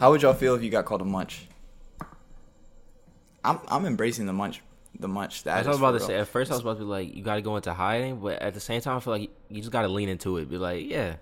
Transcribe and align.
How 0.00 0.10
would 0.10 0.22
y'all 0.22 0.32
feel 0.32 0.54
if 0.54 0.62
you 0.62 0.70
got 0.70 0.86
called 0.86 1.02
a 1.02 1.04
munch? 1.04 1.46
I'm 3.44 3.58
I'm 3.68 3.84
embracing 3.84 4.24
the 4.24 4.32
munch 4.32 4.62
the 4.98 5.08
munch 5.08 5.44
That's 5.44 5.60
status. 5.60 5.66
what 5.66 5.70
I 5.70 5.70
was 5.72 5.78
about 5.78 5.92
to 5.92 5.98
for 6.00 6.04
say. 6.06 6.18
At 6.18 6.28
first, 6.28 6.50
I 6.50 6.54
was 6.54 6.62
about 6.62 6.74
to 6.78 6.80
be 6.80 6.84
like, 6.86 7.14
you 7.14 7.22
got 7.22 7.34
to 7.36 7.42
go 7.42 7.56
into 7.56 7.72
hiding, 7.72 8.20
but 8.20 8.40
at 8.42 8.54
the 8.54 8.60
same 8.60 8.80
time, 8.80 8.96
I 8.96 9.00
feel 9.00 9.12
like 9.12 9.30
you 9.50 9.60
just 9.60 9.70
got 9.70 9.82
to 9.82 9.88
lean 9.88 10.08
into 10.08 10.36
it. 10.38 10.50
Be 10.50 10.58
like, 10.58 10.90
yeah, 10.90 11.16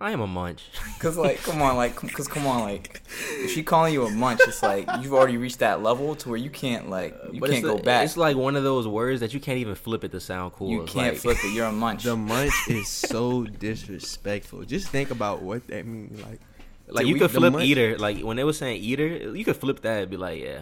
I 0.00 0.12
am 0.12 0.20
a 0.20 0.26
munch. 0.26 0.64
Cause 0.98 1.16
like, 1.16 1.38
come 1.42 1.60
on, 1.62 1.76
like, 1.76 1.94
cause 1.94 2.26
come 2.26 2.46
on, 2.46 2.62
like, 2.62 3.02
if 3.32 3.50
she 3.52 3.62
calling 3.62 3.92
you 3.92 4.06
a 4.06 4.10
munch, 4.10 4.40
it's 4.44 4.62
like 4.62 4.88
you've 5.00 5.12
already 5.12 5.36
reached 5.36 5.58
that 5.60 5.82
level 5.82 6.14
to 6.16 6.28
where 6.30 6.38
you 6.38 6.50
can't 6.50 6.88
like 6.90 7.16
you 7.32 7.40
But 7.40 7.50
can't 7.50 7.62
go 7.64 7.76
the- 7.76 7.82
back. 7.82 8.04
It's 8.04 8.16
like 8.16 8.36
one 8.36 8.56
of 8.56 8.62
those 8.64 8.86
words 8.88 9.20
that 9.20 9.34
you 9.34 9.40
can't 9.40 9.58
even 9.58 9.74
flip 9.74 10.02
it 10.04 10.10
to 10.12 10.20
sound 10.20 10.52
cool. 10.54 10.70
you 10.70 10.84
can't 10.84 11.12
like, 11.12 11.16
flip 11.18 11.38
it. 11.44 11.52
You're 11.54 11.66
a 11.66 11.72
munch. 11.86 12.04
The 12.04 12.16
munch 12.16 12.54
is 12.68 12.88
so 12.88 13.44
disrespectful. 13.44 14.62
Just 14.64 14.88
think 14.88 15.10
about 15.12 15.42
what 15.42 15.66
that 15.68 15.86
means. 15.86 16.20
Like, 16.22 16.40
Like 16.94 17.06
you 17.06 17.14
we- 17.14 17.20
could 17.20 17.30
flip 17.30 17.52
munch- 17.52 17.64
eater. 17.64 17.98
Like 17.98 18.20
when 18.20 18.36
they 18.36 18.44
were 18.44 18.52
saying 18.52 18.82
eater, 18.82 19.06
you 19.36 19.44
could 19.44 19.56
flip 19.56 19.80
that. 19.82 20.02
and 20.02 20.10
Be 20.10 20.16
like, 20.16 20.40
yeah, 20.42 20.60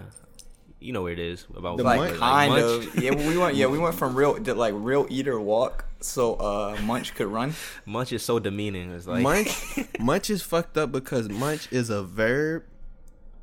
you 0.81 0.93
know 0.93 1.03
where 1.03 1.13
it 1.13 1.19
is 1.19 1.47
about 1.57 1.77
The 1.79 1.85
like 1.85 2.01
munch- 2.01 2.19
kind 2.19 2.53
munch. 2.53 2.87
of. 2.87 3.03
Yeah, 3.03 3.15
we 3.15 3.37
went. 3.37 3.57
Yeah, 3.57 3.67
we 3.67 3.79
went 3.79 3.95
from 3.95 4.15
real 4.15 4.35
to 4.43 4.55
like 4.55 4.75
real 4.77 5.07
eater 5.11 5.39
walk, 5.41 5.85
so 6.01 6.35
uh 6.37 6.77
munch 6.85 7.15
could 7.15 7.27
run. 7.27 7.55
Munch 7.87 8.13
is 8.13 8.23
so 8.23 8.39
demeaning. 8.39 8.91
It's 8.93 9.07
like 9.07 9.23
munch, 9.23 9.51
munch 10.01 10.31
is 10.31 10.43
fucked 10.43 10.77
up 10.79 10.93
because 10.93 11.29
munch 11.29 11.69
is 11.73 11.91
a 11.91 12.03
verb, 12.03 12.63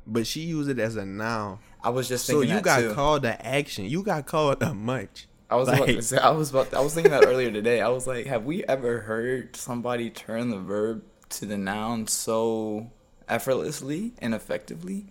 but 0.06 0.26
she 0.26 0.40
used 0.40 0.68
it 0.70 0.78
as 0.78 0.96
a 0.96 1.04
noun. 1.06 1.58
I 1.82 1.90
was 1.90 2.08
just 2.08 2.26
thinking. 2.26 2.42
So 2.42 2.48
you 2.48 2.54
that 2.54 2.64
got 2.64 2.80
too. 2.80 2.94
called 2.94 3.22
the 3.22 3.46
action. 3.46 3.84
You 3.84 4.02
got 4.02 4.26
called 4.26 4.62
a 4.62 4.74
munch. 4.74 5.26
I 5.50 5.56
was 5.56 5.68
about 5.68 5.86
to 5.86 5.94
like- 5.94 6.02
say, 6.02 6.18
I 6.18 6.30
was 6.30 6.50
about 6.50 6.74
I 6.74 6.80
was 6.80 6.92
thinking 6.92 7.12
that 7.12 7.24
earlier 7.24 7.50
today. 7.50 7.80
I 7.80 7.88
was 7.88 8.06
like, 8.06 8.26
have 8.26 8.44
we 8.44 8.64
ever 8.64 9.00
heard 9.00 9.54
somebody 9.56 10.10
turn 10.10 10.50
the 10.50 10.58
verb 10.58 11.02
to 11.30 11.46
the 11.46 11.58
noun 11.58 12.06
so 12.06 12.90
effortlessly 13.28 14.12
and 14.18 14.34
effectively? 14.34 15.06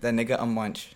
That 0.00 0.14
nigga 0.14 0.40
a 0.40 0.46
munch. 0.46 0.92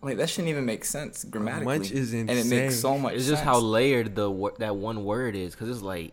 Like 0.00 0.16
that 0.16 0.28
shouldn't 0.30 0.48
even 0.48 0.64
make 0.64 0.84
sense 0.84 1.22
grammatically. 1.24 1.64
munch 1.66 1.90
is 1.92 2.12
insane, 2.12 2.28
and 2.28 2.38
it 2.38 2.46
makes 2.46 2.80
so 2.80 2.98
much. 2.98 3.14
it's 3.14 3.26
just 3.26 3.42
sense. 3.42 3.44
how 3.44 3.58
layered 3.60 4.14
the 4.16 4.28
wor- 4.30 4.54
that 4.58 4.74
one 4.74 5.04
word 5.04 5.36
is. 5.36 5.52
Because 5.52 5.68
it's 5.68 5.82
like, 5.82 6.12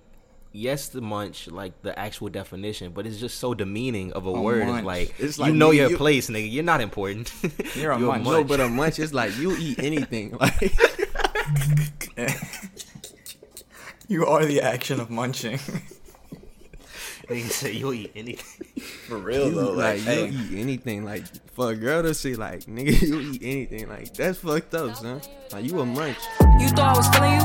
yes, 0.51 0.89
the 0.89 1.01
munch, 1.01 1.47
like 1.47 1.81
the 1.81 1.97
actual 1.97 2.29
definition, 2.29 2.91
but 2.91 3.07
it's 3.07 3.17
just 3.17 3.39
so 3.39 3.55
demeaning 3.55 4.13
of 4.13 4.27
a, 4.27 4.29
A 4.29 4.39
word. 4.41 4.67
munch. 4.67 4.77
It's 4.77 4.85
like, 4.85 5.19
It's 5.19 5.37
you 5.39 5.53
know 5.53 5.71
you- 5.71 5.81
your 5.81 5.89
you- 5.91 5.97
place, 5.97 6.29
nigga. 6.29 6.51
You're 6.51 6.63
not 6.63 6.81
important. 6.81 7.33
You're 7.75 7.93
a 7.93 7.99
You 7.99 8.05
munch. 8.07 8.25
No, 8.25 8.43
but 8.43 8.59
a 8.59 8.69
munch 8.69 8.99
is 8.99 9.11
like 9.13 9.35
you 9.37 9.55
eat 9.57 9.79
anything. 9.79 10.37
Like 10.39 10.75
you 14.07 14.25
are 14.25 14.45
the 14.45 14.61
action 14.61 14.99
of 14.99 15.09
munching. 15.09 15.59
Nigga 17.29 17.49
say 17.51 17.71
you 17.73 17.93
eat 17.93 18.11
anything. 18.15 18.65
For 19.07 19.17
real 19.17 19.49
you, 19.49 19.55
though, 19.55 19.71
like, 19.73 19.97
like, 19.97 19.99
hey, 19.99 20.29
you 20.29 20.57
eat 20.57 20.61
anything. 20.61 21.05
Like 21.05 21.23
for 21.53 21.71
a 21.71 21.75
girl 21.75 22.01
to 22.01 22.13
say 22.13 22.35
like 22.35 22.61
nigga 22.61 23.01
you 23.07 23.19
eat 23.19 23.41
anything. 23.43 23.89
Like 23.89 24.13
that's 24.13 24.39
fucked 24.39 24.73
up, 24.73 24.95
son. 24.95 25.21
Like 25.51 25.65
you 25.65 25.79
a 25.79 25.85
munch. 25.85 26.17
You 26.59 26.69
thought 26.69 26.95
I 26.95 26.97
was 26.97 27.07
feeling 27.09 27.33
you? 27.33 27.39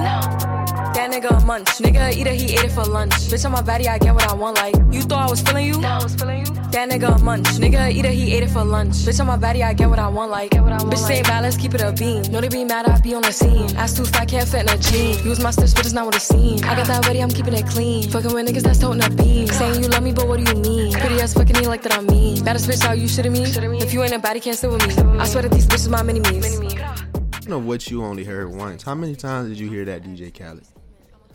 That 0.94 1.10
nigga 1.10 1.42
a 1.42 1.44
munch. 1.44 1.66
Nigga 1.78 2.12
eat 2.16 2.26
it, 2.26 2.34
he 2.34 2.54
ate 2.54 2.64
it 2.64 2.70
for 2.70 2.84
lunch. 2.84 3.12
Bitch 3.12 3.44
on 3.44 3.52
my 3.52 3.62
body, 3.62 3.88
I 3.88 3.98
get 3.98 4.14
what 4.14 4.28
I 4.30 4.34
want. 4.34 4.56
Like 4.56 4.76
you 4.90 5.02
thought 5.02 5.26
I 5.26 5.30
was 5.30 5.42
feeling 5.42 5.66
you? 5.66 5.80
That 5.80 6.90
nigga 6.90 7.16
a 7.16 7.18
munch. 7.24 7.46
Nigga 7.46 7.90
eat 7.92 8.04
it, 8.04 8.12
he 8.12 8.34
ate 8.34 8.42
it 8.42 8.50
for 8.50 8.64
lunch. 8.64 8.94
Bitch 9.06 9.20
on 9.20 9.26
my 9.26 9.36
body, 9.36 9.62
I 9.62 9.74
get 9.74 9.90
what 9.90 9.98
I 9.98 10.08
want. 10.08 10.30
Like 10.30 10.50
bitch 10.52 10.98
say 10.98 11.22
mad, 11.22 11.42
let's 11.42 11.56
keep 11.56 11.74
it 11.74 11.80
a 11.80 11.92
beam. 11.92 12.22
Know 12.30 12.40
they 12.40 12.48
be 12.48 12.64
mad, 12.64 12.86
I 12.86 13.00
be 13.00 13.14
on 13.14 13.22
the 13.22 13.32
scene. 13.32 13.74
Ass 13.76 13.96
too 13.96 14.04
fat, 14.04 14.28
can't 14.28 14.48
fit 14.48 14.62
in 14.62 14.68
a 14.68 14.78
jean. 14.78 15.24
Use 15.24 15.40
my 15.40 15.50
stitch, 15.50 15.74
but 15.74 15.84
it's 15.84 15.92
not 15.92 16.06
what 16.06 16.14
it 16.14 16.22
seems. 16.22 16.62
I 16.62 16.74
got 16.76 16.86
that 16.86 17.06
ready, 17.06 17.20
I'm 17.20 17.30
keeping 17.30 17.54
it 17.54 17.66
clean. 17.66 18.08
Fucking 18.10 18.32
with 18.32 18.46
niggas 18.46 18.62
that's 18.62 18.78
toting 18.78 19.02
a 19.02 19.10
beam. 19.10 19.46
Saying 19.48 19.73
you 19.80 19.88
love 19.88 20.02
me, 20.02 20.12
but 20.12 20.28
what 20.28 20.44
do 20.44 20.52
you 20.52 20.60
mean? 20.60 20.92
Pretty 20.92 21.20
ass 21.20 21.34
fucking 21.34 21.56
me 21.58 21.66
like 21.66 21.82
that 21.82 21.94
I'm 21.96 22.06
mean. 22.06 22.44
Baddest 22.44 22.68
bitch 22.68 22.84
out, 22.84 22.98
you 22.98 23.06
shitting 23.06 23.32
me? 23.32 23.42
If 23.78 23.92
you 23.92 24.02
ain't 24.02 24.12
a 24.12 24.18
baddie, 24.18 24.42
can't 24.42 24.56
sit 24.56 24.70
with 24.70 24.86
me. 24.86 24.94
I 25.18 25.26
swear 25.26 25.42
that 25.42 25.52
these 25.52 25.66
bitches 25.66 25.88
my 25.88 26.02
mini 26.02 26.20
me's. 26.20 26.74
I 26.76 27.48
know 27.48 27.58
what 27.58 27.90
you 27.90 28.02
only 28.04 28.24
heard 28.24 28.50
once. 28.54 28.82
How 28.82 28.94
many 28.94 29.14
times 29.14 29.48
did 29.48 29.58
you 29.58 29.68
hear 29.68 29.84
that 29.84 30.02
DJ 30.02 30.32
Khaled? 30.32 30.66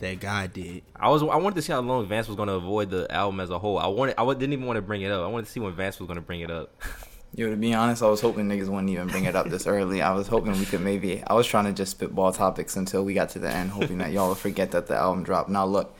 That 0.00 0.18
guy 0.18 0.46
did. 0.46 0.82
I 0.96 1.08
was 1.10 1.22
I 1.22 1.36
wanted 1.36 1.56
to 1.56 1.62
see 1.62 1.72
how 1.72 1.80
long 1.80 2.06
Vance 2.08 2.26
was 2.26 2.36
going 2.36 2.48
to 2.48 2.54
avoid 2.54 2.90
the 2.90 3.06
album 3.12 3.38
as 3.40 3.50
a 3.50 3.58
whole. 3.58 3.78
I 3.78 3.86
wanted 3.86 4.14
I 4.18 4.26
didn't 4.32 4.54
even 4.54 4.64
want 4.64 4.78
to 4.78 4.82
bring 4.82 5.02
it 5.02 5.12
up. 5.12 5.22
I 5.22 5.28
wanted 5.28 5.46
to 5.46 5.52
see 5.52 5.60
when 5.60 5.72
Vance 5.74 5.98
was 6.00 6.06
going 6.06 6.16
to 6.16 6.22
bring 6.22 6.40
it 6.40 6.50
up. 6.50 6.74
Yo, 7.36 7.48
to 7.48 7.56
be 7.56 7.72
honest, 7.74 8.02
I 8.02 8.08
was 8.08 8.20
hoping 8.20 8.48
niggas 8.48 8.68
wouldn't 8.68 8.90
even 8.90 9.06
bring 9.06 9.24
it 9.24 9.36
up 9.36 9.48
this 9.48 9.68
early. 9.68 10.02
I 10.02 10.12
was 10.14 10.26
hoping 10.26 10.52
we 10.58 10.64
could 10.64 10.80
maybe. 10.80 11.22
I 11.24 11.34
was 11.34 11.46
trying 11.46 11.66
to 11.66 11.72
just 11.72 11.92
spitball 11.92 12.32
topics 12.32 12.74
until 12.76 13.04
we 13.04 13.14
got 13.14 13.28
to 13.30 13.38
the 13.38 13.48
end, 13.48 13.70
hoping 13.70 13.98
that 13.98 14.10
y'all 14.10 14.30
would 14.30 14.38
forget 14.38 14.72
that 14.72 14.88
the 14.88 14.96
album 14.96 15.22
dropped. 15.22 15.48
Now, 15.48 15.64
look, 15.64 15.94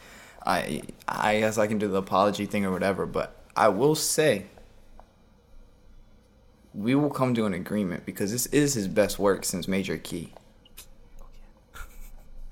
I 0.45 0.83
I 1.06 1.41
guess 1.41 1.59
I 1.59 1.67
can 1.67 1.78
do 1.78 1.89
the 1.89 1.99
apology 1.99 2.47
thing 2.47 2.65
or 2.65 2.73
whatever, 2.73 3.06
but 3.06 3.37
I 3.56 3.69
will 3.69 3.95
say 3.95 4.47
we 6.73 6.95
will 6.95 7.11
come 7.11 7.34
to 7.34 7.47
an 7.47 7.55
agreement 7.55 8.06
because 8.06 8.33
this 8.33 8.47
is 8.47 8.75
his 8.75 8.89
best 8.89 9.19
work 9.19 9.45
since 9.45 9.67
Major 9.67 9.99
Key. 9.99 10.33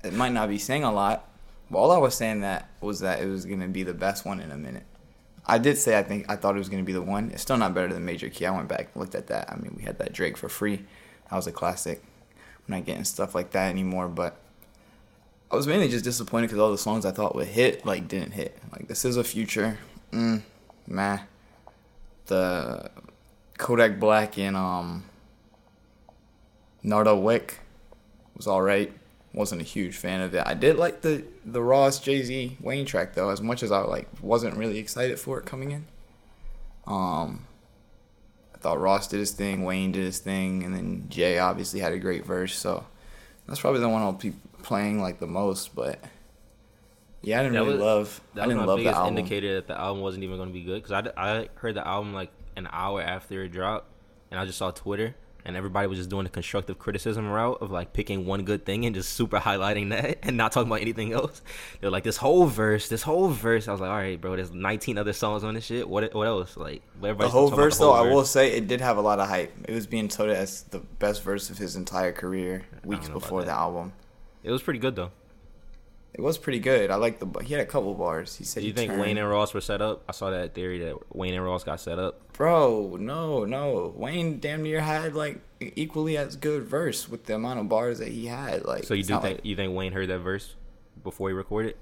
It 0.03 0.13
might 0.13 0.33
not 0.33 0.49
be 0.49 0.57
saying 0.57 0.83
a 0.83 0.91
lot, 0.91 1.29
but 1.69 1.79
all 1.79 1.91
I 1.91 1.97
was 1.97 2.15
saying 2.15 2.41
that 2.41 2.69
was 2.81 2.99
that 2.99 3.21
it 3.21 3.27
was 3.27 3.45
gonna 3.45 3.67
be 3.67 3.83
the 3.83 3.93
best 3.93 4.25
one 4.25 4.39
in 4.39 4.51
a 4.51 4.57
minute. 4.57 4.85
I 5.45 5.57
did 5.57 5.77
say 5.77 5.97
I 5.97 6.03
think 6.03 6.29
I 6.29 6.35
thought 6.35 6.55
it 6.55 6.59
was 6.59 6.69
gonna 6.69 6.83
be 6.83 6.93
the 6.93 7.01
one. 7.01 7.31
It's 7.31 7.41
still 7.41 7.57
not 7.57 7.73
better 7.73 7.93
than 7.93 8.05
Major 8.05 8.29
Key. 8.29 8.45
I 8.45 8.51
went 8.51 8.67
back 8.67 8.89
and 8.93 9.01
looked 9.01 9.15
at 9.15 9.27
that. 9.27 9.51
I 9.51 9.55
mean, 9.55 9.73
we 9.75 9.83
had 9.83 9.97
that 9.99 10.13
Drake 10.13 10.37
for 10.37 10.49
free. 10.49 10.85
That 11.29 11.35
was 11.35 11.47
a 11.47 11.51
classic. 11.51 12.03
We're 12.67 12.75
not 12.75 12.85
getting 12.85 13.03
stuff 13.03 13.33
like 13.33 13.51
that 13.51 13.69
anymore. 13.69 14.07
But 14.07 14.37
I 15.51 15.55
was 15.55 15.65
mainly 15.65 15.87
just 15.89 16.03
disappointed 16.03 16.47
because 16.47 16.59
all 16.59 16.71
the 16.71 16.77
songs 16.77 17.05
I 17.05 17.11
thought 17.11 17.35
would 17.35 17.47
hit 17.47 17.85
like 17.85 18.07
didn't 18.07 18.31
hit. 18.31 18.57
Like 18.71 18.87
this 18.87 19.03
is 19.03 19.17
a 19.17 19.23
future. 19.23 19.77
Mm, 20.11 20.43
meh. 20.87 21.19
The 22.27 22.91
Kodak 23.57 23.99
Black 23.99 24.37
and 24.37 24.55
um 24.55 25.03
Nardo 26.83 27.15
Wick 27.15 27.59
was 28.35 28.47
alright. 28.47 28.93
Wasn't 29.33 29.61
a 29.61 29.63
huge 29.65 29.95
fan 29.95 30.21
of 30.21 30.33
it. 30.33 30.43
I 30.45 30.53
did 30.53 30.77
like 30.77 31.01
the 31.01 31.23
the 31.45 31.61
Ross 31.61 31.99
Jay 31.99 32.21
Z 32.23 32.57
Wayne 32.61 32.85
track 32.85 33.15
though, 33.15 33.29
as 33.29 33.41
much 33.41 33.63
as 33.63 33.71
I 33.71 33.79
like 33.79 34.07
wasn't 34.21 34.55
really 34.55 34.77
excited 34.77 35.19
for 35.19 35.39
it 35.39 35.45
coming 35.45 35.71
in. 35.71 35.85
Um, 36.85 37.45
I 38.53 38.57
thought 38.59 38.79
Ross 38.79 39.07
did 39.07 39.19
his 39.19 39.31
thing, 39.31 39.63
Wayne 39.63 39.91
did 39.91 40.03
his 40.03 40.19
thing, 40.19 40.63
and 40.63 40.75
then 40.75 41.05
Jay 41.09 41.37
obviously 41.39 41.79
had 41.79 41.93
a 41.93 41.99
great 41.99 42.25
verse. 42.25 42.55
So 42.55 42.85
that's 43.47 43.59
probably 43.59 43.81
the 43.81 43.89
one 43.89 44.01
I'll 44.01 44.13
be 44.13 44.33
playing 44.63 45.01
like 45.01 45.19
the 45.19 45.27
most. 45.27 45.75
But 45.75 45.99
yeah, 47.21 47.39
I 47.39 47.43
didn't 47.43 47.53
That 47.55 47.59
really 47.61 47.73
was- 47.73 47.81
love. 47.81 48.21
That 48.35 48.41
I 48.43 48.47
was 48.47 48.51
didn't 48.53 48.61
my 48.61 48.65
love 48.67 48.77
the 48.79 48.83
biggest 48.83 48.97
album. 48.99 49.17
indicator 49.17 49.55
that 49.55 49.67
the 49.67 49.79
album 49.79 50.01
wasn't 50.01 50.23
even 50.23 50.37
going 50.37 50.49
to 50.49 50.53
be 50.53 50.63
good 50.63 50.81
because 50.83 51.11
I, 51.15 51.21
I 51.41 51.49
heard 51.55 51.75
the 51.75 51.85
album 51.87 52.13
like 52.13 52.31
an 52.55 52.67
hour 52.71 53.01
after 53.01 53.43
it 53.43 53.49
dropped, 53.49 53.87
and 54.31 54.39
I 54.39 54.45
just 54.45 54.57
saw 54.57 54.71
Twitter 54.71 55.15
and 55.45 55.55
everybody 55.55 55.87
was 55.87 55.97
just 55.97 56.09
doing 56.09 56.25
the 56.25 56.29
constructive 56.29 56.77
criticism 56.77 57.25
route 57.29 57.57
of 57.61 57.71
like 57.71 57.93
picking 57.93 58.25
one 58.25 58.43
good 58.43 58.65
thing 58.65 58.85
and 58.85 58.93
just 58.93 59.13
super 59.13 59.39
highlighting 59.39 59.89
that 59.89 60.19
and 60.23 60.35
not 60.35 60.51
talking 60.51 60.67
about 60.69 60.81
anything 60.81 61.13
else. 61.13 61.41
They're 61.79 61.89
like 61.89 62.03
this 62.03 62.17
whole 62.17 62.45
verse, 62.45 62.89
this 62.89 63.03
whole 63.03 63.29
verse. 63.29 63.67
I 63.69 63.71
was 63.71 63.79
like, 63.79 63.89
all 63.89 63.95
right, 63.95 64.19
bro. 64.19 64.35
There's 64.35 64.51
19 64.51 64.97
other 64.97 65.13
songs 65.13 65.45
on 65.45 65.53
this 65.53 65.63
shit. 65.65 65.87
What 65.87 66.13
what 66.13 66.27
else? 66.27 66.57
Like 66.57 66.81
The 67.01 67.13
whole 67.29 67.49
verse, 67.49 67.77
the 67.77 67.85
whole 67.85 67.93
though, 67.93 68.09
I 68.09 68.13
will 68.13 68.25
say 68.25 68.51
it 68.51 68.67
did 68.67 68.81
have 68.81 68.97
a 68.97 69.01
lot 69.01 69.19
of 69.19 69.29
hype. 69.29 69.53
It 69.67 69.73
was 69.73 69.87
being 69.87 70.09
touted 70.09 70.35
as 70.35 70.63
the 70.63 70.79
best 70.79 71.23
verse 71.23 71.49
of 71.49 71.57
his 71.57 71.77
entire 71.77 72.11
career 72.11 72.65
weeks 72.83 73.07
before 73.07 73.43
the 73.43 73.51
album. 73.51 73.93
It 74.43 74.51
was 74.51 74.61
pretty 74.61 74.79
good 74.79 74.95
though. 74.95 75.11
It 76.13 76.21
was 76.21 76.37
pretty 76.39 76.59
good. 76.59 76.89
I 76.89 76.95
like 76.95 77.19
the. 77.19 77.27
He 77.43 77.53
had 77.53 77.61
a 77.61 77.65
couple 77.67 77.93
bars. 77.93 78.35
He 78.35 78.43
said. 78.43 78.61
Do 78.61 78.67
you 78.67 78.73
think 78.73 78.89
turned- 78.89 79.01
Wayne 79.01 79.17
and 79.17 79.29
Ross 79.29 79.53
were 79.53 79.61
set 79.61 79.81
up? 79.81 80.03
I 80.09 80.11
saw 80.11 80.31
that 80.31 80.55
theory 80.55 80.79
that 80.79 81.15
Wayne 81.15 81.35
and 81.35 81.43
Ross 81.45 81.63
got 81.63 81.79
set 81.79 81.99
up. 81.99 82.33
Bro, 82.33 82.97
no, 82.99 83.45
no. 83.45 83.93
Wayne 83.95 84.39
damn 84.39 84.63
near 84.63 84.81
had 84.81 85.13
like 85.13 85.39
equally 85.61 86.17
as 86.17 86.35
good 86.35 86.63
verse 86.63 87.07
with 87.07 87.25
the 87.25 87.35
amount 87.35 87.59
of 87.59 87.69
bars 87.69 87.99
that 87.99 88.07
he 88.07 88.25
had. 88.25 88.65
Like, 88.65 88.85
So 88.85 88.95
you 88.95 89.03
do 89.03 89.07
think 89.19 89.23
like- 89.23 89.45
you 89.45 89.55
think 89.55 89.75
Wayne 89.75 89.93
heard 89.93 90.09
that 90.09 90.19
verse 90.19 90.55
before 91.03 91.29
he 91.29 91.33
recorded? 91.35 91.75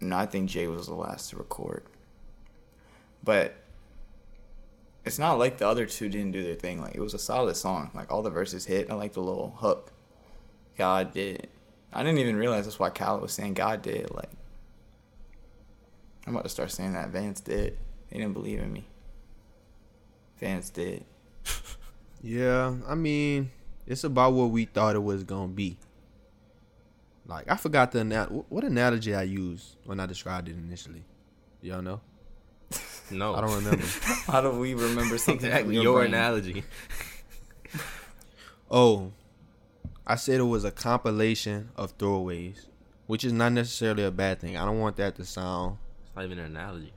no, 0.00 0.16
I 0.16 0.26
think 0.26 0.48
Jay 0.50 0.66
was 0.68 0.86
the 0.86 0.94
last 0.94 1.30
to 1.30 1.36
record. 1.36 1.82
But 3.24 3.54
it's 5.04 5.18
not 5.18 5.38
like 5.38 5.58
the 5.58 5.66
other 5.66 5.86
two 5.86 6.08
didn't 6.08 6.32
do 6.32 6.42
their 6.44 6.54
thing. 6.54 6.80
Like 6.80 6.94
it 6.94 7.00
was 7.00 7.14
a 7.14 7.18
solid 7.18 7.56
song. 7.56 7.90
Like 7.94 8.12
all 8.12 8.22
the 8.22 8.30
verses 8.30 8.66
hit. 8.66 8.90
I 8.90 8.94
like 8.94 9.12
the 9.14 9.20
little 9.22 9.56
hook. 9.58 9.92
God 10.78 11.12
did. 11.12 11.48
I 11.92 12.02
didn't 12.02 12.18
even 12.18 12.36
realize 12.36 12.64
that's 12.64 12.78
why 12.78 12.90
Khaled 12.90 13.20
was 13.22 13.32
saying 13.32 13.54
God 13.54 13.82
did. 13.82 14.10
Like 14.14 14.30
I'm 16.26 16.34
about 16.34 16.44
to 16.44 16.48
start 16.48 16.70
saying 16.70 16.92
that 16.94 17.10
Vance 17.10 17.40
did. 17.40 17.78
They 18.10 18.18
didn't 18.18 18.32
believe 18.34 18.60
in 18.60 18.72
me. 18.72 18.86
Vance 20.38 20.70
did. 20.70 21.04
Yeah, 22.24 22.74
I 22.86 22.94
mean, 22.94 23.50
it's 23.84 24.04
about 24.04 24.34
what 24.34 24.50
we 24.50 24.64
thought 24.64 24.94
it 24.94 25.02
was 25.02 25.24
gonna 25.24 25.48
be. 25.48 25.76
Like 27.26 27.50
I 27.50 27.56
forgot 27.56 27.90
the 27.90 28.00
anal- 28.00 28.46
what 28.48 28.62
analogy 28.62 29.12
I 29.12 29.22
used 29.22 29.76
when 29.84 29.98
I 29.98 30.06
described 30.06 30.48
it 30.48 30.52
initially. 30.56 31.04
Y'all 31.60 31.82
know? 31.82 32.00
No, 33.10 33.34
I 33.34 33.42
don't 33.42 33.56
remember. 33.56 33.84
How 34.26 34.40
do 34.40 34.50
we 34.52 34.72
remember 34.72 35.18
something? 35.18 35.44
exactly 35.44 35.74
from 35.74 35.82
your 35.82 36.02
analogy. 36.04 36.64
oh, 38.70 39.12
I 40.06 40.16
said 40.16 40.40
it 40.40 40.44
was 40.44 40.64
a 40.64 40.70
compilation 40.70 41.70
of 41.76 41.96
throwaways, 41.96 42.66
which 43.06 43.24
is 43.24 43.32
not 43.32 43.52
necessarily 43.52 44.04
a 44.04 44.10
bad 44.10 44.40
thing. 44.40 44.56
I 44.56 44.64
don't 44.64 44.80
want 44.80 44.96
that 44.96 45.14
to 45.16 45.24
sound. 45.24 45.78
It's 46.04 46.16
not 46.16 46.24
even 46.24 46.38
an 46.38 46.56
analogy. 46.56 46.92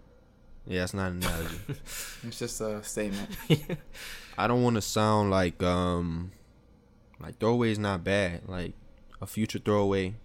Yeah, 0.66 0.84
it's 0.84 0.94
not 0.94 1.12
an 1.12 1.18
analogy. 1.24 1.60
It's 2.24 2.40
just 2.40 2.60
a 2.62 2.84
statement. 2.84 3.30
I 4.38 4.48
don't 4.48 4.64
want 4.64 4.76
to 4.76 4.82
sound 4.82 5.30
like 5.30 5.62
um 5.62 6.32
like 7.20 7.40
throwaway 7.40 7.72
is 7.72 7.80
not 7.80 8.04
bad. 8.04 8.42
Like 8.48 8.74
a 9.22 9.28
future 9.28 9.60
throwaway 9.60 10.16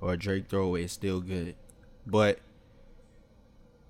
or 0.00 0.12
a 0.12 0.16
Drake 0.18 0.48
throwaway 0.48 0.84
is 0.84 0.92
still 0.92 1.20
good. 1.20 1.54
But 2.06 2.40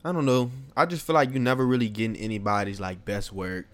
I 0.04 0.12
don't 0.12 0.26
know. 0.26 0.50
I 0.76 0.86
just 0.86 1.04
feel 1.06 1.14
like 1.14 1.32
you 1.32 1.40
never 1.40 1.66
really 1.66 1.88
getting 1.88 2.16
anybody's 2.16 2.80
like 2.80 3.04
best 3.04 3.32
work. 3.32 3.66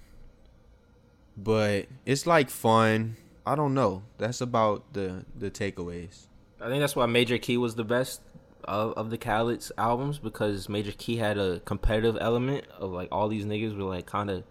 But 1.37 1.87
it's 2.07 2.27
like 2.27 2.51
fun. 2.51 3.17
I 3.49 3.55
don't 3.55 3.73
know. 3.73 4.03
That's 4.19 4.43
about 4.43 4.93
the 4.93 5.25
the 5.35 5.51
takeaways. 5.51 6.27
I 6.61 6.69
think 6.69 6.81
that's 6.81 6.95
why 6.95 7.07
Major 7.07 7.39
Key 7.39 7.57
was 7.57 7.77
the 7.77 7.85
best 7.85 8.21
of, 8.65 8.93
of 8.93 9.09
the 9.09 9.17
Khaled's 9.17 9.73
albums 9.79 10.19
because 10.19 10.69
Major 10.69 10.93
Key 10.93 11.17
had 11.17 11.39
a 11.39 11.61
competitive 11.61 12.19
element 12.21 12.67
of 12.79 12.91
like 12.91 13.09
all 13.11 13.27
these 13.29 13.47
niggas 13.47 13.75
were 13.75 13.85
like 13.85 14.05
kind 14.05 14.29
of 14.29 14.45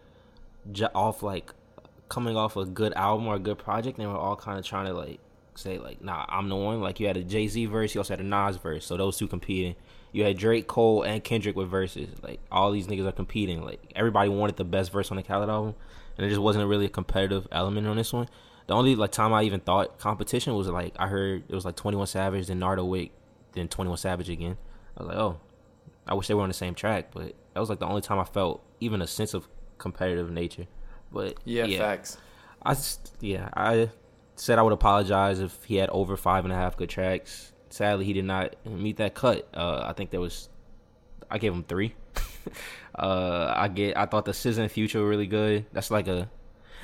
j- 0.71 0.87
off 0.95 1.21
like 1.21 1.53
coming 2.09 2.35
off 2.35 2.57
a 2.57 2.65
good 2.65 2.91
album 2.93 3.27
or 3.27 3.35
a 3.35 3.39
good 3.39 3.59
project. 3.59 3.99
And 3.99 4.07
they 4.07 4.11
were 4.11 4.17
all 4.17 4.35
kind 4.35 4.57
of 4.57 4.65
trying 4.65 4.87
to 4.87 4.93
like 4.93 5.19
say 5.53 5.77
like, 5.77 6.01
nah, 6.01 6.25
I'm 6.27 6.49
the 6.49 6.55
one. 6.55 6.81
Like 6.81 6.99
you 6.99 7.05
had 7.05 7.17
a 7.17 7.23
Jay 7.23 7.47
Z 7.47 7.67
verse, 7.67 7.93
you 7.93 8.01
also 8.01 8.13
had 8.13 8.21
a 8.21 8.27
Nas 8.27 8.57
verse, 8.57 8.83
so 8.83 8.97
those 8.97 9.15
two 9.15 9.27
competing. 9.27 9.75
You 10.11 10.23
had 10.23 10.39
Drake, 10.39 10.65
Cole, 10.65 11.03
and 11.03 11.23
Kendrick 11.23 11.55
with 11.55 11.69
verses. 11.69 12.09
Like 12.23 12.39
all 12.51 12.71
these 12.71 12.87
niggas 12.87 13.05
are 13.05 13.11
competing. 13.11 13.63
Like 13.63 13.91
everybody 13.95 14.29
wanted 14.29 14.55
the 14.55 14.63
best 14.63 14.91
verse 14.91 15.11
on 15.11 15.17
the 15.17 15.23
Khaled 15.23 15.49
album, 15.49 15.75
and 16.17 16.25
it 16.25 16.29
just 16.29 16.41
wasn't 16.41 16.67
really 16.67 16.85
a 16.87 16.89
competitive 16.89 17.47
element 17.51 17.85
on 17.85 17.97
this 17.97 18.11
one. 18.11 18.27
The 18.67 18.73
only 18.73 18.95
like 18.95 19.11
time 19.11 19.33
I 19.33 19.43
even 19.43 19.61
thought 19.61 19.97
competition 19.97 20.53
was 20.55 20.67
like 20.67 20.93
I 20.99 21.07
heard 21.07 21.43
it 21.47 21.55
was 21.55 21.65
like 21.65 21.75
Twenty 21.75 21.97
One 21.97 22.07
Savage, 22.07 22.47
then 22.47 22.59
Nardo 22.59 22.85
Wick, 22.85 23.11
then 23.53 23.67
Twenty 23.67 23.89
One 23.89 23.97
Savage 23.97 24.29
again. 24.29 24.57
I 24.97 25.03
was 25.03 25.07
like, 25.07 25.17
oh, 25.17 25.39
I 26.07 26.13
wish 26.13 26.27
they 26.27 26.33
were 26.33 26.43
on 26.43 26.49
the 26.49 26.53
same 26.53 26.75
track, 26.75 27.11
but 27.13 27.33
that 27.53 27.59
was 27.59 27.69
like 27.69 27.79
the 27.79 27.87
only 27.87 28.01
time 28.01 28.19
I 28.19 28.23
felt 28.23 28.63
even 28.79 29.01
a 29.01 29.07
sense 29.07 29.33
of 29.33 29.47
competitive 29.77 30.31
nature. 30.31 30.65
But 31.11 31.37
Yeah, 31.65 31.79
facts. 31.79 32.17
I 32.61 32.73
just, 32.73 33.15
yeah, 33.19 33.49
I 33.55 33.89
said 34.35 34.59
I 34.59 34.61
would 34.61 34.73
apologize 34.73 35.39
if 35.39 35.63
he 35.63 35.75
had 35.75 35.89
over 35.89 36.17
five 36.17 36.43
and 36.43 36.53
a 36.53 36.55
half 36.55 36.77
good 36.77 36.89
tracks. 36.89 37.53
Sadly, 37.69 38.05
he 38.05 38.13
did 38.13 38.25
not 38.25 38.55
meet 38.65 38.97
that 38.97 39.13
cut. 39.13 39.47
Uh, 39.53 39.83
I 39.85 39.93
think 39.93 40.11
there 40.11 40.21
was, 40.21 40.49
I 41.29 41.37
gave 41.37 41.53
him 41.53 41.63
three. 41.63 41.95
uh, 42.95 43.53
I 43.55 43.67
get, 43.67 43.97
I 43.97 44.05
thought 44.05 44.25
the 44.25 44.31
SZA 44.31 44.59
and 44.59 44.71
Future 44.71 45.01
were 45.01 45.09
really 45.09 45.27
good. 45.27 45.65
That's 45.73 45.91
like 45.91 46.07
a, 46.07 46.29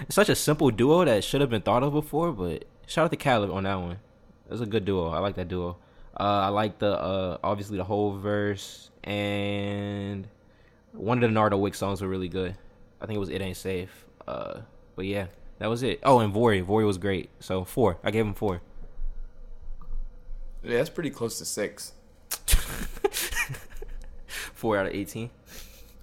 it's 0.02 0.16
such 0.16 0.30
a 0.30 0.36
simple 0.36 0.72
duo 0.72 1.06
that 1.06 1.24
should 1.24 1.42
have 1.42 1.50
been 1.50 1.62
thought 1.62 1.84
of 1.84 1.94
before. 1.94 2.32
But 2.32 2.66
shout 2.88 3.06
out 3.06 3.12
to 3.12 3.18
Khaled 3.18 3.50
on 3.50 3.64
that 3.64 3.76
one. 3.76 4.00
It 4.46 4.52
was 4.52 4.62
a 4.62 4.66
good 4.66 4.86
duo. 4.86 5.10
I 5.10 5.20
like 5.20 5.36
that 5.36 5.48
duo. 5.48 5.78
Uh, 6.20 6.24
I 6.24 6.48
like 6.50 6.80
the 6.80 6.92
uh, 6.92 7.38
obviously 7.44 7.78
the 7.78 7.84
whole 7.84 8.18
verse 8.18 8.92
and 9.04 10.28
one 10.92 11.18
of 11.18 11.22
the 11.22 11.34
Nardo 11.34 11.58
Wick 11.58 11.76
songs 11.76 12.02
were 12.02 12.08
really 12.08 12.30
good. 12.30 12.56
I 13.02 13.06
think 13.06 13.18
it 13.18 13.20
was 13.20 13.30
"It 13.30 13.42
Ain't 13.42 13.58
Safe." 13.58 14.06
Uh, 14.28 14.62
but 14.96 15.06
yeah, 15.06 15.28
that 15.60 15.68
was 15.70 15.82
it. 15.84 16.00
Oh, 16.04 16.20
and 16.20 16.34
Vori, 16.34 16.64
Vori 16.64 16.86
was 16.86 16.98
great. 16.98 17.30
So 17.40 17.64
four. 17.64 17.98
I 18.04 18.12
gave 18.12 18.26
him 18.26 18.34
four. 18.34 18.62
Yeah, 20.64 20.78
that's 20.78 20.90
pretty 20.90 21.10
close 21.10 21.40
to 21.40 21.46
six. 21.46 21.94
Four 24.54 24.78
out 24.78 24.86
of 24.88 24.94
eighteen. 24.94 25.30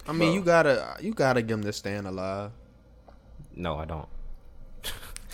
I 0.07 0.13
mean, 0.13 0.35
you 0.35 0.43
gotta 0.43 0.97
you 1.01 1.15
gotta 1.15 1.41
give 1.41 1.57
them 1.57 1.63
the 1.63 1.73
staying 1.73 2.05
alive. 2.05 2.51
No, 3.55 3.77
I 3.77 3.85
don't. 3.85 4.09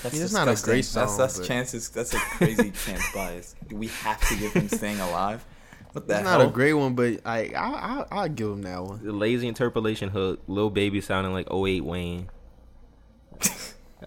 That's 0.02 0.14
mean, 0.14 0.32
not 0.32 0.48
a 0.48 0.62
great 0.62 0.76
That's 0.84 0.88
song, 0.88 1.18
that's 1.18 1.38
but- 1.38 1.46
chances. 1.46 1.88
That's 1.88 2.12
a 2.14 2.18
crazy 2.36 2.70
chance 2.70 3.02
bias. 3.14 3.54
Do 3.68 3.76
we 3.76 3.88
have 3.88 4.20
to 4.28 4.36
give 4.36 4.52
him 4.52 4.68
staying 4.68 5.00
alive? 5.00 5.44
What 5.92 6.06
the 6.06 6.18
It's 6.20 6.28
hell? 6.28 6.38
not 6.38 6.46
a 6.48 6.50
great 6.50 6.74
one, 6.74 6.94
but 6.94 7.20
I 7.24 7.50
I 7.56 7.66
I 8.02 8.06
I'll 8.10 8.28
give 8.28 8.48
him 8.50 8.62
that 8.62 8.82
one. 8.84 9.02
The 9.02 9.12
lazy 9.12 9.48
interpolation 9.48 10.10
hook, 10.10 10.40
Lil 10.46 10.68
Baby 10.70 11.00
sounding 11.00 11.32
like 11.32 11.50
08 11.50 11.82
Wayne. 11.84 12.28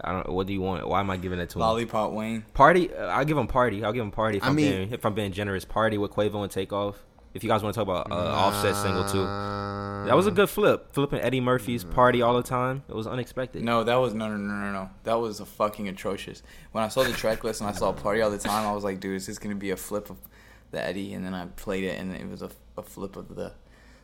I 0.01 0.11
don't. 0.11 0.29
What 0.29 0.45
do 0.47 0.53
you 0.53 0.61
want? 0.61 0.87
Why 0.87 0.99
am 0.99 1.09
I 1.09 1.17
giving 1.17 1.39
that 1.39 1.49
to 1.51 1.57
him? 1.57 1.61
Lollipop 1.61 2.11
Wayne. 2.11 2.43
Party. 2.53 2.93
Uh, 2.93 3.07
I'll 3.07 3.25
give 3.25 3.37
him 3.37 3.47
party. 3.47 3.83
I'll 3.83 3.91
give 3.91 4.03
him 4.03 4.11
party. 4.11 4.37
If 4.37 4.43
I 4.43 4.47
I 4.47 4.49
am 4.51 4.55
mean- 4.55 4.71
being 4.71 4.93
if 4.93 5.05
I'm 5.05 5.13
being 5.15 5.31
generous. 5.31 5.65
Party 5.65 5.97
with 5.97 6.11
Quavo 6.11 6.43
and 6.43 6.51
Takeoff. 6.51 7.03
If 7.33 7.43
you 7.43 7.49
guys 7.49 7.61
want 7.61 7.75
to 7.75 7.79
talk 7.79 7.87
about 7.87 8.11
uh, 8.11 8.33
Offset 8.33 8.75
single 8.75 9.05
too, 9.05 9.23
that 9.23 10.15
was 10.15 10.25
a 10.25 10.31
good 10.31 10.49
flip. 10.49 10.91
Flipping 10.93 11.19
Eddie 11.19 11.41
Murphy's 11.41 11.83
party 11.83 12.21
all 12.21 12.35
the 12.35 12.43
time. 12.43 12.83
It 12.89 12.95
was 12.95 13.05
unexpected. 13.05 13.63
No, 13.63 13.83
that 13.83 13.95
was 13.95 14.13
no, 14.13 14.27
no, 14.27 14.37
no, 14.37 14.53
no, 14.53 14.71
no. 14.71 14.89
That 15.03 15.15
was 15.15 15.39
a 15.39 15.45
fucking 15.45 15.87
atrocious. 15.87 16.41
When 16.71 16.83
I 16.83 16.87
saw 16.87 17.03
the 17.03 17.13
track 17.13 17.43
list 17.43 17.61
and 17.61 17.69
I 17.69 17.73
saw 17.73 17.91
"Party 17.91 18.21
All 18.21 18.31
the 18.31 18.37
Time," 18.39 18.67
I 18.67 18.71
was 18.73 18.83
like, 18.83 18.99
"Dude, 18.99 19.15
is 19.15 19.27
this 19.27 19.37
gonna 19.37 19.55
be 19.55 19.69
a 19.69 19.77
flip 19.77 20.09
of 20.09 20.17
the 20.71 20.83
Eddie?" 20.83 21.13
And 21.13 21.23
then 21.23 21.33
I 21.35 21.45
played 21.45 21.83
it, 21.83 21.99
and 21.99 22.15
it 22.15 22.27
was 22.27 22.41
a, 22.41 22.49
a 22.77 22.81
flip 22.81 23.15
of 23.15 23.35
the. 23.35 23.53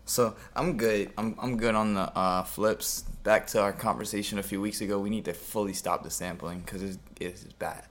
So 0.05 0.35
I'm 0.55 0.77
good. 0.77 1.11
I'm 1.17 1.35
I'm 1.41 1.57
good 1.57 1.73
on 1.73 1.95
the 1.95 2.15
uh, 2.15 2.43
flips. 2.43 3.01
Back 3.23 3.47
to 3.47 3.61
our 3.61 3.73
conversation 3.73 4.37
a 4.37 4.43
few 4.43 4.61
weeks 4.61 4.81
ago. 4.81 4.99
We 4.99 5.09
need 5.09 5.25
to 5.25 5.33
fully 5.33 5.73
stop 5.73 6.03
the 6.03 6.11
sampling 6.11 6.59
because 6.59 6.83
it's, 6.83 6.99
it's 7.19 7.43
bad. 7.53 7.85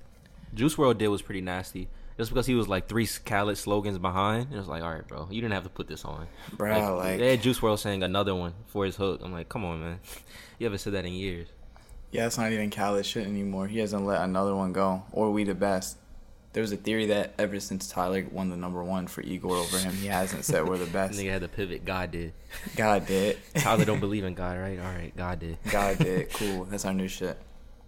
Juice 0.54 0.76
WRLD 0.76 0.98
did 0.98 1.08
was 1.08 1.22
pretty 1.22 1.40
nasty. 1.40 1.88
Just 2.16 2.31
because 2.31 2.46
he 2.46 2.55
was 2.55 2.69
like 2.69 2.88
three 2.88 3.06
Khaled 3.06 3.58
slogans 3.58 3.99
behind, 3.99 4.52
it 4.52 4.56
was 4.56 4.69
like, 4.69 4.82
all 4.84 4.93
right, 4.94 5.06
bro, 5.06 5.26
you 5.31 5.40
didn't 5.40 5.55
have 5.55 5.64
to 5.64 5.69
put 5.69 5.88
this 5.88 6.05
on. 6.05 6.28
Bro, 6.52 6.96
like- 6.99 7.19
they 7.19 7.31
had 7.32 7.43
Juice 7.43 7.58
WRLD 7.58 7.78
saying 7.78 8.02
another 8.05 8.34
one 8.34 8.55
for 8.66 8.84
his 8.84 8.94
hook. 8.96 9.20
I'm 9.25 9.32
like, 9.32 9.49
come 9.49 9.64
on, 9.64 9.81
man, 9.81 10.00
you 10.58 10.66
haven't 10.66 10.78
said 10.78 10.93
that 10.93 11.05
in 11.05 11.12
years. 11.12 11.49
Yeah, 12.12 12.26
it's 12.26 12.38
not 12.38 12.52
even 12.52 12.70
Khaled 12.70 13.05
shit 13.05 13.26
anymore. 13.26 13.66
He 13.66 13.81
hasn't 13.81 14.06
let 14.06 14.20
another 14.22 14.55
one 14.55 14.72
go. 14.72 15.02
Or 15.11 15.32
we 15.32 15.43
the 15.43 15.55
best. 15.56 15.96
There 16.52 16.61
was 16.61 16.70
a 16.70 16.76
theory 16.76 17.06
that 17.06 17.34
ever 17.37 17.58
since 17.58 17.88
Tyler 17.88 18.25
won 18.31 18.49
the 18.49 18.56
number 18.56 18.84
one 18.84 19.08
for 19.08 19.20
Igor 19.22 19.56
over 19.56 19.76
him, 19.76 19.93
he 19.94 20.06
hasn't 20.06 20.44
said 20.44 20.64
we're 20.69 20.78
the 20.78 20.87
best. 20.93 21.19
Nigga 21.19 21.32
had 21.32 21.43
to 21.43 21.49
pivot. 21.49 21.84
God 21.84 22.12
did. 22.12 22.32
God 22.76 23.06
did. 23.06 23.38
Tyler 23.56 23.84
don't 23.84 23.99
believe 23.99 24.22
in 24.22 24.34
God, 24.34 24.56
right? 24.60 24.78
All 24.78 24.84
right, 24.84 25.12
God 25.17 25.40
did. 25.40 25.58
God 25.69 25.99
did. 25.99 26.32
Cool. 26.32 26.67
That's 26.67 26.84
our 26.84 26.93
new 26.94 27.08
shit. 27.08 27.37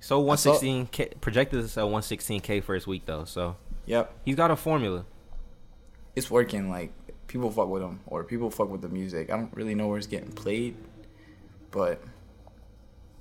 So 0.00 0.28
I 0.28 0.34
saw- 0.34 0.54
116k 0.58 1.20
projected 1.20 1.60
is 1.60 1.78
at 1.78 1.84
116k 1.84 2.64
first 2.64 2.88
week 2.88 3.06
though. 3.06 3.24
So 3.24 3.54
Yep. 3.86 4.12
he's 4.24 4.36
got 4.36 4.50
a 4.50 4.56
formula. 4.56 5.04
It's 6.14 6.30
working. 6.30 6.70
Like 6.70 6.92
people 7.28 7.50
fuck 7.50 7.68
with 7.68 7.82
him, 7.82 8.00
or 8.06 8.24
people 8.24 8.50
fuck 8.50 8.68
with 8.70 8.82
the 8.82 8.88
music. 8.88 9.30
I 9.30 9.36
don't 9.36 9.54
really 9.54 9.74
know 9.74 9.88
where 9.88 9.98
it's 9.98 10.06
getting 10.06 10.32
played, 10.32 10.76
but 11.70 12.02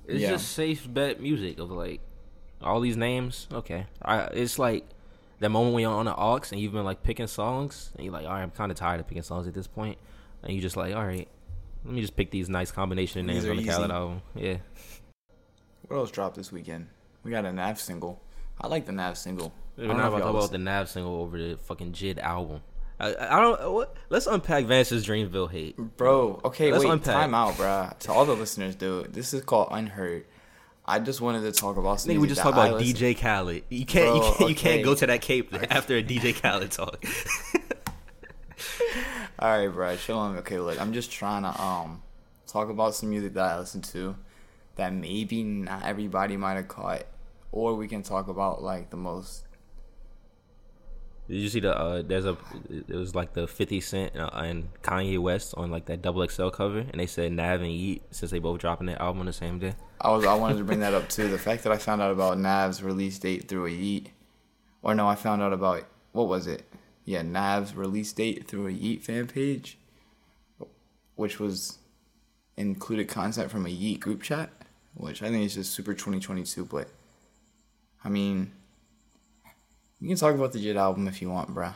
It's 0.06 0.20
Yeah. 0.20 0.30
just 0.30 0.52
safe 0.52 0.86
bet 0.92 1.20
music 1.20 1.58
of 1.58 1.70
like 1.70 2.00
all 2.62 2.80
these 2.80 2.96
names. 2.96 3.48
Okay, 3.52 3.86
I, 4.02 4.20
it's 4.26 4.58
like 4.58 4.84
that 5.40 5.50
moment 5.50 5.74
when 5.74 5.82
you're 5.82 5.92
on 5.92 6.06
the 6.06 6.14
aux 6.16 6.40
and 6.52 6.60
you've 6.60 6.72
been 6.72 6.84
like 6.84 7.02
picking 7.02 7.26
songs 7.26 7.90
and 7.96 8.04
you're 8.04 8.12
like, 8.12 8.24
all 8.24 8.32
right, 8.32 8.42
I'm 8.42 8.50
kind 8.52 8.70
of 8.72 8.78
tired 8.78 9.00
of 9.00 9.06
picking 9.08 9.22
songs 9.24 9.46
at 9.48 9.54
this 9.54 9.66
point, 9.66 9.98
and 10.42 10.52
you 10.54 10.60
just 10.62 10.76
like, 10.76 10.94
all 10.94 11.04
right, 11.04 11.28
let 11.84 11.92
me 11.94 12.00
just 12.00 12.16
pick 12.16 12.30
these 12.30 12.48
nice 12.48 12.70
combination 12.70 13.20
of 13.20 13.26
names 13.26 13.44
on 13.44 13.56
the 13.56 13.64
Khaled 13.64 13.90
album. 13.90 14.22
Yeah, 14.34 14.56
what 15.88 15.96
else 15.98 16.10
dropped 16.10 16.36
this 16.36 16.50
weekend? 16.52 16.86
We 17.24 17.30
got 17.32 17.44
a 17.44 17.52
Nav 17.52 17.78
single. 17.80 18.20
I 18.60 18.68
like 18.68 18.86
the 18.86 18.92
Nav 18.92 19.18
single. 19.18 19.52
I 19.78 19.82
we're 19.82 19.88
don't 19.88 19.98
know 19.98 20.02
about 20.08 20.12
if 20.14 20.18
to 20.18 20.24
talk 20.24 20.34
about 20.36 20.50
the 20.52 20.58
Nav 20.58 20.88
single 20.88 21.14
over 21.20 21.38
the 21.38 21.56
fucking 21.56 21.92
Jid 21.92 22.18
album. 22.18 22.62
I, 22.98 23.14
I 23.14 23.40
don't. 23.40 23.72
What, 23.72 23.94
let's 24.08 24.26
unpack 24.26 24.64
Vance's 24.64 25.06
Dreamville 25.06 25.50
hate. 25.50 25.76
Bro, 25.76 26.40
okay, 26.46 26.72
Let's 26.72 26.84
wait, 26.84 26.92
unpack. 26.92 27.14
time 27.14 27.34
out, 27.34 27.54
bruh. 27.54 27.98
To 27.98 28.12
all 28.12 28.24
the 28.24 28.34
listeners, 28.34 28.74
dude, 28.74 29.12
this 29.12 29.34
is 29.34 29.42
called 29.42 29.68
Unheard. 29.70 30.24
I 30.86 30.98
just 31.00 31.20
wanted 31.20 31.42
to 31.42 31.52
talk 31.52 31.76
about 31.76 32.00
some 32.00 32.12
Nigga, 32.14 32.20
we 32.20 32.28
just 32.28 32.40
talk 32.40 32.52
about 32.54 32.74
listen- 32.74 32.96
DJ 32.96 33.18
Khaled. 33.18 33.64
You 33.68 33.84
can't, 33.84 34.14
you 34.14 34.22
can't, 34.22 34.50
you 34.50 34.54
can't 34.54 34.84
go 34.84 34.94
to 34.94 35.06
that 35.08 35.20
cape 35.20 35.52
after 35.70 35.96
a 35.96 36.02
DJ 36.02 36.40
Khaled 36.40 36.70
talk. 36.70 37.04
All 39.38 39.50
right, 39.50 39.68
bro, 39.68 39.96
chill 39.96 40.18
on. 40.18 40.38
Okay, 40.38 40.58
look, 40.58 40.80
I'm 40.80 40.92
just 40.94 41.10
trying 41.12 41.42
to 41.42 41.60
um 41.62 42.02
talk 42.46 42.70
about 42.70 42.94
some 42.94 43.10
music 43.10 43.34
that 43.34 43.44
I 43.44 43.58
listen 43.58 43.82
to 43.82 44.16
that 44.76 44.94
maybe 44.94 45.42
not 45.42 45.84
everybody 45.84 46.36
might 46.38 46.54
have 46.54 46.68
caught, 46.68 47.02
or 47.56 47.74
we 47.74 47.88
can 47.88 48.02
talk 48.02 48.28
about 48.28 48.62
like 48.62 48.90
the 48.90 48.98
most. 48.98 49.44
Did 51.26 51.38
you 51.38 51.48
see 51.48 51.60
the? 51.60 51.76
Uh, 51.76 52.02
there's 52.02 52.26
a. 52.26 52.36
It 52.68 52.94
was 52.94 53.14
like 53.14 53.32
the 53.32 53.48
50 53.48 53.80
Cent 53.80 54.16
uh, 54.16 54.28
and 54.34 54.68
Kanye 54.82 55.18
West 55.18 55.54
on 55.56 55.70
like 55.70 55.86
that 55.86 56.02
double 56.02 56.26
XL 56.28 56.50
cover, 56.50 56.80
and 56.80 57.00
they 57.00 57.06
said 57.06 57.32
Nav 57.32 57.62
and 57.62 57.72
Yeat 57.72 58.02
since 58.10 58.30
they 58.30 58.38
both 58.38 58.60
dropping 58.60 58.86
their 58.86 59.00
album 59.00 59.20
on 59.20 59.26
the 59.26 59.32
same 59.32 59.58
day. 59.58 59.74
I 60.00 60.10
was 60.10 60.26
I 60.26 60.34
wanted 60.34 60.58
to 60.58 60.64
bring 60.64 60.80
that 60.80 60.92
up 60.92 61.08
too. 61.16 61.28
The 61.28 61.38
fact 61.38 61.64
that 61.64 61.72
I 61.72 61.78
found 61.78 62.02
out 62.02 62.12
about 62.12 62.38
Nav's 62.38 62.82
release 62.82 63.18
date 63.18 63.48
through 63.48 63.66
a 63.66 63.70
Yeat, 63.70 64.10
or 64.82 64.94
no, 64.94 65.08
I 65.08 65.14
found 65.14 65.42
out 65.42 65.54
about 65.54 65.84
what 66.12 66.28
was 66.28 66.46
it? 66.46 66.62
Yeah, 67.06 67.22
Nav's 67.22 67.74
release 67.74 68.12
date 68.12 68.46
through 68.46 68.66
a 68.66 68.72
Yeat 68.72 69.02
fan 69.02 69.26
page, 69.28 69.78
which 71.14 71.40
was 71.40 71.78
included 72.58 73.08
content 73.08 73.50
from 73.50 73.64
a 73.64 73.70
Yeat 73.70 74.00
group 74.00 74.22
chat, 74.22 74.50
which 74.94 75.22
I 75.22 75.30
think 75.30 75.46
is 75.46 75.54
just 75.54 75.72
super 75.72 75.94
2022. 75.94 76.66
But 76.66 76.88
I 78.06 78.08
mean, 78.08 78.52
we 80.00 80.06
can 80.06 80.16
talk 80.16 80.32
about 80.32 80.52
the 80.52 80.64
Jid 80.64 80.76
album 80.76 81.08
if 81.08 81.20
you 81.20 81.28
want, 81.28 81.52
bruh. 81.52 81.74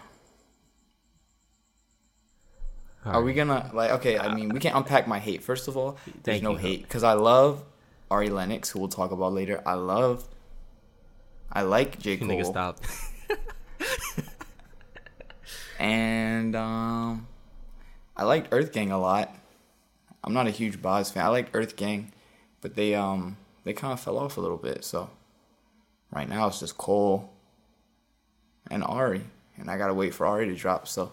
Are 3.04 3.20
we 3.20 3.34
gonna 3.34 3.68
like? 3.74 3.90
Okay, 3.92 4.16
I 4.16 4.32
mean, 4.32 4.50
we 4.50 4.60
can't 4.60 4.76
unpack 4.76 5.08
my 5.08 5.18
hate. 5.18 5.42
First 5.42 5.66
of 5.66 5.76
all, 5.76 5.98
there's 6.22 6.36
Thank 6.36 6.44
no 6.44 6.52
you. 6.52 6.58
hate 6.58 6.82
because 6.82 7.02
I 7.02 7.14
love 7.14 7.64
Ari 8.12 8.28
Lennox, 8.28 8.70
who 8.70 8.78
we'll 8.78 8.88
talk 8.88 9.10
about 9.10 9.32
later. 9.32 9.60
I 9.66 9.74
love, 9.74 10.28
I 11.50 11.62
like 11.62 11.98
J 11.98 12.18
Cole, 12.18 12.28
Nigga, 12.28 12.46
stop. 12.46 12.78
and 15.80 16.54
um, 16.54 17.26
I 18.16 18.22
liked 18.22 18.48
Earth 18.52 18.70
Gang 18.72 18.92
a 18.92 19.00
lot. 19.00 19.34
I'm 20.22 20.32
not 20.34 20.46
a 20.46 20.50
huge 20.50 20.80
Bas 20.80 21.10
fan. 21.10 21.24
I 21.24 21.28
like 21.28 21.48
Earth 21.54 21.74
Gang, 21.74 22.12
but 22.60 22.76
they 22.76 22.94
um 22.94 23.36
they 23.64 23.72
kind 23.72 23.92
of 23.92 23.98
fell 23.98 24.16
off 24.16 24.36
a 24.36 24.40
little 24.40 24.58
bit. 24.58 24.84
So 24.84 25.10
right 26.10 26.28
now 26.28 26.46
it's 26.46 26.60
just 26.60 26.76
Cole 26.76 27.32
and 28.70 28.84
Ari, 28.84 29.22
and 29.56 29.70
I 29.70 29.78
gotta 29.78 29.94
wait 29.94 30.14
for 30.14 30.26
Ari 30.26 30.46
to 30.48 30.54
drop. 30.54 30.88
So 30.88 31.12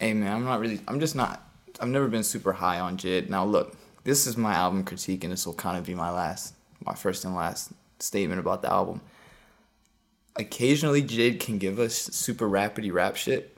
hey 0.00 0.14
man, 0.14 0.32
I'm 0.32 0.44
not 0.44 0.60
really. 0.60 0.80
I'm 0.88 1.00
just 1.00 1.16
not. 1.16 1.42
I've 1.80 1.88
never 1.88 2.08
been 2.08 2.22
super 2.22 2.52
high 2.52 2.80
on 2.80 2.96
Jid. 2.96 3.28
Now 3.28 3.44
look, 3.44 3.76
this 4.04 4.26
is 4.26 4.36
my 4.36 4.54
album 4.54 4.84
critique, 4.84 5.24
and 5.24 5.32
this 5.32 5.46
will 5.46 5.54
kind 5.54 5.76
of 5.76 5.84
be 5.84 5.94
my 5.94 6.10
last, 6.10 6.54
my 6.84 6.94
first 6.94 7.24
and 7.24 7.34
last 7.34 7.72
statement 7.98 8.40
about 8.40 8.62
the 8.62 8.72
album. 8.72 9.00
Occasionally, 10.36 11.02
Jid 11.02 11.40
can 11.40 11.58
give 11.58 11.78
us 11.78 11.94
super 11.94 12.48
rapidy 12.48 12.92
rap 12.92 13.16
shit 13.16 13.56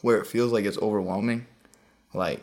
where 0.00 0.18
it 0.18 0.26
feels 0.26 0.52
like 0.52 0.64
it's 0.64 0.78
overwhelming. 0.78 1.46
Like, 2.14 2.42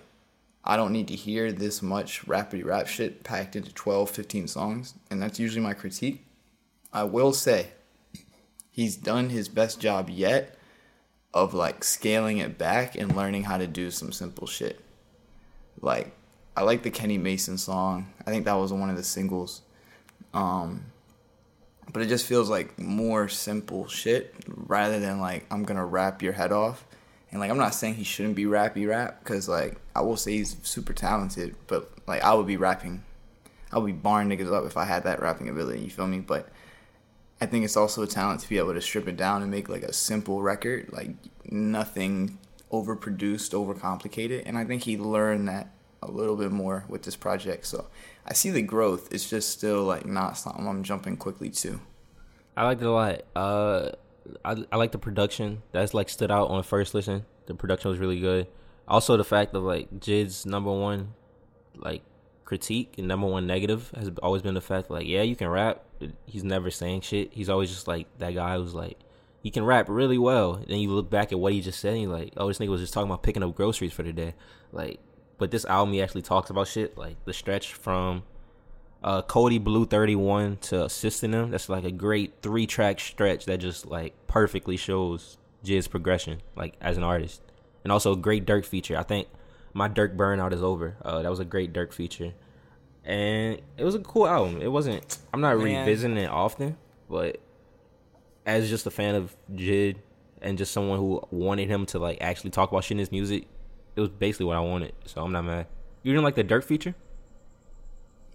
I 0.63 0.77
don't 0.77 0.91
need 0.91 1.07
to 1.07 1.15
hear 1.15 1.51
this 1.51 1.81
much 1.81 2.25
rapidy 2.25 2.63
rap 2.63 2.87
shit 2.87 3.23
packed 3.23 3.55
into 3.55 3.73
12, 3.73 4.09
15 4.09 4.47
songs, 4.47 4.93
and 5.09 5.21
that's 5.21 5.39
usually 5.39 5.63
my 5.63 5.73
critique. 5.73 6.24
I 6.95 7.03
will 7.03 7.33
say, 7.33 7.67
he's 8.71 8.95
done 8.95 9.29
his 9.29 9.49
best 9.49 9.81
job 9.81 10.09
yet 10.09 10.57
of 11.33 11.53
like 11.53 11.83
scaling 11.83 12.37
it 12.37 12.57
back 12.57 12.95
and 12.95 13.13
learning 13.13 13.43
how 13.43 13.57
to 13.57 13.67
do 13.67 13.91
some 13.91 14.13
simple 14.13 14.47
shit. 14.47 14.79
Like, 15.81 16.15
I 16.55 16.61
like 16.63 16.83
the 16.83 16.89
Kenny 16.89 17.17
Mason 17.17 17.57
song. 17.57 18.13
I 18.25 18.31
think 18.31 18.45
that 18.45 18.53
was 18.53 18.71
one 18.71 18.89
of 18.89 18.95
the 18.95 19.03
singles. 19.03 19.61
Um, 20.33 20.85
but 21.91 22.01
it 22.01 22.07
just 22.07 22.25
feels 22.25 22.49
like 22.49 22.79
more 22.79 23.27
simple 23.27 23.89
shit 23.89 24.33
rather 24.47 24.97
than 25.01 25.19
like 25.19 25.45
I'm 25.51 25.63
gonna 25.63 25.85
rap 25.85 26.21
your 26.21 26.31
head 26.31 26.53
off. 26.53 26.85
And 27.29 27.41
like 27.41 27.51
I'm 27.51 27.57
not 27.57 27.75
saying 27.75 27.95
he 27.95 28.05
shouldn't 28.05 28.35
be 28.35 28.45
rappy 28.45 28.87
rap 28.87 29.19
because 29.19 29.49
like 29.49 29.75
I 29.93 30.01
will 30.01 30.15
say 30.15 30.31
he's 30.31 30.55
super 30.63 30.93
talented, 30.93 31.57
but 31.67 31.91
like 32.07 32.23
I 32.23 32.33
would 32.33 32.47
be 32.47 32.55
rapping, 32.55 33.03
I 33.73 33.79
would 33.79 33.87
be 33.87 33.91
barring 33.91 34.29
niggas 34.29 34.53
up 34.53 34.65
if 34.65 34.77
I 34.77 34.85
had 34.85 35.03
that 35.03 35.21
rapping 35.21 35.49
ability. 35.49 35.81
You 35.81 35.89
feel 35.89 36.07
me? 36.07 36.19
But 36.19 36.47
I 37.41 37.45
think 37.45 37.65
it's 37.65 37.77
also 37.77 38.01
a 38.03 38.07
talent 38.07 38.41
to 38.41 38.49
be 38.49 38.57
able 38.57 38.73
to 38.73 38.81
strip 38.81 39.07
it 39.07 39.17
down 39.17 39.41
and 39.41 39.51
make 39.51 39.67
like 39.67 39.83
a 39.83 39.93
simple 39.93 40.41
record, 40.41 40.89
like 40.91 41.11
nothing 41.49 42.39
overproduced, 42.71 43.53
overcomplicated. 43.53 44.43
And 44.45 44.57
I 44.57 44.63
think 44.63 44.83
he 44.83 44.97
learned 44.97 45.47
that 45.47 45.71
a 46.01 46.09
little 46.09 46.35
bit 46.35 46.51
more 46.51 46.85
with 46.87 47.03
this 47.03 47.15
project. 47.15 47.65
So 47.65 47.87
I 48.25 48.33
see 48.33 48.51
the 48.51 48.61
growth. 48.61 49.13
It's 49.13 49.29
just 49.29 49.49
still 49.49 49.83
like 49.83 50.05
not 50.05 50.37
something 50.37 50.67
I'm 50.67 50.83
jumping 50.83 51.17
quickly 51.17 51.49
to. 51.51 51.81
I 52.55 52.63
liked 52.63 52.81
it 52.81 52.87
a 52.87 52.91
lot. 52.91 53.21
Uh, 53.35 53.91
I 54.43 54.63
I 54.71 54.77
like 54.77 54.91
the 54.91 54.97
production. 54.97 55.61
That's 55.71 55.93
like 55.93 56.09
stood 56.09 56.31
out 56.31 56.49
on 56.49 56.63
first 56.63 56.93
listen. 56.93 57.25
The 57.47 57.53
production 57.55 57.91
was 57.91 57.99
really 57.99 58.19
good. 58.19 58.47
Also, 58.87 59.17
the 59.17 59.23
fact 59.23 59.53
of 59.53 59.63
like 59.63 59.99
Jid's 59.99 60.45
number 60.45 60.71
one, 60.71 61.13
like 61.75 62.01
critique 62.45 62.93
and 62.97 63.07
number 63.07 63.27
one 63.27 63.47
negative 63.47 63.91
has 63.95 64.11
always 64.21 64.43
been 64.43 64.53
the 64.53 64.61
fact 64.61 64.91
like 64.91 65.07
yeah 65.07 65.21
you 65.21 65.35
can 65.35 65.47
rap. 65.47 65.84
He's 66.25 66.43
never 66.43 66.69
saying 66.71 67.01
shit. 67.01 67.33
He's 67.33 67.49
always 67.49 67.69
just 67.69 67.87
like 67.87 68.07
that 68.19 68.35
guy 68.35 68.57
who's 68.57 68.73
like 68.73 68.97
he 69.41 69.51
can 69.51 69.63
rap 69.63 69.87
really 69.89 70.17
well. 70.17 70.61
Then 70.67 70.79
you 70.79 70.89
look 70.89 71.09
back 71.09 71.31
at 71.31 71.39
what 71.39 71.53
he 71.53 71.61
just 71.61 71.79
said 71.79 71.93
and 71.93 72.03
you're 72.03 72.11
like 72.11 72.33
oh 72.37 72.47
this 72.47 72.59
nigga 72.59 72.69
was 72.69 72.81
just 72.81 72.93
talking 72.93 73.09
about 73.09 73.23
picking 73.23 73.43
up 73.43 73.55
groceries 73.55 73.93
for 73.93 74.03
the 74.03 74.13
day. 74.13 74.33
Like 74.71 74.99
but 75.37 75.51
this 75.51 75.65
album 75.65 75.93
he 75.93 76.01
actually 76.01 76.21
talks 76.21 76.49
about 76.49 76.67
shit 76.67 76.97
like 76.97 77.23
the 77.25 77.33
stretch 77.33 77.73
from 77.73 78.23
uh, 79.05 79.21
Kody 79.21 79.63
Blu 79.63 79.85
31 79.85 80.57
to 80.57 80.85
assisting 80.85 81.31
him. 81.31 81.51
That's 81.51 81.69
like 81.69 81.83
a 81.83 81.91
great 81.91 82.41
three 82.41 82.65
track 82.65 82.99
stretch 82.99 83.45
that 83.45 83.59
just 83.59 83.85
like 83.85 84.13
perfectly 84.27 84.77
shows 84.77 85.37
Jid's 85.63 85.87
progression 85.87 86.41
like 86.55 86.75
as 86.81 86.97
an 86.97 87.03
artist, 87.03 87.41
and 87.83 87.93
also 87.93 88.13
a 88.13 88.17
great 88.17 88.45
Durk 88.45 88.65
feature. 88.65 88.97
I 88.97 89.03
think 89.03 89.27
my 89.73 89.87
Durk 89.87 90.15
burnout 90.15 90.53
is 90.53 90.63
over. 90.63 90.97
Uh, 91.03 91.21
that 91.21 91.29
was 91.29 91.39
a 91.39 91.45
great 91.45 91.71
Durk 91.71 91.93
feature, 91.93 92.33
and 93.05 93.59
it 93.77 93.83
was 93.83 93.95
a 93.95 93.99
cool 93.99 94.27
album. 94.27 94.61
It 94.61 94.71
wasn't. 94.71 95.17
I'm 95.33 95.41
not 95.41 95.57
Man. 95.57 95.85
revisiting 95.85 96.17
it 96.17 96.29
often, 96.29 96.77
but 97.09 97.39
as 98.45 98.69
just 98.69 98.85
a 98.85 98.91
fan 98.91 99.15
of 99.15 99.35
Jid 99.53 99.97
and 100.41 100.57
just 100.57 100.71
someone 100.71 100.99
who 100.99 101.21
wanted 101.31 101.67
him 101.67 101.85
to 101.87 101.99
like 101.99 102.17
actually 102.21 102.49
talk 102.51 102.71
about 102.71 102.83
shit 102.83 102.91
in 102.91 102.99
his 102.99 103.11
music, 103.11 103.47
it 103.95 103.99
was 104.01 104.09
basically 104.09 104.45
what 104.47 104.57
I 104.57 104.61
wanted. 104.61 104.93
So 105.05 105.23
I'm 105.23 105.31
not 105.31 105.43
mad. 105.45 105.67
You 106.03 106.11
didn't 106.13 106.23
like 106.23 106.35
the 106.35 106.43
Durk 106.43 106.63
feature? 106.63 106.93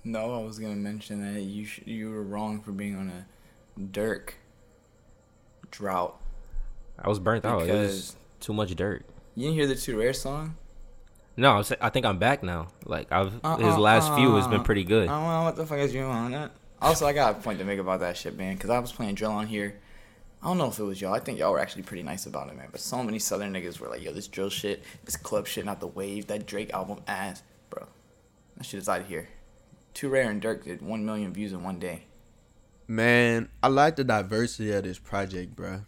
No, 0.03 0.35
I 0.41 0.43
was 0.45 0.59
gonna 0.59 0.77
mention 0.77 1.35
that 1.35 1.43
you 1.43 1.65
sh- 1.67 1.81
you 1.85 2.11
were 2.11 2.23
wrong 2.23 2.61
for 2.61 2.73
being 2.73 2.97
on 2.97 3.09
a 3.11 3.81
Durk 3.81 4.31
drought. 5.71 6.19
I 6.99 7.09
was 7.09 7.19
burnt 7.19 7.45
out. 7.45 7.63
It 7.63 7.67
Because- 7.67 7.91
was 7.91 8.17
too 8.41 8.53
much 8.53 8.75
dirt. 8.75 9.05
You 9.37 9.45
didn't 9.45 9.55
hear 9.57 9.67
the 9.67 9.75
Too 9.77 9.99
Rare 9.99 10.13
song? 10.13 10.57
No, 11.37 11.53
I'm 11.53 11.63
sa- 11.63 11.77
I 11.81 11.91
think 11.91 12.07
I'm 12.07 12.19
back 12.19 12.43
now. 12.43 12.69
Like 12.85 13.11
I've 13.13 13.33
Uh, 13.45 13.57
his 13.57 13.75
uh, 13.75 13.79
last 13.79 14.15
few 14.15 14.35
has 14.37 14.47
been 14.49 14.61
uh, 14.61 14.65
pretty 14.65 14.85
good. 14.85 15.09
I 15.09 15.13
don't 15.13 15.29
know 15.29 15.43
what 15.45 15.57
the 15.57 15.67
fuck 15.67 15.79
is 15.79 15.95
you 15.95 16.03
on 16.03 16.33
that. 16.33 16.53
Also, 16.83 17.07
I 17.07 17.13
got 17.13 17.37
a 17.37 17.41
point 17.41 17.59
to 17.59 17.65
make 17.65 17.79
about 17.79 18.01
that 18.01 18.17
shit, 18.17 18.37
man. 18.37 18.55
Because 18.55 18.71
I 18.71 18.79
was 18.79 18.93
playing 18.93 19.15
drill 19.15 19.33
on 19.33 19.47
here. 19.47 19.79
I 20.43 20.47
don't 20.47 20.57
know 20.57 20.69
if 20.69 20.79
it 20.79 20.83
was 20.85 21.01
y'all. 21.01 21.13
I 21.13 21.19
think 21.21 21.39
y'all 21.39 21.53
were 21.53 21.59
actually 21.59 21.83
pretty 21.83 22.03
nice 22.03 22.25
about 22.25 22.49
it, 22.49 22.57
man. 22.57 22.69
But 22.73 22.81
so 22.81 23.03
many 23.03 23.19
Southern 23.19 23.53
niggas 23.53 23.79
were 23.79 23.89
like, 23.89 24.03
"Yo, 24.03 24.13
this 24.13 24.27
drill 24.27 24.49
shit, 24.49 24.83
this 25.05 25.17
club 25.17 25.47
shit, 25.47 25.67
not 25.67 25.81
the 25.81 25.87
wave. 25.87 26.27
That 26.29 26.47
Drake 26.47 26.73
album 26.73 27.01
ass, 27.07 27.43
bro. 27.69 27.87
That 28.57 28.65
shit 28.65 28.79
is 28.79 28.89
out 28.89 29.03
of 29.03 29.09
here." 29.09 29.29
Too 29.93 30.09
Rare 30.09 30.31
and 30.31 30.41
Durk 30.41 30.65
did 30.65 30.81
one 30.81 31.05
million 31.05 31.33
views 31.33 31.53
in 31.53 31.63
one 31.63 31.79
day. 31.79 32.05
Man, 32.89 33.51
I 33.63 33.69
like 33.69 33.97
the 33.97 34.05
diversity 34.05 34.73
of 34.73 34.85
this 34.85 34.99
project, 34.99 35.55
bruh. 35.55 35.85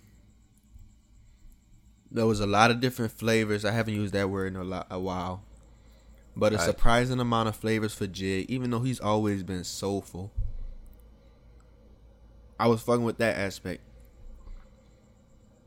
There 2.13 2.27
was 2.27 2.41
a 2.41 2.47
lot 2.47 2.71
of 2.71 2.81
different 2.81 3.13
flavors. 3.13 3.65
I 3.65 3.73
haven't 3.73 3.95
used 3.95 4.13
that 4.13 4.29
word 4.29 4.49
in 4.55 4.57
a, 4.61 4.65
lot, 4.65 4.87
a 4.91 5.01
while. 5.01 5.43
But 6.37 6.53
a 6.53 6.57
Right. 6.57 6.65
surprising 6.67 7.21
amount 7.21 7.49
of 7.49 7.57
flavors 7.57 7.95
for 7.95 8.07
Jid, 8.07 8.47
even 8.49 8.71
though 8.71 8.81
he's 8.81 9.01
always 9.01 9.43
been 9.43 9.65
soulful. 9.65 10.31
I 12.59 12.69
was 12.69 12.83
fucking 12.83 13.05
with 13.05 13.19
that 13.19 13.37
aspect. 13.37 13.81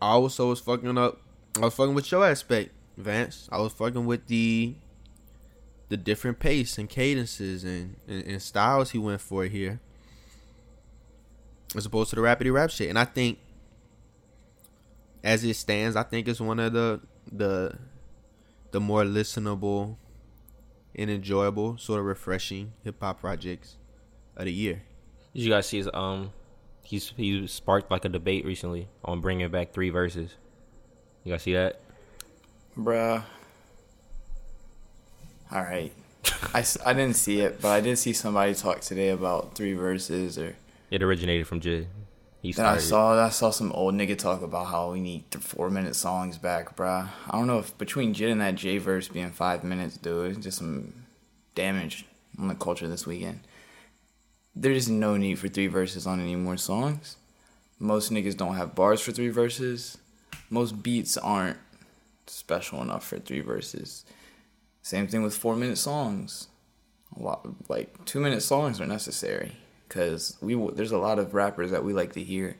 I 0.01 0.11
also 0.11 0.49
was 0.49 0.59
fucking 0.59 0.97
up. 0.97 1.19
I 1.57 1.61
was 1.61 1.73
fucking 1.73 1.95
with 1.95 2.11
your 2.11 2.25
aspect, 2.25 2.71
Vance. 2.97 3.49
I 3.51 3.59
was 3.59 3.73
fucking 3.73 4.05
with 4.05 4.27
the 4.27 4.75
the 5.89 5.97
different 5.97 6.39
pace 6.39 6.77
and 6.79 6.89
cadences 6.89 7.63
and, 7.63 7.95
and, 8.07 8.25
and 8.25 8.41
styles 8.41 8.89
he 8.89 8.97
went 8.97 9.21
for 9.21 9.45
here 9.45 9.79
as 11.75 11.85
opposed 11.85 12.09
to 12.09 12.15
the 12.15 12.21
rapidy 12.23 12.51
rap 12.51 12.71
shit. 12.71 12.89
And 12.89 12.97
I 12.97 13.05
think, 13.05 13.37
as 15.25 15.43
it 15.43 15.55
stands, 15.55 15.95
I 15.95 16.03
think 16.03 16.27
it's 16.27 16.39
one 16.39 16.59
of 16.59 16.71
the 16.71 17.01
the 17.29 17.77
the 18.71 18.79
more 18.79 19.03
listenable 19.03 19.97
and 20.93 21.09
enjoyable, 21.09 21.77
sort 21.77 21.99
of 21.99 22.05
refreshing 22.05 22.73
hip 22.83 23.01
hop 23.01 23.19
projects 23.19 23.75
of 24.37 24.45
the 24.45 24.53
year. 24.53 24.83
Did 25.33 25.41
you 25.41 25.49
guys 25.49 25.65
see 25.67 25.77
his 25.77 25.89
um? 25.93 26.31
He's 26.83 27.11
he 27.17 27.47
sparked 27.47 27.89
like 27.89 28.05
a 28.05 28.09
debate 28.09 28.45
recently 28.45 28.87
on 29.03 29.19
bringing 29.19 29.49
back 29.49 29.73
three 29.73 29.89
verses. 29.89 30.35
You 31.23 31.33
guys 31.33 31.41
see 31.41 31.53
that? 31.53 31.81
Bruh. 32.77 33.23
All 35.51 35.61
right. 35.61 35.91
I, 36.53 36.63
I 36.85 36.93
didn't 36.93 37.15
see 37.15 37.39
it, 37.39 37.61
but 37.61 37.69
I 37.69 37.81
did 37.81 37.97
see 37.97 38.13
somebody 38.13 38.53
talk 38.53 38.81
today 38.81 39.09
about 39.09 39.55
three 39.55 39.73
verses 39.73 40.37
or 40.37 40.55
It 40.91 41.01
originated 41.01 41.47
from 41.47 41.61
Jid. 41.61 41.87
He 42.45 42.51
Then 42.51 42.67
I 42.67 42.77
started. 42.77 43.17
saw 43.17 43.25
I 43.25 43.29
saw 43.29 43.49
some 43.49 43.71
old 43.71 43.95
nigga 43.95 44.15
talk 44.15 44.43
about 44.43 44.67
how 44.67 44.91
we 44.91 44.99
need 44.99 45.31
the 45.31 45.39
four 45.39 45.71
minute 45.71 45.95
songs 45.95 46.37
back, 46.37 46.75
bruh. 46.75 47.09
I 47.27 47.31
don't 47.35 47.47
know 47.47 47.57
if 47.57 47.75
between 47.79 48.13
Jid 48.13 48.31
and 48.31 48.39
that 48.39 48.53
J 48.53 48.77
verse 48.77 49.07
being 49.07 49.31
five 49.31 49.63
minutes, 49.63 49.97
dude, 49.97 50.31
it's 50.35 50.43
just 50.43 50.59
some 50.59 50.93
damage 51.55 52.05
on 52.37 52.47
the 52.47 52.53
culture 52.53 52.87
this 52.87 53.07
weekend. 53.07 53.39
There's 54.55 54.87
no 54.87 55.17
need 55.17 55.39
for 55.39 55.47
three 55.47 55.65
verses 55.65 56.05
on 56.05 56.21
any 56.21 56.35
more 56.35 56.55
songs. 56.55 57.17
Most 57.79 58.11
niggas 58.11 58.37
don't 58.37 58.55
have 58.55 58.75
bars 58.75 59.01
for 59.01 59.11
three 59.11 59.29
verses. 59.29 59.97
Most 60.51 60.83
beats 60.83 61.17
aren't 61.17 61.57
special 62.27 62.79
enough 62.83 63.07
for 63.07 63.17
three 63.17 63.41
verses. 63.41 64.05
Same 64.83 65.07
thing 65.07 65.23
with 65.23 65.35
four 65.35 65.55
minute 65.55 65.79
songs. 65.79 66.49
A 67.17 67.23
lot, 67.23 67.47
like 67.69 68.05
two 68.05 68.19
minute 68.19 68.43
songs 68.43 68.79
are 68.79 68.85
necessary 68.85 69.53
because 69.95 70.35
we 70.41 70.53
w- 70.53 70.75
there's 70.75 70.91
a 70.91 70.97
lot 70.97 71.19
of 71.19 71.33
rappers 71.33 71.71
that 71.71 71.85
we 71.85 71.93
like 71.93 72.11
to 72.13 72.21
hear 72.21 72.57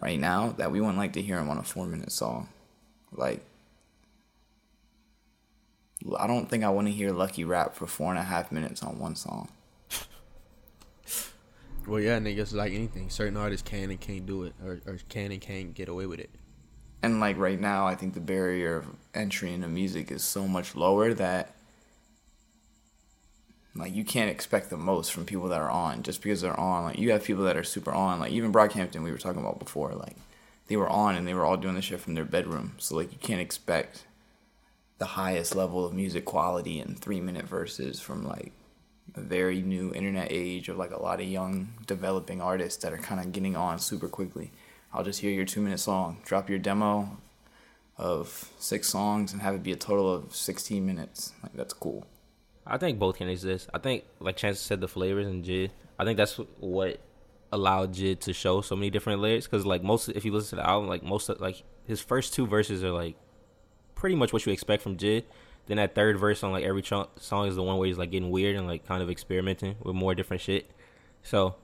right 0.00 0.18
now 0.18 0.48
that 0.58 0.72
we 0.72 0.80
wouldn't 0.80 0.98
like 0.98 1.12
to 1.12 1.22
hear 1.22 1.36
them 1.36 1.48
on 1.48 1.58
a 1.58 1.62
four 1.62 1.86
minute 1.86 2.10
song. 2.10 2.48
Like, 3.12 3.40
I 6.18 6.26
don't 6.26 6.50
think 6.50 6.64
I 6.64 6.70
want 6.70 6.88
to 6.88 6.92
hear 6.92 7.12
Lucki 7.12 7.46
rap 7.46 7.76
for 7.76 7.86
four 7.86 8.10
and 8.10 8.18
a 8.18 8.24
half 8.24 8.50
minutes 8.50 8.82
on 8.82 8.98
one 8.98 9.14
song. 9.14 9.48
Well, 11.86 12.00
yeah, 12.00 12.18
niggas 12.18 12.52
like 12.52 12.72
anything. 12.72 13.10
Certain 13.10 13.36
artists 13.36 13.62
can 13.62 13.92
and 13.92 14.00
can't 14.00 14.26
do 14.26 14.42
it, 14.42 14.54
or, 14.64 14.80
or 14.86 14.98
can 15.08 15.30
and 15.30 15.40
can't 15.40 15.72
get 15.72 15.88
away 15.88 16.06
with 16.06 16.18
it. 16.18 16.30
And 17.00 17.20
like 17.20 17.38
right 17.38 17.60
now, 17.60 17.86
I 17.86 17.94
think 17.94 18.14
the 18.14 18.20
barrier 18.20 18.78
of 18.78 18.88
entry 19.14 19.52
into 19.52 19.68
music 19.68 20.10
is 20.10 20.24
so 20.24 20.48
much 20.48 20.74
lower 20.74 21.14
that 21.14 21.54
like 23.86 23.94
you 23.94 24.04
can't 24.04 24.30
expect 24.30 24.68
the 24.68 24.76
most 24.76 25.12
from 25.12 25.24
people 25.24 25.46
that 25.48 25.60
are 25.60 25.70
on 25.70 26.02
just 26.02 26.20
because 26.20 26.40
they're 26.40 26.58
on. 26.58 26.86
Like 26.86 26.98
you 26.98 27.12
have 27.12 27.22
people 27.22 27.44
that 27.44 27.56
are 27.56 27.62
super 27.62 27.92
on. 27.92 28.18
Like 28.18 28.32
even 28.32 28.52
Brockhampton, 28.52 29.04
we 29.04 29.12
were 29.12 29.16
talking 29.16 29.40
about 29.40 29.60
before. 29.60 29.92
Like 29.92 30.16
they 30.66 30.74
were 30.74 30.88
on 30.88 31.14
and 31.14 31.24
they 31.24 31.34
were 31.34 31.44
all 31.44 31.56
doing 31.56 31.76
this 31.76 31.84
shit 31.84 32.00
from 32.00 32.14
their 32.14 32.24
bedroom. 32.24 32.72
So 32.78 32.96
like 32.96 33.12
you 33.12 33.18
can't 33.18 33.40
expect 33.40 34.04
the 34.98 35.04
highest 35.06 35.54
level 35.54 35.86
of 35.86 35.94
music 35.94 36.24
quality 36.24 36.80
and 36.80 36.98
three 36.98 37.20
minute 37.20 37.46
verses 37.46 38.00
from 38.00 38.26
like 38.26 38.50
a 39.14 39.20
very 39.20 39.62
new 39.62 39.94
internet 39.94 40.26
age 40.32 40.68
of 40.68 40.76
like 40.76 40.90
a 40.90 41.00
lot 41.00 41.20
of 41.20 41.28
young 41.28 41.68
developing 41.86 42.42
artists 42.42 42.82
that 42.82 42.92
are 42.92 42.98
kind 42.98 43.20
of 43.20 43.30
getting 43.30 43.54
on 43.54 43.78
super 43.78 44.08
quickly. 44.08 44.50
I'll 44.92 45.04
just 45.04 45.20
hear 45.20 45.30
your 45.30 45.44
two 45.44 45.60
minute 45.60 45.78
song, 45.78 46.22
drop 46.24 46.50
your 46.50 46.58
demo 46.58 47.18
of 47.96 48.50
six 48.58 48.88
songs, 48.88 49.32
and 49.32 49.42
have 49.42 49.54
it 49.54 49.62
be 49.62 49.70
a 49.70 49.76
total 49.76 50.12
of 50.12 50.34
16 50.34 50.84
minutes. 50.84 51.34
Like, 51.40 51.52
that's 51.52 51.72
cool. 51.72 52.04
I 52.66 52.78
think 52.78 52.98
both 52.98 53.16
can 53.16 53.28
exist. 53.28 53.68
I 53.72 53.78
think, 53.78 54.04
like 54.18 54.36
Chance 54.36 54.58
said, 54.60 54.80
the 54.80 54.88
flavors 54.88 55.26
and 55.26 55.44
Jid. 55.44 55.70
I 55.98 56.04
think 56.04 56.16
that's 56.16 56.36
what 56.58 57.00
allowed 57.52 57.94
Jid 57.94 58.20
to 58.20 58.32
show 58.32 58.60
so 58.60 58.74
many 58.74 58.90
different 58.90 59.20
layers. 59.20 59.46
Because 59.46 59.64
like 59.64 59.82
most, 59.82 60.08
if 60.08 60.24
you 60.24 60.32
listen 60.32 60.58
to 60.58 60.62
the 60.62 60.68
album, 60.68 60.88
like 60.88 61.02
most 61.02 61.28
of 61.28 61.40
like 61.40 61.62
his 61.86 62.00
first 62.00 62.34
two 62.34 62.46
verses 62.46 62.82
are 62.82 62.90
like 62.90 63.16
pretty 63.94 64.16
much 64.16 64.32
what 64.32 64.44
you 64.46 64.52
expect 64.52 64.82
from 64.82 64.96
Jid. 64.96 65.24
Then 65.66 65.78
that 65.78 65.94
third 65.94 66.18
verse 66.18 66.42
on 66.42 66.52
like 66.52 66.64
every 66.64 66.82
ch- 66.82 66.92
song 67.16 67.48
is 67.48 67.56
the 67.56 67.62
one 67.62 67.78
where 67.78 67.86
he's 67.86 67.98
like 67.98 68.10
getting 68.10 68.30
weird 68.30 68.56
and 68.56 68.66
like 68.66 68.86
kind 68.86 69.02
of 69.02 69.10
experimenting 69.10 69.76
with 69.82 69.94
more 69.94 70.14
different 70.14 70.40
shit. 70.40 70.70
So 71.22 71.56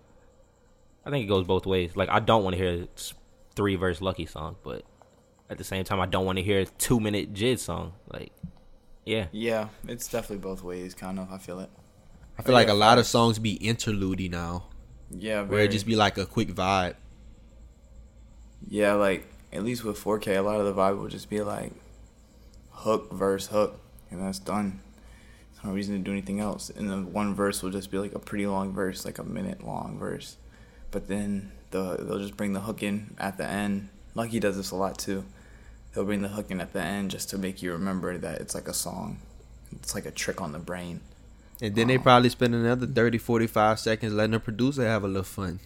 I 1.04 1.10
think 1.10 1.24
it 1.24 1.28
goes 1.28 1.46
both 1.46 1.66
ways. 1.66 1.96
Like 1.96 2.08
I 2.08 2.20
don't 2.20 2.42
want 2.42 2.56
to 2.56 2.62
hear 2.62 2.84
a 2.84 2.88
three 3.54 3.76
verse 3.76 4.00
Lucki 4.00 4.28
song, 4.28 4.56
but 4.62 4.82
at 5.50 5.58
the 5.58 5.64
same 5.64 5.84
time 5.84 6.00
I 6.00 6.06
don't 6.06 6.24
want 6.24 6.38
to 6.38 6.42
hear 6.42 6.60
a 6.60 6.64
two 6.64 6.98
minute 6.98 7.32
Jid 7.32 7.58
song. 7.58 7.92
Like 8.12 8.32
yeah, 9.04 9.26
Yeah, 9.32 9.68
it's 9.88 10.08
definitely 10.08 10.38
both 10.38 10.62
ways, 10.62 10.94
kind 10.94 11.18
of. 11.18 11.30
I 11.30 11.38
feel 11.38 11.60
it. 11.60 11.70
I 12.38 12.42
feel 12.42 12.54
like 12.54 12.68
a 12.68 12.74
lot 12.74 12.98
of 12.98 13.06
songs 13.06 13.38
be 13.38 13.54
interlude 13.54 14.30
now, 14.30 14.64
Yeah, 15.10 15.42
where 15.42 15.60
it 15.60 15.70
just 15.70 15.86
be 15.86 15.96
like 15.96 16.18
a 16.18 16.26
quick 16.26 16.48
vibe. 16.48 16.94
Yeah, 18.68 18.94
like 18.94 19.26
at 19.52 19.64
least 19.64 19.84
with 19.84 20.02
4K, 20.02 20.38
a 20.38 20.40
lot 20.40 20.60
of 20.60 20.66
the 20.66 20.74
vibe 20.80 20.98
will 20.98 21.08
just 21.08 21.28
be 21.28 21.40
like 21.40 21.72
hook, 22.70 23.12
verse, 23.12 23.48
hook, 23.48 23.80
and 24.10 24.20
that's 24.20 24.38
done. 24.38 24.80
There's 25.52 25.64
no 25.64 25.72
reason 25.72 25.96
to 25.96 26.02
do 26.02 26.10
anything 26.12 26.40
else. 26.40 26.70
And 26.70 26.90
the 26.90 26.98
one 26.98 27.34
verse 27.34 27.62
will 27.62 27.70
just 27.70 27.90
be 27.90 27.98
like 27.98 28.14
a 28.14 28.18
pretty 28.18 28.46
long 28.46 28.72
verse, 28.72 29.04
like 29.04 29.18
a 29.18 29.24
minute 29.24 29.64
long 29.66 29.98
verse. 29.98 30.36
But 30.90 31.08
then 31.08 31.52
the 31.70 31.96
they'll 31.96 32.18
just 32.18 32.36
bring 32.36 32.52
the 32.52 32.60
hook 32.60 32.82
in 32.82 33.14
at 33.18 33.36
the 33.36 33.46
end. 33.46 33.88
Lucki 34.16 34.40
does 34.40 34.56
this 34.56 34.70
a 34.70 34.76
lot 34.76 34.98
too. 34.98 35.24
They'll 35.94 36.04
bring 36.04 36.22
the 36.22 36.28
hook 36.28 36.50
in 36.50 36.60
at 36.60 36.72
the 36.72 36.80
end 36.82 37.10
just 37.10 37.30
to 37.30 37.38
make 37.38 37.62
you 37.62 37.72
remember 37.72 38.16
that 38.18 38.40
it's 38.40 38.54
like 38.54 38.68
a 38.68 38.74
song. 38.74 39.18
It's 39.72 39.94
like 39.94 40.06
a 40.06 40.10
trick 40.10 40.40
on 40.40 40.52
the 40.52 40.58
brain. 40.58 41.00
And 41.60 41.74
then 41.74 41.88
they 41.88 41.98
probably 41.98 42.28
spend 42.30 42.54
another 42.54 42.86
30, 42.86 43.18
45 43.18 43.78
seconds 43.78 44.12
letting 44.12 44.32
the 44.32 44.40
producer 44.40 44.86
have 44.86 45.04
a 45.04 45.06
little 45.06 45.22
fun. 45.22 45.60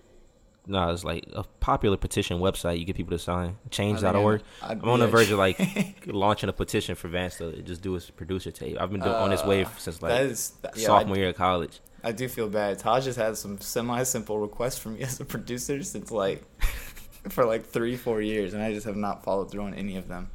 No, 0.66 0.90
it's 0.90 1.03
like 1.05 1.27
a 1.35 1.42
popular 1.61 1.97
petition 1.97 2.38
website. 2.40 2.79
You 2.79 2.85
get 2.85 2.97
people 2.97 3.11
to 3.16 3.18
sign. 3.18 3.57
Change.org. 3.70 4.42
I'd 4.62 4.83
I'm 4.83 4.88
on 4.88 5.01
the 5.01 5.07
verge 5.09 5.31
of 5.31 5.38
like 5.38 5.59
launching 6.07 6.49
a 6.49 6.53
petition 6.53 6.94
for 6.94 7.09
Vance 7.09 7.37
to 7.38 7.61
just 7.62 7.83
do 7.83 7.92
his 7.94 8.09
producer 8.11 8.51
tape. 8.51 8.77
I've 8.81 8.90
been 8.90 9.01
do- 9.01 9.09
on 9.09 9.31
this 9.31 9.44
wave 9.44 9.68
since 9.79 10.01
like 10.03 10.12
Uh, 10.12 10.14
that 10.18 10.27
is 10.27 10.51
that- 10.62 10.77
yeah, 10.77 10.87
sophomore 10.87 11.16
I, 11.16 11.18
year 11.20 11.29
of 11.31 11.37
college. 11.37 11.81
I 12.03 12.12
do 12.12 12.29
feel 12.29 12.49
bad. 12.49 12.79
Taj 12.79 13.07
has 13.07 13.16
had 13.16 13.37
some 13.38 13.59
semi-simple 13.61 14.38
requests 14.38 14.79
from 14.79 14.94
me 14.94 15.01
as 15.03 15.18
a 15.20 15.25
producer 15.25 15.83
since 15.83 16.11
like 16.11 16.42
for 17.31 17.44
like 17.47 17.64
three, 17.66 17.97
four 17.97 18.20
years, 18.23 18.53
and 18.55 18.62
I 18.62 18.73
just 18.75 18.87
have 18.87 18.97
not 18.97 19.23
followed 19.25 19.51
through 19.51 19.62
on 19.64 19.75
any 19.75 19.97
of 19.97 20.07
them. 20.09 20.31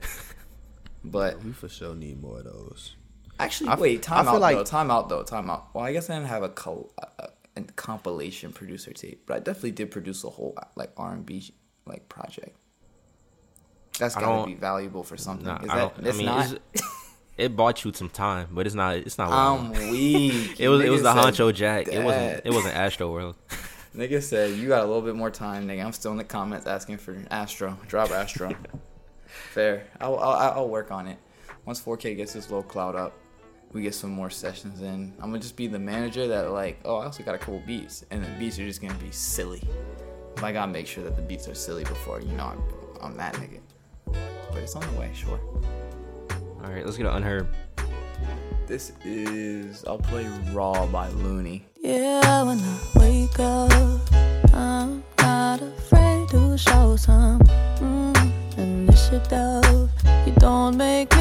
But 1.04 1.42
We 1.42 1.52
for 1.52 1.68
sure 1.68 1.94
need 1.94 2.22
more 2.22 2.38
of 2.38 2.44
those. 2.44 2.94
Actually, 3.38 3.70
I 3.70 3.72
f- 3.74 3.78
wait, 3.80 3.98
I 3.98 4.02
time 4.02 4.24
feel 4.26 4.34
out 4.34 4.40
like- 4.40 4.56
though. 4.56 4.64
Time 4.64 4.90
out 4.90 5.08
though. 5.08 5.22
Time 5.22 5.50
out. 5.50 5.68
Well, 5.74 5.84
I 5.84 5.92
guess 5.92 6.08
I 6.10 6.14
didn't 6.14 6.28
have 6.28 6.42
a, 6.42 6.48
col- 6.48 6.92
a, 7.18 7.28
a 7.56 7.62
compilation 7.76 8.52
producer 8.52 8.92
tape, 8.92 9.24
but 9.26 9.36
I 9.36 9.40
definitely 9.40 9.72
did 9.72 9.90
produce 9.90 10.22
a 10.24 10.30
whole 10.30 10.56
like 10.76 10.90
R 10.96 11.12
and 11.12 11.24
B 11.26 11.52
like 11.86 12.08
project. 12.08 12.56
That's 13.98 14.16
I 14.16 14.20
gotta 14.20 14.46
be 14.46 14.54
valuable 14.54 15.02
for 15.02 15.16
something. 15.16 15.46
Nah, 15.46 15.58
Is 15.62 15.68
I 15.70 15.74
that? 15.76 15.94
don't. 15.96 16.06
I 16.06 16.08
it's 16.08 16.18
mean, 16.18 16.26
not. 16.26 16.52
it's, 16.72 16.82
it 17.36 17.56
bought 17.56 17.84
you 17.84 17.92
some 17.92 18.08
time, 18.08 18.48
but 18.52 18.66
it's 18.66 18.74
not. 18.74 18.96
It's 18.96 19.18
not. 19.18 19.28
I'm 19.30 19.72
long. 19.72 19.72
weak. 19.90 20.58
it 20.60 20.68
was. 20.68 20.80
It 20.82 20.88
was 20.90 21.02
the 21.02 21.10
Nigga 21.12 21.24
said 21.34 21.34
Huncho 21.34 21.54
Jack. 21.54 21.88
It 21.88 22.02
wasn't. 22.04 22.42
It 22.44 22.52
wasn't 22.52 22.74
Astro 22.76 23.12
World. 23.12 23.36
Nigga 23.96 24.22
said 24.22 24.52
you 24.56 24.68
got 24.68 24.82
a 24.84 24.86
little 24.86 25.02
bit 25.02 25.14
more 25.14 25.30
time, 25.30 25.68
nigga. 25.68 25.84
I'm 25.84 25.92
still 25.92 26.12
in 26.12 26.16
the 26.18 26.24
comments 26.24 26.66
asking 26.66 26.96
for 26.96 27.14
Astro. 27.30 27.76
Drop 27.88 28.10
Astro. 28.10 28.54
Fair. 29.50 29.86
I'll, 30.00 30.18
I'll 30.18 30.52
I'll 30.52 30.68
work 30.68 30.90
on 30.90 31.06
it. 31.08 31.18
Once 31.64 31.80
4K 31.80 32.16
gets 32.16 32.32
this 32.32 32.50
low 32.50 32.62
cloud 32.62 32.96
up, 32.96 33.14
we 33.72 33.82
get 33.82 33.94
some 33.94 34.10
more 34.10 34.30
sessions 34.30 34.82
in. 34.82 35.12
I'm 35.20 35.30
gonna 35.30 35.38
just 35.38 35.56
be 35.56 35.68
the 35.68 35.78
manager 35.78 36.26
that 36.26 36.50
like, 36.50 36.80
oh, 36.84 36.96
I 36.96 37.04
also 37.04 37.22
got 37.22 37.36
a 37.36 37.38
couple 37.38 37.62
beats, 37.64 38.04
and 38.10 38.22
the 38.24 38.28
beats 38.38 38.58
are 38.58 38.66
just 38.66 38.82
gonna 38.82 38.94
be 38.94 39.12
silly. 39.12 39.62
But 40.34 40.44
I 40.44 40.52
gotta 40.52 40.72
make 40.72 40.88
sure 40.88 41.04
that 41.04 41.14
the 41.14 41.22
beats 41.22 41.48
are 41.48 41.54
silly 41.54 41.84
before 41.84 42.20
you 42.20 42.32
know 42.32 42.46
I'm, 42.46 42.62
I'm 43.00 43.16
that 43.16 43.34
nigga. 43.34 43.60
But 44.06 44.58
it's 44.58 44.74
on 44.74 44.82
the 44.92 45.00
way, 45.00 45.10
sure. 45.14 45.38
All 46.64 46.70
right, 46.70 46.84
let's 46.84 46.96
get 46.96 47.06
an 47.06 47.14
unheard. 47.14 47.46
This 48.66 48.92
is 49.04 49.84
I'll 49.84 49.98
play 49.98 50.26
Raw 50.52 50.86
by 50.86 51.08
Looney. 51.10 51.64
Yeah, 51.80 52.42
when 52.42 52.58
I 52.58 52.78
wake 52.96 53.38
up, 53.38 53.72
I'm 54.52 55.04
not 55.18 55.62
afraid 55.62 56.28
to 56.30 56.58
show 56.58 56.96
some 56.96 57.38
mm, 57.38 58.58
initiative. 58.58 59.90
You 60.26 60.32
don't 60.38 60.76
make 60.76 61.11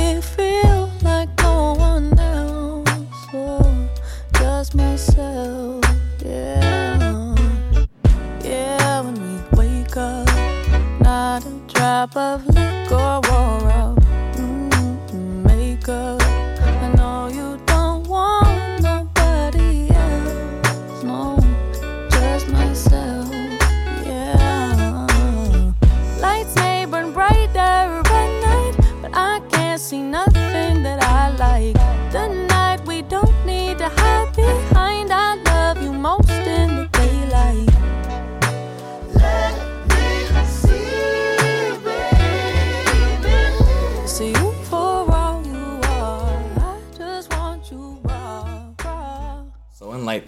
a 12.15 12.19
of 12.19 12.50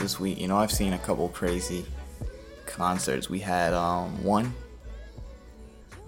this 0.03 0.19
week, 0.19 0.37
you 0.37 0.49
know, 0.49 0.57
I've 0.57 0.71
seen 0.71 0.91
a 0.91 0.97
couple 0.97 1.29
crazy 1.29 1.85
concerts. 2.65 3.29
We 3.29 3.39
had 3.39 3.73
um 3.73 4.21
one. 4.21 4.53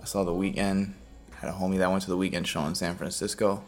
I 0.02 0.06
saw 0.06 0.26
the 0.26 0.34
Weeknd. 0.34 0.92
Had 1.32 1.50
a 1.50 1.54
homie 1.54 1.78
that 1.78 1.90
went 1.90 2.04
to 2.04 2.10
the 2.10 2.18
Weeknd 2.18 2.46
show 2.46 2.66
in 2.66 2.76
San 2.76 2.96
Francisco. 2.98 3.64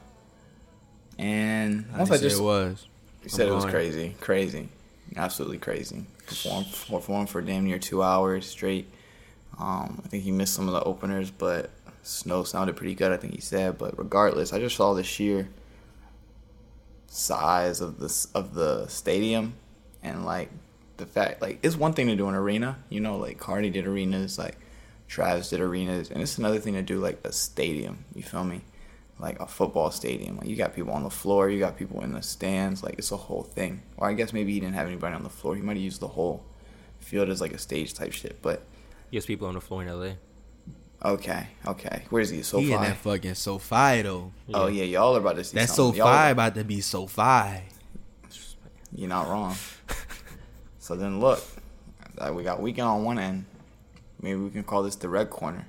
And 1.17 1.85
once 1.97 2.11
I 2.11 2.17
just 2.17 2.39
it 2.39 2.43
was. 2.43 2.85
he 3.23 3.29
said 3.29 3.47
it 3.47 3.53
was 3.53 3.65
crazy, 3.65 4.15
crazy, 4.19 4.67
absolutely 5.15 5.59
crazy. 5.59 6.05
Performed, 6.27 6.67
performed 6.89 7.29
for 7.29 7.41
damn 7.41 7.63
near 7.63 7.79
two 7.79 8.03
hours 8.03 8.45
straight. 8.45 8.91
Um, 9.57 10.01
I 10.03 10.09
think 10.09 10.23
he 10.23 10.31
missed 10.31 10.53
some 10.53 10.67
of 10.67 10.73
the 10.73 10.83
openers, 10.83 11.31
but 11.31 11.71
Snoh 12.03 12.45
sounded 12.45 12.75
pretty 12.75 12.95
good. 12.95 13.13
I 13.13 13.17
think 13.17 13.33
he 13.33 13.41
said. 13.41 13.77
But 13.77 13.97
regardless, 13.97 14.51
I 14.51 14.59
just 14.59 14.75
saw 14.75 14.93
the 14.93 15.03
sheer 15.03 15.47
size 17.07 17.79
of 17.79 17.99
the 17.99 18.27
of 18.35 18.53
the 18.53 18.87
stadium, 18.87 19.53
and 20.07 20.25
like 20.25 20.49
the 20.97 21.05
fact 21.05 21.41
like 21.41 21.59
it's 21.63 21.75
one 21.75 21.93
thing 21.93 22.07
to 22.07 22.15
do 22.15 22.27
an 22.27 22.35
arena. 22.35 22.77
You 22.89 22.99
know, 22.99 23.17
like 23.17 23.37
Cardi 23.37 23.69
did 23.69 23.85
arenas 23.87 24.37
like 24.37 24.57
Travis 25.07 25.49
did 25.49 25.61
arenas, 25.61 26.09
and 26.11 26.21
it's 26.21 26.37
another 26.37 26.59
thing 26.59 26.73
to 26.73 26.81
do 26.81 26.99
like 26.99 27.19
a 27.23 27.31
stadium. 27.31 28.05
You 28.15 28.23
feel 28.23 28.43
me? 28.43 28.61
Like 29.19 29.39
a 29.39 29.47
football 29.47 29.89
stadium. 29.91 30.37
Like 30.37 30.47
you 30.47 30.55
got 30.55 30.75
people 30.75 30.91
on 30.93 31.03
the 31.03 31.09
floor, 31.09 31.49
you 31.49 31.59
got 31.59 31.77
people 31.77 32.01
in 32.01 32.11
the 32.13 32.21
stands. 32.21 32.83
Like 32.83 32.95
it's 32.99 33.11
a 33.11 33.17
whole 33.17 33.43
thing. 33.43 33.81
Or 33.97 34.07
I 34.09 34.13
guess 34.13 34.33
maybe 34.33 34.53
he 34.53 34.59
didn't 34.59 34.75
have 34.75 34.87
anybody 34.87 35.15
on 35.15 35.23
the 35.23 35.29
floor. 35.29 35.55
He 35.55 35.61
might 35.61 35.75
have 35.77 35.83
used 35.83 36.01
the 36.01 36.07
whole 36.07 36.43
field 36.99 37.29
as 37.29 37.41
like 37.41 37.53
a 37.53 37.57
stage 37.57 37.93
type 37.93 38.11
shit. 38.13 38.41
But 38.41 38.61
Yes, 39.09 39.25
people 39.25 39.47
on 39.47 39.53
the 39.55 39.61
floor 39.61 39.81
in 39.83 39.87
LA. 39.89 40.13
okay, 41.03 41.47
okay. 41.65 42.03
Where's 42.09 42.29
he? 42.29 42.41
SoFi. 42.43 42.65
he 42.65 42.73
in 42.73 42.81
that 42.81 42.97
fucking 42.97 43.35
SoFi 43.35 44.01
though. 44.03 44.33
Oh 44.53 44.67
yeah, 44.67 44.83
y'all 44.83 45.15
are 45.15 45.19
about 45.19 45.37
to 45.37 45.43
see 45.45 45.55
That 45.57 45.69
something. 45.69 45.99
SoFi 46.01 46.31
about 46.31 46.55
to 46.55 46.63
be 46.63 46.81
SoFi. 46.81 47.61
You're 48.93 49.09
not 49.09 49.27
wrong. 49.29 49.55
So 50.87 50.95
then 50.95 51.19
look, 51.19 51.43
we 52.31 52.43
got 52.43 52.61
Weeknd 52.61 52.85
on 52.85 53.03
one 53.03 53.19
end. 53.19 53.43
Maybe 54.21 54.39
we 54.39 54.49
can 54.49 54.63
call 54.63 54.83
this 54.83 54.95
the 54.95 55.09
red 55.09 55.29
corner, 55.29 55.67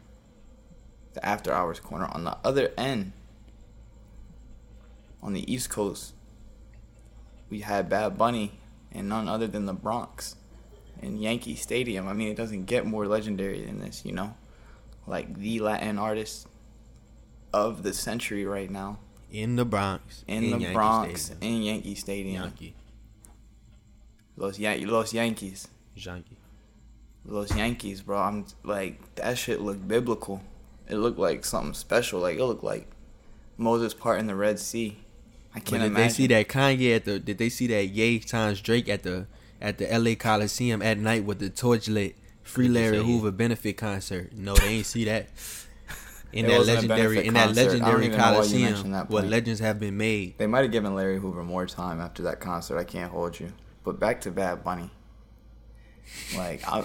the 1.15 1.27
after 1.27 1.53
hours 1.53 1.81
corner. 1.81 2.07
On 2.13 2.23
the 2.23 2.37
other 2.45 2.71
end, 2.79 3.11
on 5.21 5.33
the 5.33 5.53
East 5.53 5.71
Coast, 5.71 6.13
we 7.51 7.63
had 7.63 7.89
Bad 7.89 8.17
Bunny 8.17 8.61
and 8.93 9.09
none 9.09 9.29
other 9.29 9.49
than 9.49 9.67
the 9.67 9.73
Bronx 9.73 10.37
in 11.03 11.19
Yankee 11.19 11.57
Stadium. 11.57 12.07
I 12.07 12.13
mean, 12.13 12.29
it 12.29 12.37
doesn't 12.37 12.67
get 12.67 12.87
more 12.87 13.05
legendary 13.09 13.65
than 13.65 13.81
this, 13.81 14.05
you 14.05 14.13
know? 14.13 14.37
Like 15.09 15.35
the 15.35 15.59
Latin 15.59 15.99
artist 15.99 16.47
of 17.53 17.83
the 17.83 17.93
century 17.93 18.45
right 18.45 18.71
now 18.71 19.01
In 19.33 19.57
the 19.57 19.65
Bronx. 19.65 20.23
in, 20.29 20.43
the 20.43 20.49
Yankee 20.51 20.73
Bronx 20.73 21.23
Stadium. 21.23 21.53
in 21.53 21.63
Yankee 21.63 21.95
Stadium. 21.97 22.43
Yankee. 22.45 22.75
Los, 24.39 24.59
Yan- 24.59 24.87
Los 24.87 25.13
Yankees. 25.13 25.69
Yankee. 25.95 26.37
Los 27.25 27.55
Yankees, 27.55 28.01
bro. 28.03 28.19
I'm 28.19 28.47
like 28.63 29.17
that 29.17 29.37
shit 29.37 29.61
looked 29.61 29.87
biblical. 29.87 30.43
It 30.89 30.97
looked 30.97 31.19
like 31.19 31.45
something 31.45 31.75
special. 31.75 32.21
Like 32.21 32.39
it 32.39 32.45
looked 32.45 32.65
like 32.65 32.89
Moses 33.57 33.93
part 33.93 34.21
in 34.21 34.27
the 34.27 34.35
Red 34.35 34.59
Sea. 34.59 34.97
I 35.55 35.61
can't 35.61 35.83
did 35.83 35.89
imagine. 35.89 35.95
they 35.95 36.09
see 36.09 36.27
that 36.29 36.49
Kanye 36.49 36.97
at 36.97 37.05
the? 37.05 37.19
Did 37.19 37.39
they 37.39 37.49
see 37.49 37.67
that 37.67 37.87
Ye 37.89 38.21
times 38.21 38.61
Drake 38.61 38.89
at 38.89 39.03
the 39.03 39.27
at 39.61 39.79
the 39.79 39.93
L.A. 39.93 40.15
Coliseum 40.15 40.81
at 40.81 40.99
night 40.99 41.25
with 41.25 41.41
the 41.41 41.51
torch 41.51 41.89
lit? 41.89 42.17
Free 42.45 42.69
Larry 42.69 43.05
Hoover 43.05 43.31
benefit 43.31 43.77
concert. 43.77 44.33
No, 44.33 44.55
they 44.55 44.69
ain't 44.69 44.87
see 44.87 45.05
that. 45.05 45.29
In 46.33 46.47
that 46.47 46.67
legendary, 46.67 47.27
in 47.27 47.33
that 47.33 47.47
concert. 47.47 47.61
I 47.61 47.65
don't 47.65 48.01
legendary 48.01 48.17
Coliseum, 48.17 48.91
that 48.91 49.09
where 49.09 49.23
legends 49.23 49.61
have 49.61 49.81
been 49.81 49.97
made. 49.97 50.37
They 50.37 50.47
might 50.47 50.61
have 50.61 50.71
given 50.71 50.95
Larry 50.95 51.19
Hoover 51.19 51.43
more 51.43 51.65
time 51.65 52.03
after 52.03 52.23
that 52.25 52.39
concert. 52.39 52.77
I 52.77 52.85
can't 52.85 53.11
hold 53.11 53.41
you. 53.41 53.51
But 53.89 53.99
back 53.99 54.21
to 54.21 54.31
Bad 54.31 54.63
Bunny. 54.65 54.91
Like 56.37 56.61
I, 56.69 56.85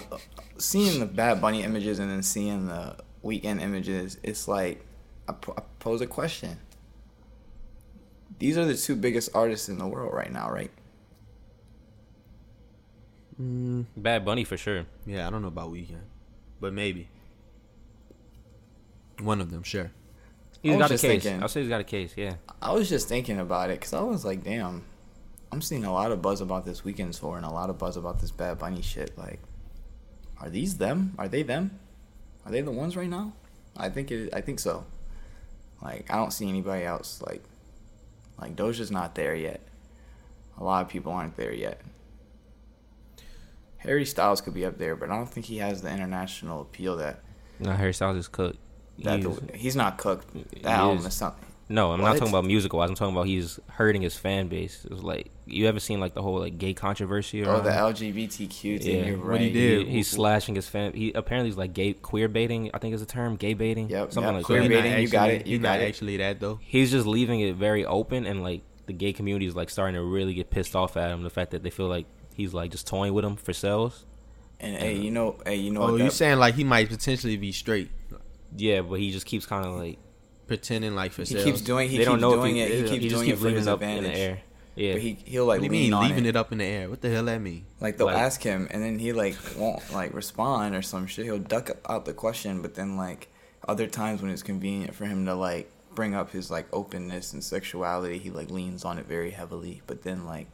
seeing 0.56 1.00
the 1.00 1.04
Bad 1.06 1.38
Bunny 1.38 1.62
images 1.62 1.98
and 1.98 2.10
then 2.10 2.22
seeing 2.22 2.66
the 2.66 2.96
Weeknd 3.22 3.60
images, 3.60 4.16
it's 4.22 4.48
like 4.48 4.82
I, 5.28 5.32
I 5.32 5.60
pose 5.80 6.00
a 6.00 6.06
question. 6.06 6.56
These 8.38 8.56
are 8.56 8.64
the 8.64 8.74
two 8.74 8.96
biggest 8.96 9.28
artists 9.34 9.68
in 9.68 9.76
the 9.76 9.86
world 9.86 10.14
right 10.14 10.32
now, 10.32 10.50
right? 10.50 10.70
Mm, 13.38 13.84
Bad 13.98 14.24
Bunny 14.24 14.44
for 14.44 14.56
sure. 14.56 14.86
Yeah, 15.04 15.26
I 15.26 15.30
don't 15.30 15.42
know 15.42 15.48
about 15.48 15.70
Weeknd, 15.70 16.00
but 16.58 16.72
maybe 16.72 17.08
one 19.20 19.42
of 19.42 19.50
them. 19.50 19.62
Sure. 19.62 19.90
He's 20.62 20.72
I 20.72 20.76
was 20.76 20.82
got 20.88 20.90
a 20.90 20.94
case. 20.94 21.22
thinking- 21.22 21.42
I'll 21.42 21.48
say 21.48 21.60
he's 21.60 21.68
got 21.68 21.82
a 21.82 21.84
case. 21.84 22.14
Yeah. 22.16 22.36
I 22.62 22.72
was 22.72 22.88
just 22.88 23.08
thinking 23.08 23.38
about 23.40 23.68
it 23.68 23.78
because 23.78 23.92
I 23.92 24.00
was 24.00 24.24
like, 24.24 24.42
damn, 24.42 24.84
I'm 25.54 25.62
seeing 25.62 25.84
a 25.84 25.92
lot 25.92 26.10
of 26.10 26.20
buzz 26.20 26.40
about 26.40 26.64
this 26.64 26.80
Weeknd 26.80 27.16
tour 27.16 27.36
and 27.36 27.46
a 27.46 27.50
lot 27.50 27.70
of 27.70 27.78
buzz 27.78 27.96
about 27.96 28.20
this 28.20 28.32
Bad 28.32 28.58
Bunny 28.58 28.82
shit. 28.82 29.16
Like, 29.16 29.38
are 30.40 30.50
these 30.50 30.78
them? 30.78 31.14
Are 31.16 31.28
they 31.28 31.44
them? 31.44 31.78
Are 32.44 32.50
they 32.50 32.60
the 32.60 32.72
ones 32.72 32.96
right 32.96 33.08
now? 33.08 33.34
I 33.76 33.88
think 33.88 34.10
it. 34.10 34.34
I 34.34 34.40
think 34.40 34.58
so. 34.58 34.84
Like, 35.80 36.10
I 36.12 36.16
don't 36.16 36.32
see 36.32 36.48
anybody 36.48 36.82
else. 36.84 37.22
Like, 37.24 37.40
like 38.40 38.56
Doja's 38.56 38.90
not 38.90 39.14
there 39.14 39.36
yet. 39.36 39.60
A 40.58 40.64
lot 40.64 40.82
of 40.84 40.88
people 40.88 41.12
aren't 41.12 41.36
there 41.36 41.52
yet. 41.54 41.80
Harry 43.76 44.04
Styles 44.04 44.40
could 44.40 44.54
be 44.54 44.64
up 44.64 44.76
there, 44.78 44.96
but 44.96 45.08
I 45.08 45.16
don't 45.16 45.28
think 45.28 45.46
he 45.46 45.58
has 45.58 45.82
the 45.82 45.90
international 45.92 46.62
appeal 46.62 46.96
that 46.96 47.20
No, 47.60 47.70
Harry 47.70 47.94
Styles 47.94 48.16
is 48.16 48.26
cooked. 48.26 48.58
that 49.04 49.20
He's- 49.20 49.38
the, 49.38 49.56
he's 49.56 49.76
not 49.76 49.98
cooked. 49.98 50.32
That 50.64 50.78
album 50.80 50.98
is. 50.98 51.06
is 51.06 51.14
something. 51.14 51.44
No, 51.68 51.92
I'm 51.92 52.00
What? 52.02 52.08
not 52.08 52.16
talking 52.18 52.28
about 52.32 52.44
musical 52.44 52.78
wise. 52.78 52.90
I'm 52.90 52.94
talking 52.96 53.14
about 53.14 53.26
he's 53.26 53.58
hurting 53.70 54.02
his 54.02 54.16
fan 54.16 54.48
base. 54.48 54.84
It 54.84 54.90
was 54.90 55.02
like 55.02 55.30
you 55.46 55.66
ever 55.66 55.80
seen 55.80 55.98
like 55.98 56.14
the 56.14 56.20
whole 56.22 56.38
like 56.38 56.58
gay 56.58 56.74
controversy? 56.74 57.42
Oh, 57.44 57.60
the? 57.60 57.70
LGBTQ 57.70 58.82
thing. 58.82 58.98
Yeah, 58.98 59.06
you're 59.06 59.18
what 59.18 59.26
right. 59.26 59.40
he 59.40 59.50
did. 59.50 59.86
He, 59.86 59.92
he's 59.94 60.08
slashing 60.08 60.54
his 60.56 60.68
fan. 60.68 60.92
He 60.92 61.12
apparently 61.12 61.48
is 61.50 61.56
like 61.56 61.72
gay 61.72 61.94
queer 61.94 62.28
baiting. 62.28 62.70
I 62.74 62.78
think 62.78 62.94
is 62.94 63.00
the 63.00 63.06
term 63.06 63.36
gay 63.36 63.54
baiting. 63.54 63.88
Yep, 63.88 64.12
something 64.12 64.34
yep, 64.34 64.38
like 64.40 64.44
queer 64.44 64.62
that. 64.62 64.68
baiting. 64.68 64.92
He 64.92 64.96
not 64.96 65.00
you 65.02 65.08
got 65.08 65.30
it, 65.30 65.46
you 65.46 65.58
got 65.58 65.68
not 65.78 65.80
it. 65.80 65.88
actually 65.88 66.16
that 66.18 66.40
though. 66.40 66.58
He's 66.62 66.90
just 66.90 67.06
leaving 67.06 67.40
it 67.40 67.56
very 67.56 67.84
open, 67.86 68.26
and 68.26 68.42
like 68.42 68.62
the 68.86 68.92
gay 68.92 69.12
community 69.14 69.46
is 69.46 69.56
like 69.56 69.70
starting 69.70 69.94
to 69.94 70.02
really 70.02 70.34
get 70.34 70.50
pissed 70.50 70.76
off 70.76 70.96
at 70.98 71.10
him. 71.10 71.22
The 71.22 71.30
fact 71.30 71.52
that 71.52 71.62
they 71.62 71.70
feel 71.70 71.88
like 71.88 72.06
he's 72.34 72.52
like 72.52 72.70
just 72.72 72.86
toying 72.86 73.14
with 73.14 73.24
them 73.24 73.36
for 73.36 73.52
sales. 73.54 74.04
And 74.60 74.76
hey, 74.76 74.96
you 74.96 75.10
know, 75.10 75.36
hey, 75.44 75.56
you 75.56 75.70
know 75.70 75.82
Oh, 75.82 75.96
you 75.96 76.10
saying 76.10 76.38
like 76.38 76.54
he 76.54 76.64
might 76.64 76.88
potentially 76.88 77.36
be 77.36 77.52
straight, 77.52 77.90
Yeah, 78.56 78.82
but 78.82 79.00
he 79.00 79.10
just 79.10 79.26
keeps 79.26 79.46
kind 79.46 79.64
of 79.66 79.72
like 79.74 79.98
pretending 80.46 80.94
like 80.94 81.12
for 81.12 81.22
he 81.22 81.26
sales. 81.26 81.44
keeps 81.44 81.60
doing. 81.60 81.88
He 81.88 81.96
they 81.98 82.04
keeps 82.04 82.10
don't 82.10 82.20
know 82.20 82.34
doing 82.36 82.56
if 82.58 82.68
it. 82.70 82.74
He 82.74 82.82
yeah, 82.84 82.88
keeps 82.90 83.02
just 83.04 83.14
doing 83.14 83.26
keeps 83.26 83.38
it 83.38 83.40
for 83.40 83.44
leaving 83.46 83.58
his 83.58 83.68
up 83.68 83.74
advantage. 83.80 84.04
in 84.04 84.12
the 84.12 84.18
air. 84.18 84.40
Yeah, 84.76 84.92
But 84.94 85.02
he 85.02 85.18
he'll 85.24 85.46
like 85.46 85.60
What 85.60 85.70
do 85.70 85.76
you 85.76 85.82
lean 85.82 85.90
mean 85.90 85.94
on 85.94 86.02
leaving 86.08 86.26
it. 86.26 86.30
it 86.30 86.36
up 86.36 86.50
in 86.52 86.58
the 86.58 86.64
air? 86.64 86.90
What 86.90 87.00
the 87.00 87.08
hell 87.10 87.24
that 87.26 87.40
mean? 87.40 87.64
Like 87.80 87.96
they'll 87.96 88.06
Like- 88.08 88.16
ask 88.16 88.42
him, 88.42 88.66
and 88.72 88.82
then 88.82 88.98
he 88.98 89.12
like 89.12 89.36
won't 89.56 89.92
like 89.92 90.12
respond 90.14 90.74
or 90.74 90.82
some 90.82 91.06
shit. 91.06 91.24
He'll 91.26 91.38
duck 91.38 91.70
out 91.88 92.04
the 92.06 92.12
question, 92.12 92.60
but 92.60 92.74
then 92.74 92.96
like 92.96 93.28
other 93.68 93.86
times 93.86 94.20
when 94.20 94.30
it's 94.32 94.42
convenient 94.42 94.94
for 94.94 95.04
him 95.06 95.26
to 95.26 95.34
like 95.34 95.70
bring 95.94 96.12
up 96.16 96.32
his 96.32 96.50
like 96.50 96.66
openness 96.72 97.32
and 97.32 97.42
sexuality, 97.44 98.18
he 98.18 98.30
like 98.30 98.50
leans 98.50 98.84
on 98.84 98.98
it 98.98 99.06
very 99.06 99.30
heavily. 99.30 99.80
But 99.86 100.02
then 100.02 100.26
like, 100.26 100.48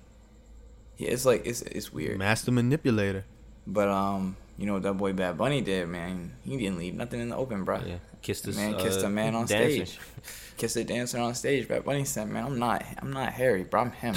yeah, 0.99 1.09
it's 1.11 1.25
like 1.25 1.47
it's 1.47 1.63
it's 1.63 1.91
weird. 1.93 2.19
Master 2.19 2.53
manipulator. 2.53 3.25
But 3.67 3.89
um, 3.89 4.37
you 4.61 4.67
know 4.67 4.75
what 4.75 4.83
that 4.83 4.93
boy 4.93 5.15
Bad 5.15 5.39
Bunny 5.39 5.63
did, 5.63 5.89
man? 5.89 6.33
He 6.45 6.59
didn't 6.59 6.77
leave 6.77 6.95
nothing 6.95 7.19
in 7.19 7.31
the 7.31 7.37
open, 7.37 7.65
bro. 7.65 7.81
yeah. 7.85 7.97
Kissed 8.21 8.45
this 8.45 8.57
Man 8.57 8.75
kissed 8.77 9.03
uh, 9.03 9.07
a 9.07 9.09
man 9.09 9.35
on 9.35 9.47
dancer. 9.47 9.87
stage. 9.87 9.99
Kissed 10.59 10.77
a 10.77 10.85
dancer 10.85 11.19
on 11.19 11.35
stage. 11.35 11.67
Bad 11.67 11.87
Bunny 11.87 12.05
said, 12.05 12.29
"Man, 12.29 12.45
I'm 12.45 12.59
not, 12.59 12.85
I'm 12.99 13.11
not 13.11 13.33
Harry, 13.33 13.65
bro. 13.65 13.81
I'm 13.81 13.93
him." 13.93 14.15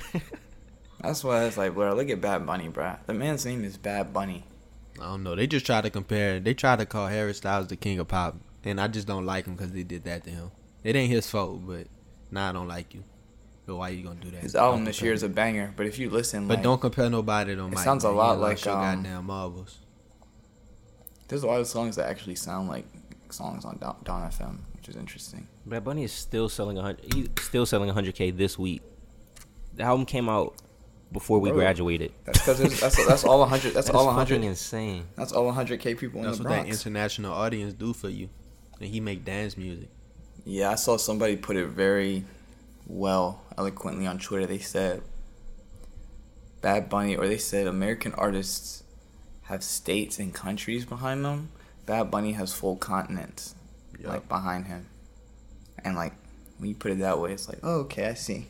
That's 1.02 1.22
why 1.22 1.44
it's 1.44 1.58
like, 1.58 1.74
bro. 1.74 1.94
Look 1.94 2.08
at 2.08 2.22
Bad 2.22 2.46
Bunny, 2.46 2.68
bro. 2.68 2.96
The 3.04 3.12
man's 3.12 3.44
name 3.44 3.62
is 3.64 3.76
Bad 3.76 4.14
Bunny. 4.14 4.44
I 4.98 5.04
don't 5.04 5.22
know. 5.22 5.34
They 5.36 5.46
just 5.46 5.66
try 5.66 5.82
to 5.82 5.90
compare. 5.90 6.40
They 6.40 6.54
try 6.54 6.76
to 6.76 6.86
call 6.86 7.08
Harry 7.08 7.34
Styles 7.34 7.66
the 7.66 7.76
king 7.76 7.98
of 7.98 8.08
pop, 8.08 8.36
and 8.64 8.80
I 8.80 8.88
just 8.88 9.06
don't 9.06 9.26
like 9.26 9.44
him 9.44 9.54
because 9.54 9.72
they 9.72 9.82
did 9.82 10.04
that 10.04 10.24
to 10.24 10.30
him. 10.30 10.50
It 10.82 10.96
ain't 10.96 11.10
his 11.12 11.28
fault, 11.28 11.60
but 11.66 11.86
now 12.30 12.48
I 12.48 12.52
don't 12.52 12.68
like 12.68 12.94
you. 12.94 13.04
But 13.70 13.76
why 13.76 13.90
you 13.90 14.02
gonna 14.02 14.18
do 14.18 14.32
that? 14.32 14.40
His 14.40 14.56
album 14.56 14.80
Dawn't 14.80 14.86
this 14.86 15.00
year 15.00 15.12
is 15.12 15.22
a 15.22 15.28
banger, 15.28 15.72
but 15.76 15.86
if 15.86 15.96
you 15.96 16.10
listen, 16.10 16.48
But 16.48 16.54
like, 16.54 16.64
don't 16.64 16.80
compare 16.80 17.08
nobody 17.08 17.54
to 17.54 17.68
Mike. 17.68 17.78
sounds 17.78 18.02
a 18.02 18.08
man. 18.08 18.16
lot 18.16 18.34
He 18.34 18.40
like, 18.42 18.64
your 18.64 18.74
um, 18.74 18.80
goddamn 19.04 19.26
marbles. 19.26 19.78
there's 21.28 21.44
a 21.44 21.46
lot 21.46 21.60
of 21.60 21.68
songs 21.68 21.94
that 21.94 22.08
actually 22.08 22.34
sound 22.34 22.68
like 22.68 22.84
songs 23.28 23.64
on 23.64 23.78
Don, 23.78 23.94
Dawn 24.02 24.28
FM, 24.28 24.58
which 24.74 24.88
is 24.88 24.96
interesting. 24.96 25.46
Bad 25.64 25.84
Bunny 25.84 26.02
is 26.02 26.10
still 26.10 26.48
selling 26.48 26.78
a 26.78 26.82
hundred. 26.82 27.14
He's 27.14 27.28
still 27.42 27.64
selling 27.64 27.88
a 27.88 27.92
hundred 27.92 28.16
k 28.16 28.32
this 28.32 28.58
week. 28.58 28.82
The 29.76 29.84
album 29.84 30.04
came 30.04 30.28
out 30.28 30.56
before 31.12 31.38
we 31.38 31.50
Bro, 31.50 31.58
graduated. 31.58 32.12
That's 32.24 32.40
because 32.40 32.80
that's 32.80 33.06
that's 33.06 33.22
all 33.22 33.46
hundred. 33.46 33.74
That's 33.74 33.86
That 33.86 33.94
is 33.94 33.96
all 34.00 34.06
fucking 34.06 34.34
hundred. 34.34 34.48
insane. 34.48 35.06
That's 35.14 35.30
all 35.30 35.52
hundred 35.52 35.78
k 35.78 35.94
people 35.94 36.24
in 36.24 36.32
the 36.32 36.36
Bronx. 36.36 36.38
That's 36.38 36.48
what 36.56 36.66
that 36.66 36.72
international 36.72 37.32
audience 37.34 37.72
do 37.72 37.92
for 37.92 38.08
you, 38.08 38.30
and 38.80 38.88
he 38.88 38.98
make 38.98 39.24
dance 39.24 39.56
music. 39.56 39.90
Yeah, 40.44 40.70
I 40.72 40.74
saw 40.74 40.96
somebody 40.96 41.36
put 41.36 41.54
it 41.54 41.68
very 41.68 42.24
well, 42.90 43.42
eloquently 43.56 44.06
on 44.06 44.18
Twitter. 44.18 44.46
They 44.46 44.58
said 44.58 45.02
Bad 46.60 46.88
Bunny, 46.88 47.16
or 47.16 47.26
they 47.26 47.38
said 47.38 47.66
American 47.66 48.12
artists 48.14 48.82
have 49.42 49.62
states 49.62 50.18
and 50.18 50.34
countries 50.34 50.84
behind 50.84 51.24
them. 51.24 51.50
Bad 51.86 52.10
Bunny 52.10 52.32
has 52.32 52.52
full 52.52 52.76
continents, 52.76 53.54
Yup. 53.98 54.08
like 54.08 54.28
behind 54.28 54.66
him. 54.66 54.86
And 55.84 55.96
like 55.96 56.12
when 56.58 56.68
you 56.68 56.74
put 56.74 56.92
it 56.92 56.98
that 56.98 57.18
way, 57.18 57.32
it's 57.32 57.48
like, 57.48 57.58
oh, 57.62 57.80
okay, 57.80 58.06
I 58.06 58.14
see. 58.14 58.48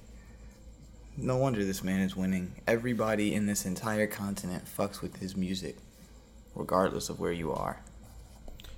No 1.17 1.37
wonder 1.37 1.65
this 1.65 1.85
man 1.85 2.01
is 2.01 2.17
winning. 2.17 2.55
Everybody 2.67 3.35
in 3.35 3.47
this 3.47 3.67
entire 3.67 4.07
continent 4.07 4.65
fucks 4.65 5.03
with 5.03 5.17
his 5.17 5.37
music, 5.37 5.77
regardless 6.55 7.09
of 7.09 7.21
where 7.21 7.33
you 7.33 7.53
are. 7.53 7.83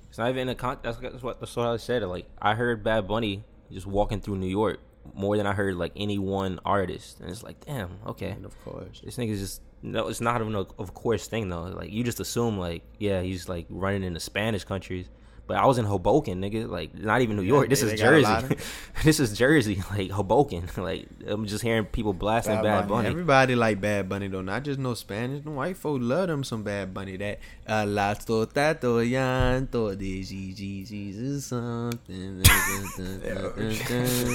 It's 0.09 0.17
not 0.17 0.29
even 0.29 0.49
a 0.49 0.55
con. 0.55 0.77
That's, 0.83 0.97
that's 0.97 1.23
what 1.23 1.39
that's 1.39 1.55
what 1.55 1.67
I 1.67 1.77
said. 1.77 2.03
Like 2.03 2.25
I 2.39 2.53
heard 2.53 2.83
Bad 2.83 3.07
Bunny 3.07 3.43
just 3.71 3.87
walking 3.87 4.19
through 4.19 4.37
New 4.37 4.47
York 4.47 4.79
more 5.13 5.37
than 5.37 5.45
I 5.47 5.53
heard 5.53 5.75
like 5.75 5.91
any 5.95 6.17
one 6.19 6.59
artist, 6.65 7.19
and 7.19 7.29
it's 7.29 7.43
like, 7.43 7.65
damn, 7.65 7.89
okay. 8.07 8.29
And 8.29 8.45
of 8.45 8.63
course, 8.63 9.01
This 9.03 9.17
nigga's 9.17 9.39
just 9.39 9.61
no. 9.81 10.07
It's 10.07 10.21
not 10.21 10.41
even 10.41 10.55
a 10.55 10.65
of 10.79 10.93
course 10.93 11.27
thing 11.27 11.49
though. 11.49 11.63
Like 11.63 11.91
you 11.91 12.03
just 12.03 12.19
assume 12.19 12.57
like 12.57 12.83
yeah 12.99 13.21
he's 13.21 13.47
like 13.49 13.65
running 13.69 14.03
in 14.03 14.13
the 14.13 14.19
Spanish 14.19 14.63
countries, 14.63 15.09
But 15.45 15.57
I 15.57 15.65
was 15.65 15.77
in 15.77 15.83
Hoboken, 15.83 16.39
nigga. 16.41 16.69
Like 16.69 16.95
not 16.95 17.21
even 17.21 17.35
New 17.35 17.41
Yeah, 17.43 17.49
York. 17.49 17.69
This 17.69 17.81
is 17.83 17.91
they 17.91 17.97
got 17.97 18.13
a 18.13 18.19
lot 18.21 18.41
Jersey. 18.43 18.55
this 19.03 19.19
is 19.19 19.37
Jersey. 19.37 19.83
Like 19.91 20.09
Hoboken. 20.09 20.69
Like 20.77 21.07
I'm 21.27 21.45
just 21.45 21.61
hearing 21.63 21.83
people 21.85 22.13
blasting 22.13 22.55
Bad 22.55 22.63
Bad, 22.63 22.87
Bunny. 22.87 22.89
Bunny. 22.89 23.07
Everybody 23.09 23.55
like 23.55 23.81
Bad 23.81 24.07
Bunny 24.07 24.27
though, 24.29 24.41
not 24.41 24.63
just 24.63 24.79
no 24.79 24.93
Spanish. 24.93 25.43
No 25.43 25.51
white 25.51 25.75
folk 25.75 25.99
love 26.01 26.27
them 26.29 26.43
some 26.45 26.63
Bad 26.63 26.93
Bunny. 26.93 27.17
That 27.17 27.39
a 27.67 27.85
la 27.85 28.13
tato 28.13 29.03
llanto 29.03 29.97
de 29.97 30.23
Gigi 30.23 30.85
Jesus 30.85 31.45
something. 31.47 32.37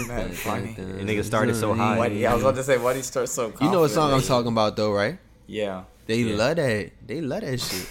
Man, 0.08 0.30
funny. 0.32 0.74
The 0.74 1.04
nigga 1.04 1.24
started 1.24 1.56
so 1.56 1.74
high. 1.74 1.96
Why, 1.98 2.06
yeah, 2.08 2.32
I 2.32 2.34
was 2.34 2.42
about 2.42 2.56
to 2.56 2.64
say, 2.64 2.78
why 2.78 2.92
do 2.92 2.98
you 2.98 3.02
start 3.02 3.28
so? 3.28 3.52
You 3.60 3.70
know 3.70 3.80
what 3.80 3.90
song 3.90 4.12
I'm 4.12 4.22
talking 4.22 4.52
about 4.52 4.76
though, 4.76 4.92
right? 4.92 5.18
Yeah, 5.46 5.84
They 6.06 6.18
Yeah. 6.18 6.36
love 6.36 6.56
that. 6.56 6.90
They 7.06 7.20
love 7.20 7.40
that 7.40 7.58
shit. 7.60 7.86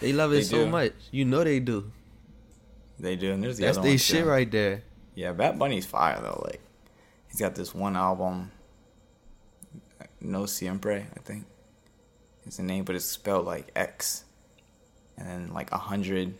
They 0.00 0.12
love 0.12 0.32
it 0.32 0.36
They 0.36 0.42
so 0.42 0.64
do. 0.64 0.70
much. 0.70 0.92
You 1.10 1.24
know 1.24 1.42
they 1.44 1.60
do. 1.60 1.90
they 2.98 3.16
do. 3.16 3.32
And 3.32 3.42
there's 3.42 3.56
the 3.58 3.64
That's 3.66 3.78
other 3.78 3.84
their 3.84 3.92
ones, 3.92 4.04
shit 4.04 4.22
too. 4.24 4.28
right 4.28 4.50
there. 4.50 4.82
Yeah, 5.14 5.32
Bad 5.32 5.58
Bunny's 5.58 5.86
fire 5.86 6.20
though. 6.20 6.42
Like, 6.44 6.60
he's 7.30 7.40
got 7.40 7.54
this 7.54 7.74
one 7.74 7.96
album, 7.96 8.50
No 10.20 10.46
Siempre, 10.46 11.06
I 11.14 11.18
think, 11.20 11.46
is 12.46 12.56
the 12.58 12.62
name, 12.62 12.84
but 12.84 12.94
it's 12.94 13.04
spelled 13.06 13.46
like 13.46 13.70
X, 13.74 14.24
and 15.16 15.26
then 15.28 15.52
like 15.54 15.72
a 15.72 15.78
hundred, 15.78 16.34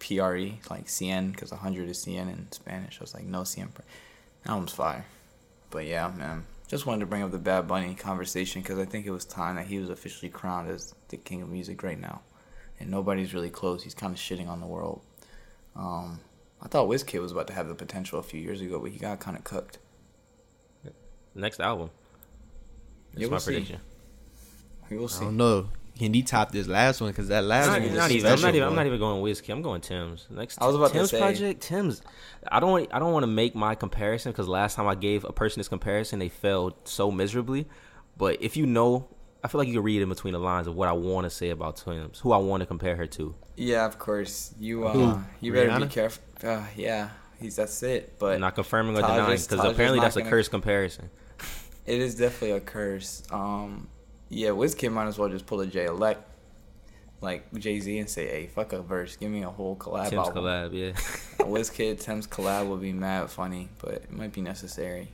P 0.00 0.18
R 0.18 0.36
E, 0.36 0.58
like 0.70 0.86
CN, 0.86 1.30
because 1.32 1.52
a 1.52 1.56
hundred 1.56 1.88
is 1.88 1.98
CN 2.04 2.28
in 2.32 2.50
Spanish. 2.50 2.98
So 2.98 3.02
it's 3.02 3.14
like 3.14 3.24
No 3.24 3.44
Siempre. 3.44 3.84
That 4.42 4.50
album's 4.52 4.72
fire. 4.72 5.04
But 5.70 5.86
yeah, 5.86 6.10
man, 6.16 6.44
just 6.68 6.86
wanted 6.86 7.00
to 7.00 7.06
bring 7.06 7.22
up 7.22 7.30
the 7.30 7.38
Bad 7.38 7.66
Bunny 7.68 7.94
conversation 7.94 8.62
because 8.62 8.78
I 8.78 8.84
think 8.84 9.06
it 9.06 9.10
was 9.12 9.24
time 9.24 9.56
that 9.56 9.66
he 9.66 9.78
was 9.78 9.88
officially 9.90 10.30
crowned 10.30 10.68
as 10.70 10.94
the 11.08 11.16
king 11.16 11.42
of 11.42 11.48
music 11.48 11.82
right 11.82 11.98
now, 12.00 12.20
and 12.80 12.90
nobody's 12.90 13.32
really 13.34 13.50
close. 13.50 13.82
He's 13.84 13.94
kind 13.94 14.12
of 14.12 14.18
shitting 14.18 14.48
on 14.48 14.60
the 14.60 14.66
world. 14.66 15.02
Um, 15.76 16.20
I 16.62 16.68
thought 16.68 16.88
WizKid 16.88 17.20
was 17.20 17.32
about 17.32 17.46
to 17.48 17.52
have 17.52 17.68
the 17.68 17.74
potential 17.74 18.18
a 18.18 18.22
few 18.22 18.40
years 18.40 18.60
ago, 18.60 18.78
but 18.78 18.90
he 18.90 18.98
got 18.98 19.20
kind 19.20 19.36
of 19.36 19.44
cooked. 19.44 19.78
Next 21.34 21.60
album. 21.60 21.90
That's 23.12 23.22
Yeah, 23.22 23.26
my 23.26 23.30
we'll 23.32 23.40
see. 23.40 23.52
prediction. 23.52 23.80
We 24.90 24.96
will 24.98 25.08
see. 25.08 25.22
I 25.22 25.24
don't 25.28 25.36
know. 25.36 25.68
Can 25.98 26.12
he 26.12 26.22
top 26.22 26.50
this 26.50 26.66
last 26.66 27.00
one? 27.00 27.10
Because 27.10 27.28
that 27.28 27.44
last 27.44 27.66
Not, 27.68 27.80
one 27.80 27.94
not 27.94 28.10
even, 28.10 28.26
I'm 28.32 28.40
not 28.40 28.54
even. 28.54 28.68
I'm 28.68 28.74
not 28.74 28.86
even 28.86 28.98
going 28.98 29.22
WizKid. 29.22 29.50
I'm 29.52 29.62
going 29.62 29.80
Tems. 29.80 30.26
Next, 30.28 30.60
I 30.60 30.66
was 30.66 30.74
about 30.74 30.88
to 30.88 30.92
say, 30.92 30.98
Tems 30.98 31.10
say- 31.10 31.18
project. 31.20 31.60
Tems. 31.62 32.02
I 32.50 32.58
don't. 32.60 32.70
want- 32.72 32.88
I 32.92 32.98
don't 32.98 33.12
want 33.12 33.22
to 33.22 33.28
make 33.28 33.54
my 33.54 33.74
comparison 33.76 34.32
because 34.32 34.48
last 34.48 34.74
time 34.74 34.88
I 34.88 34.96
gave 34.96 35.24
a 35.24 35.32
person 35.32 35.60
this 35.60 35.68
comparison, 35.68 36.18
they 36.18 36.28
failed 36.28 36.74
so 36.84 37.10
miserably. 37.12 37.66
But 38.16 38.42
if 38.42 38.56
you 38.56 38.66
know, 38.66 39.08
I 39.44 39.48
feel 39.48 39.58
like 39.58 39.68
you 39.68 39.74
can 39.74 39.82
read 39.82 40.00
in 40.00 40.08
between 40.08 40.32
the 40.32 40.40
lines 40.40 40.66
of 40.66 40.74
what 40.74 40.88
I 40.88 40.92
want 40.92 41.24
to 41.24 41.30
say 41.30 41.50
about 41.50 41.76
Tems, 41.76 42.18
who 42.18 42.32
I 42.32 42.38
want 42.38 42.62
to 42.62 42.66
compare 42.66 42.96
her 42.96 43.06
to. 43.08 43.34
Yeah, 43.56 43.84
of 43.84 43.98
course. 43.98 44.54
You 44.58 44.86
uh, 44.86 45.20
you 45.40 45.52
better 45.52 45.78
be 45.78 45.86
careful. 45.86 46.24
Uh, 46.42 46.64
yeah, 46.74 47.10
he's 47.38 47.56
that's 47.56 47.82
it. 47.82 48.18
But 48.18 48.40
not 48.40 48.54
confirming 48.54 48.96
or 48.96 49.02
Taj 49.02 49.10
denying 49.10 49.38
because 49.42 49.72
apparently 49.72 50.00
that's 50.00 50.16
a 50.16 50.20
gonna- 50.20 50.30
cursed 50.30 50.50
comparison. 50.50 51.10
it 51.86 52.00
is 52.00 52.14
definitely 52.14 52.52
a 52.52 52.60
curse. 52.60 53.22
Um, 53.30 53.88
yeah, 54.30 54.48
WizKid 54.48 54.90
might 54.90 55.08
as 55.08 55.18
well 55.18 55.28
just 55.28 55.44
pull 55.44 55.60
a 55.60 55.66
J 55.66 55.84
elect, 55.84 56.26
like 57.20 57.52
Jay 57.52 57.80
Z, 57.80 57.98
and 57.98 58.08
say, 58.08 58.26
"Hey, 58.26 58.46
fuck 58.46 58.72
a 58.72 58.80
verse, 58.80 59.16
give 59.16 59.30
me 59.30 59.42
a 59.42 59.50
whole 59.50 59.76
collab 59.76 60.08
Tems 60.08 60.26
album." 60.26 60.42
collab, 60.42 60.72
yeah. 60.72 60.92
WizKid 61.44 62.00
Tems 62.00 62.26
collab 62.26 62.66
would 62.68 62.80
be 62.80 62.94
mad 62.94 63.30
funny, 63.30 63.68
but 63.82 63.92
it 63.92 64.10
might 64.10 64.32
be 64.32 64.40
necessary. 64.40 65.08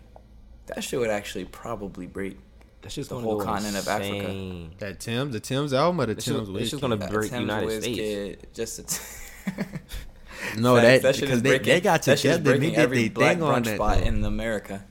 That 0.66 0.84
shit 0.84 1.00
would 1.00 1.10
actually 1.10 1.46
probably 1.46 2.06
break. 2.06 2.38
That's 2.82 2.94
just 2.94 3.10
The 3.10 3.16
gonna 3.16 3.26
whole 3.26 3.38
go 3.38 3.44
continent 3.44 3.76
of 3.76 3.88
Africa. 3.88 4.68
That 4.78 5.00
Tems, 5.00 5.32
the 5.32 5.40
Tems 5.40 5.72
album 5.74 6.00
or 6.00 6.06
the 6.06 6.12
It's 6.12 6.24
Tems 6.24 6.48
just- 6.48 6.60
it's 6.60 6.70
just 6.70 6.80
gonna 6.80 6.96
break 6.96 7.30
Tems 7.30 7.40
United 7.42 7.82
WizKid, 7.82 8.36
Just 8.54 8.78
a 8.78 8.82
t- 8.84 9.62
No, 10.58 10.76
Facts. 10.80 11.02
that, 11.02 11.14
shit 11.16 11.24
because 11.26 11.42
they, 11.42 11.50
breaking- 11.50 11.66
they 11.66 11.80
got 11.82 12.02
that 12.04 12.18
shit 12.18 12.32
together. 12.32 12.42
They 12.42 12.58
breaking 12.58 12.70
did 12.74 12.78
every 12.78 13.08
their 13.08 13.28
thing 13.34 13.42
on 13.42 13.62
that. 13.62 13.74
spot 13.74 13.98
though. 13.98 14.04
in 14.04 14.24
America. 14.24 14.84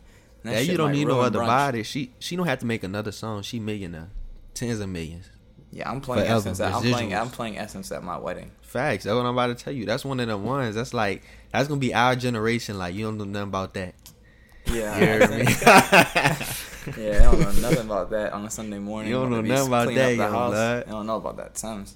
That 0.44 0.54
Yeah, 0.54 0.60
you 0.72 0.78
don't 0.78 0.92
need 0.92 1.08
no 1.08 1.20
other 1.22 1.40
brunch. 1.40 1.48
body. 1.48 1.84
She 1.84 2.12
she 2.20 2.36
don't 2.36 2.46
have 2.48 2.60
to 2.60 2.66
make 2.66 2.84
another 2.84 3.12
song. 3.12 3.42
She 3.42 3.60
millionaire, 3.60 4.10
tens 4.54 4.80
of 4.80 4.88
millions. 4.90 5.30
Yeah, 5.72 5.90
I'm 5.90 6.02
playing 6.02 6.24
Forever, 6.26 6.38
Essence. 6.40 6.60
At, 6.60 6.74
I'm 6.74 6.82
playing. 6.82 7.10
residuals. 7.12 7.22
I'm 7.22 7.30
playing 7.30 7.58
Essence 7.58 7.92
at 7.92 8.04
my 8.04 8.18
wedding. 8.18 8.52
Facts. 8.62 9.04
That's 9.04 9.16
what 9.16 9.26
I'm 9.26 9.34
about 9.38 9.48
to 9.48 9.56
tell 9.64 9.74
you. 9.74 9.86
That's 9.86 10.06
one 10.06 10.20
of 10.20 10.28
the 10.28 10.38
ones. 10.38 10.76
That's 10.76 10.94
like 10.94 11.24
that's 11.52 11.68
gonna 11.68 11.80
be 11.80 11.94
our 11.94 12.16
generation. 12.16 12.78
Like 12.78 12.94
you 12.96 13.06
don't 13.06 13.18
know 13.18 13.24
nothing 13.26 13.50
about 13.50 13.74
that. 13.74 13.96
Yeah, 14.72 14.98
You 14.98 15.06
heard 15.06 15.30
me? 15.32 15.46
yeah, 16.98 17.18
I 17.20 17.24
don't 17.24 17.40
know 17.40 17.52
nothing 17.70 17.86
about 17.86 18.10
that 18.12 18.34
on 18.34 18.46
a 18.46 18.50
Sunday 18.50 18.80
morning. 18.80 19.12
You 19.12 19.18
don't 19.18 19.32
know 19.32 19.42
nothing 19.42 19.68
about 19.68 19.88
that, 19.88 19.90
up 19.90 20.10
the 20.10 20.16
young 20.16 20.32
house. 20.32 20.52
blood. 20.52 20.84
I 20.88 20.92
don't 20.92 21.08
know 21.08 21.18
about 21.18 21.38
that. 21.38 21.58
Sounds. 21.58 21.96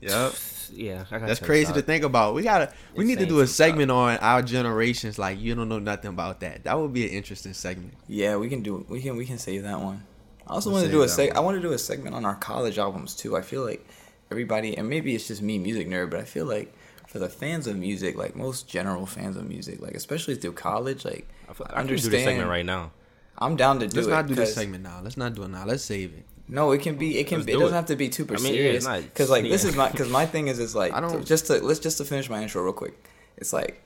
yep. 0.00 0.32
Yeah, 0.72 1.04
I 1.12 1.18
got 1.20 1.28
That's 1.28 1.38
Tems 1.38 1.46
crazy 1.46 1.72
to 1.74 1.80
think 1.80 2.02
about. 2.02 2.34
We 2.34 2.42
gotta. 2.42 2.72
We 2.96 3.04
need 3.04 3.20
to 3.20 3.26
do 3.26 3.38
a 3.38 3.42
to 3.42 3.46
segment 3.46 3.92
on 3.92 4.18
our 4.18 4.42
generations. 4.42 5.16
Like 5.16 5.38
you 5.38 5.54
don't 5.54 5.68
know 5.68 5.78
nothing 5.78 6.10
about 6.10 6.40
that. 6.40 6.64
That 6.64 6.76
would 6.76 6.92
be 6.92 7.04
an 7.04 7.12
interesting 7.12 7.52
segment. 7.52 7.94
Yeah, 8.08 8.34
we 8.36 8.48
can 8.48 8.64
do. 8.64 8.84
We 8.88 9.00
can. 9.00 9.16
We 9.16 9.26
can 9.26 9.38
save 9.38 9.62
that 9.62 9.78
one. 9.78 10.02
I 10.44 10.54
also 10.54 10.72
want 10.72 10.84
to 10.84 10.90
do 10.90 11.02
a 11.02 11.08
save 11.08 11.28
that 11.28 11.34
seg. 11.34 11.38
I 11.38 11.40
want 11.44 11.56
to 11.56 11.62
do 11.62 11.72
a 11.72 11.78
segment 11.78 12.16
on 12.16 12.24
our 12.24 12.34
college 12.34 12.78
albums 12.78 13.14
too. 13.14 13.36
I 13.36 13.42
feel 13.42 13.64
like 13.64 13.86
everybody, 14.30 14.76
and 14.76 14.88
maybe 14.88 15.14
it's 15.14 15.28
just 15.28 15.40
me, 15.40 15.56
music 15.56 15.86
nerd, 15.86 16.10
but 16.10 16.18
I 16.18 16.24
feel 16.24 16.46
like 16.46 16.74
for 17.06 17.20
the 17.20 17.28
fans 17.28 17.66
of 17.66 17.76
music, 17.76 18.16
like 18.16 18.34
most 18.34 18.68
general 18.68 19.06
fans 19.06 19.36
of 19.36 19.48
music, 19.48 19.80
like 19.80 19.94
especially 19.94 20.34
through 20.34 20.54
college, 20.54 21.04
like 21.04 21.28
I, 21.48 21.52
feel, 21.52 21.66
I 21.70 21.74
can 21.78 21.86
do 21.86 21.96
this 21.96 22.24
segment 22.24 22.48
right 22.48 22.64
now. 22.66 22.92
I'm 23.38 23.56
down 23.56 23.80
to 23.80 23.86
do 23.86 23.96
Let's 23.96 24.06
it. 24.08 24.10
not 24.10 24.26
do 24.26 24.34
this 24.34 24.54
segment 24.54 24.82
now. 24.82 25.00
Let's 25.02 25.16
not 25.16 25.34
do 25.34 25.42
it 25.42 25.48
now. 25.48 25.64
Let's 25.66 25.82
save 25.84 26.12
it. 26.14 26.24
No, 26.48 26.70
it 26.72 26.80
can 26.80 26.96
be. 26.96 27.18
It 27.18 27.26
can. 27.26 27.38
Let's 27.38 27.46
Be, 27.46 27.52
it 27.52 27.58
doesn't 27.58 27.74
it. 27.74 27.76
have 27.76 27.86
to 27.86 27.96
be 27.96 28.10
super 28.10 28.34
I 28.34 28.38
mean, 28.38 28.52
serious. 28.52 28.76
it's 28.76 28.86
not- 28.86 29.02
Because 29.02 29.30
like 29.30 29.42
this 29.44 29.64
is 29.64 29.74
my. 29.76 29.90
Because 29.90 30.08
my 30.08 30.26
thing 30.26 30.46
is, 30.48 30.58
is 30.58 30.74
like 30.76 30.92
I 30.92 31.00
don't- 31.00 31.26
just 31.26 31.46
to 31.48 31.54
let's 31.62 31.80
just 31.80 31.98
to 31.98 32.04
finish 32.04 32.30
my 32.30 32.40
intro 32.42 32.62
real 32.62 32.72
quick. 32.72 32.94
It's 33.36 33.52
like 33.52 33.82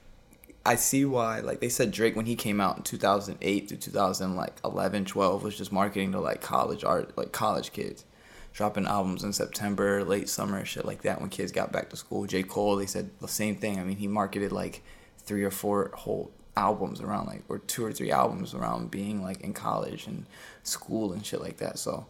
I 0.66 0.74
see 0.76 1.04
why. 1.06 1.40
Like 1.40 1.60
they 1.60 1.70
said, 1.70 1.90
Drake 1.90 2.16
when 2.16 2.26
he 2.26 2.36
came 2.36 2.60
out 2.60 2.76
in 2.76 2.82
2008 2.82 3.68
to 3.68 3.76
2000 3.76 4.36
like 4.36 4.58
11, 4.62 5.06
12 5.06 5.42
was 5.42 5.56
just 5.56 5.72
marketing 5.72 6.12
to 6.12 6.20
like 6.20 6.42
college 6.42 6.84
art, 6.84 7.16
like 7.16 7.32
college 7.32 7.72
kids, 7.72 8.04
dropping 8.52 8.84
albums 8.86 9.24
in 9.24 9.32
September, 9.32 10.04
late 10.04 10.28
summer, 10.28 10.62
shit 10.66 10.84
like 10.84 11.00
that. 11.02 11.18
When 11.20 11.30
kids 11.30 11.50
got 11.52 11.72
back 11.72 11.88
to 11.90 11.96
school, 11.96 12.26
J 12.26 12.42
Cole, 12.42 12.76
they 12.76 12.86
said 12.86 13.08
the 13.20 13.26
same 13.28 13.56
thing. 13.56 13.80
I 13.80 13.84
mean, 13.84 13.96
he 13.96 14.06
marketed 14.06 14.52
like 14.52 14.82
three 15.18 15.44
or 15.44 15.50
four 15.50 15.92
whole 15.94 16.30
albums 16.60 17.00
around 17.00 17.26
like 17.26 17.42
or 17.48 17.58
two 17.58 17.84
or 17.84 17.92
three 17.92 18.10
albums 18.12 18.54
around 18.54 18.90
being 18.90 19.22
like 19.22 19.40
in 19.40 19.52
college 19.54 20.06
and 20.06 20.26
school 20.62 21.12
and 21.12 21.24
shit 21.24 21.40
like 21.40 21.56
that. 21.56 21.78
So 21.78 22.06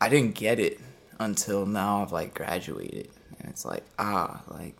I 0.00 0.08
didn't 0.08 0.34
get 0.34 0.58
it 0.60 0.78
until 1.18 1.64
now 1.66 2.02
I've 2.02 2.12
like 2.12 2.34
graduated. 2.34 3.08
And 3.38 3.48
it's 3.48 3.64
like, 3.64 3.84
ah, 3.98 4.42
like 4.48 4.76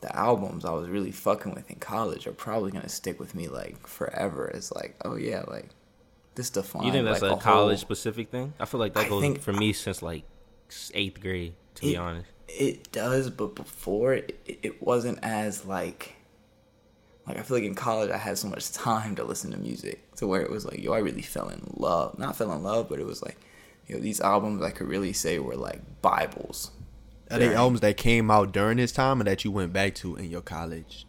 the 0.00 0.14
albums 0.16 0.64
I 0.64 0.70
was 0.72 0.88
really 0.88 1.12
fucking 1.12 1.54
with 1.54 1.70
in 1.70 1.78
college 1.78 2.26
are 2.26 2.32
probably 2.32 2.70
gonna 2.72 2.88
stick 2.88 3.20
with 3.20 3.34
me 3.34 3.48
like 3.48 3.86
forever. 3.86 4.46
It's 4.48 4.72
like, 4.72 4.96
oh 5.04 5.16
yeah, 5.16 5.44
like 5.46 5.68
this 6.34 6.50
defines 6.50 6.86
You 6.86 6.92
think 6.92 7.04
that's 7.04 7.22
like, 7.22 7.32
a, 7.32 7.36
college 7.36 7.78
whole- 7.78 7.86
specific 7.88 8.30
thing? 8.30 8.54
I 8.58 8.64
feel 8.64 8.80
like 8.80 8.94
that 8.94 9.06
I 9.06 9.08
goes 9.08 9.38
for 9.38 9.52
me 9.52 9.72
since 9.72 10.02
like 10.02 10.24
eighth 10.94 11.20
grade. 11.20 11.54
To 11.76 11.82
be 11.82 11.96
honest, 11.96 12.30
It 12.48 12.92
does, 12.92 13.30
but 13.30 13.56
before 13.56 14.14
it, 14.14 14.38
it 14.46 14.80
wasn't 14.80 15.18
as 15.22 15.64
like 15.66 16.14
like 17.26 17.38
I 17.38 17.42
feel 17.42 17.56
like 17.56 17.64
in 17.64 17.74
college 17.74 18.10
I 18.10 18.16
had 18.18 18.36
so 18.38 18.48
much 18.48 18.72
time 18.72 19.16
to 19.16 19.24
listen 19.24 19.50
to 19.52 19.56
music 19.58 20.14
to 20.16 20.26
where 20.26 20.42
it 20.42 20.50
was 20.50 20.64
like, 20.64 20.82
yo, 20.82 20.92
I 20.92 20.98
really 20.98 21.22
fell 21.22 21.48
in 21.48 21.62
love. 21.76 22.18
Not 22.18 22.36
fell 22.36 22.52
in 22.52 22.62
love, 22.62 22.88
but 22.88 22.98
it 23.00 23.06
was 23.06 23.22
like, 23.22 23.36
yo, 23.86 23.98
these 23.98 24.20
albums 24.20 24.62
I 24.62 24.70
could 24.70 24.88
really 24.88 25.12
say 25.12 25.38
were 25.38 25.56
like 25.56 25.80
Bibles. 26.02 26.70
Are 27.30 27.38
they 27.38 27.54
albums 27.54 27.80
that 27.80 27.96
came 27.96 28.30
out 28.30 28.52
during 28.52 28.76
this 28.76 28.92
time 28.92 29.20
and 29.20 29.26
that 29.26 29.44
you 29.44 29.50
went 29.50 29.72
back 29.72 29.94
to 29.96 30.16
in 30.16 30.30
your 30.30 30.42
college? 30.42 31.06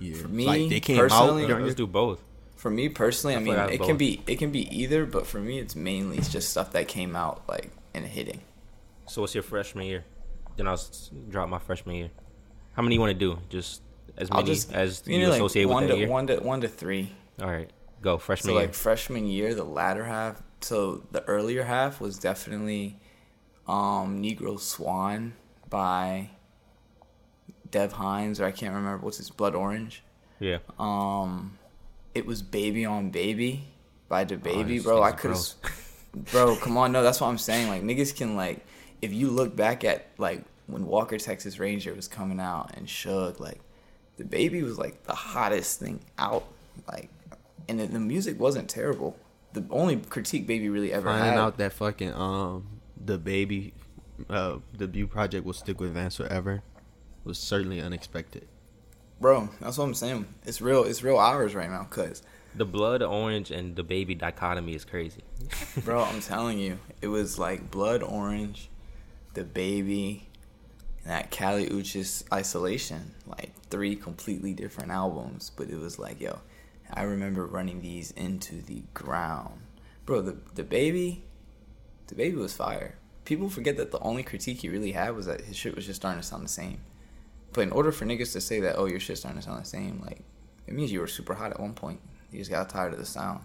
Yeah, 0.00 0.16
For 0.16 0.28
me, 0.28 0.46
like 0.46 0.68
they 0.68 0.80
came 0.80 0.96
personally- 0.98 1.44
out 1.44 1.48
during 1.48 1.64
let's 1.64 1.78
your, 1.78 1.86
do 1.86 1.92
both. 1.92 2.20
For 2.56 2.70
me 2.70 2.88
personally, 2.90 3.34
I, 3.34 3.38
I 3.38 3.42
mean, 3.42 3.54
like 3.54 3.58
I 3.58 3.62
have 3.62 3.70
it 3.72 3.78
both. 3.78 3.88
can 3.88 3.96
be 3.96 4.22
it 4.26 4.38
can 4.38 4.50
be 4.50 4.68
either, 4.76 5.06
but 5.06 5.26
for 5.26 5.38
me, 5.38 5.58
it's 5.60 5.74
mainly 5.76 6.18
just 6.18 6.50
stuff 6.50 6.72
that 6.72 6.88
came 6.88 7.16
out 7.16 7.42
like 7.48 7.70
and 7.94 8.04
hitting. 8.04 8.40
So 9.06 9.22
what's 9.22 9.34
your 9.34 9.42
freshman 9.42 9.86
year? 9.86 10.04
Then 10.56 10.68
I'll 10.68 10.80
drop 11.30 11.48
my 11.48 11.58
freshman 11.58 11.94
year. 11.96 12.10
How 12.74 12.82
many 12.82 12.96
you 12.96 13.00
want 13.00 13.12
to 13.12 13.18
do? 13.18 13.38
Just 13.48 13.80
as 14.20 14.30
many 14.30 14.44
just 14.44 14.72
as 14.72 15.02
you 15.06 15.16
you, 15.18 15.22
know, 15.24 15.30
like 15.30 15.38
associate 15.38 15.64
one 15.66 15.82
with 15.84 15.90
to 15.90 15.94
that 15.94 15.98
year. 16.00 16.08
one 16.08 16.26
to 16.28 16.36
one 16.40 16.60
to 16.60 16.68
three. 16.68 17.12
All 17.40 17.48
right, 17.48 17.70
go 18.02 18.18
freshman 18.18 18.48
So 18.48 18.52
year. 18.58 18.66
like 18.66 18.74
freshman 18.74 19.26
year, 19.26 19.54
the 19.54 19.64
latter 19.64 20.04
half. 20.04 20.42
So 20.60 21.02
the 21.10 21.24
earlier 21.24 21.64
half 21.64 22.00
was 22.00 22.18
definitely 22.18 22.98
um 23.66 24.22
Negro 24.22 24.58
Swan 24.60 25.34
by 25.68 26.30
Dev 27.70 27.94
Hynes, 27.94 28.40
or 28.40 28.44
I 28.44 28.50
can't 28.52 28.74
remember 28.74 29.04
what's 29.04 29.18
his 29.18 29.30
Blood 29.30 29.54
Orange. 29.54 30.02
yeah, 30.40 30.58
Um, 30.78 31.58
it 32.14 32.26
was 32.26 32.42
Baby 32.42 32.84
on 32.84 33.10
Baby 33.10 33.68
by 34.08 34.24
DaBaby, 34.24 34.66
this 34.68 34.82
bro. 34.84 35.02
I 35.02 35.12
could 35.12 35.36
bro. 36.32 36.56
Come 36.56 36.76
on, 36.76 36.90
no, 36.92 37.02
that's 37.02 37.20
what 37.20 37.28
I'm 37.28 37.38
saying. 37.38 37.68
Like 37.68 37.82
niggas 37.82 38.16
can 38.16 38.34
like, 38.36 38.64
if 39.00 39.12
you 39.12 39.30
look 39.30 39.54
back 39.54 39.84
at 39.84 40.06
like 40.18 40.42
when 40.66 40.86
Walker 40.86 41.16
Texas 41.18 41.58
Ranger 41.58 41.94
was 41.94 42.08
coming 42.08 42.40
out 42.40 42.72
and 42.76 42.86
Suge, 42.86 43.38
like 43.38 43.60
DaBaby 44.20 44.62
was 44.62 44.78
like 44.78 45.04
the 45.04 45.14
hottest 45.14 45.80
thing 45.80 46.00
out, 46.18 46.44
like, 46.86 47.08
and 47.68 47.80
the, 47.80 47.86
the 47.86 48.00
music 48.00 48.38
wasn't 48.38 48.68
terrible. 48.68 49.16
The 49.52 49.64
only 49.70 49.96
critique 49.96 50.46
Baby 50.46 50.68
really 50.68 50.92
ever 50.92 51.08
finding 51.08 51.30
had. 51.32 51.38
out 51.38 51.56
that 51.58 51.72
fucking 51.72 52.12
um 52.14 52.66
DaBaby 53.04 53.72
uh 54.28 54.58
debut 54.76 55.06
project 55.06 55.44
will 55.44 55.52
stick 55.54 55.80
with 55.80 55.92
Vance 55.94 56.16
forever. 56.16 56.62
was 57.24 57.38
certainly 57.38 57.80
unexpected. 57.80 58.46
Bro, 59.20 59.48
that's 59.60 59.76
what 59.78 59.84
I'm 59.84 59.94
saying. 59.94 60.26
It's 60.46 60.60
real. 60.60 60.84
It's 60.84 61.02
real 61.02 61.18
hours 61.18 61.54
right 61.54 61.68
now, 61.70 61.84
cause, 61.90 62.22
The 62.56 62.64
blood 62.64 63.02
orange 63.02 63.50
and 63.50 63.76
DaBaby 63.76 64.16
dichotomy 64.18 64.74
is 64.74 64.84
crazy. 64.84 65.22
bro, 65.84 66.02
I'm 66.04 66.20
telling 66.20 66.58
you, 66.58 66.78
it 67.02 67.08
was 67.08 67.38
like 67.38 67.70
blood 67.70 68.02
orange, 68.02 68.70
DaBaby, 69.34 70.12
and 70.12 70.29
that 71.04 71.30
Kali 71.30 71.66
Uchis 71.68 72.24
isolation, 72.32 73.14
like 73.26 73.52
three 73.70 73.96
completely 73.96 74.52
different 74.52 74.90
albums. 74.90 75.50
But 75.56 75.70
it 75.70 75.78
was 75.78 75.98
like, 75.98 76.20
yo, 76.20 76.38
I 76.92 77.02
remember 77.02 77.46
running 77.46 77.80
these 77.80 78.10
into 78.12 78.60
the 78.62 78.82
ground, 78.94 79.60
bro. 80.06 80.20
The 80.22 80.32
DaBaby, 80.54 81.20
the 82.08 82.14
baby 82.14 82.36
was 82.36 82.54
fire. 82.54 82.96
People 83.24 83.48
forget 83.48 83.76
that 83.76 83.92
the 83.92 84.00
only 84.00 84.22
critique 84.22 84.60
he 84.62 84.68
really 84.68 84.92
had 84.92 85.14
was 85.14 85.26
that 85.26 85.42
his 85.42 85.56
shit 85.56 85.76
was 85.76 85.86
just 85.86 86.00
starting 86.00 86.20
to 86.20 86.26
sound 86.26 86.44
the 86.44 86.48
same. 86.48 86.80
But 87.52 87.62
in 87.62 87.72
order 87.72 87.92
for 87.92 88.04
niggas 88.04 88.32
to 88.32 88.40
say 88.40 88.60
that, 88.60 88.76
oh, 88.76 88.86
your 88.86 89.00
shit's 89.00 89.20
starting 89.20 89.40
to 89.40 89.46
sound 89.46 89.62
the 89.62 89.68
same, 89.68 90.02
like 90.04 90.20
it 90.66 90.74
means 90.74 90.92
you 90.92 91.00
were 91.00 91.06
super 91.06 91.34
hot 91.34 91.50
at 91.52 91.60
one 91.60 91.74
point. 91.74 92.00
You 92.32 92.38
just 92.38 92.50
got 92.50 92.68
tired 92.68 92.92
of 92.92 92.98
the 92.98 93.06
sound. 93.06 93.40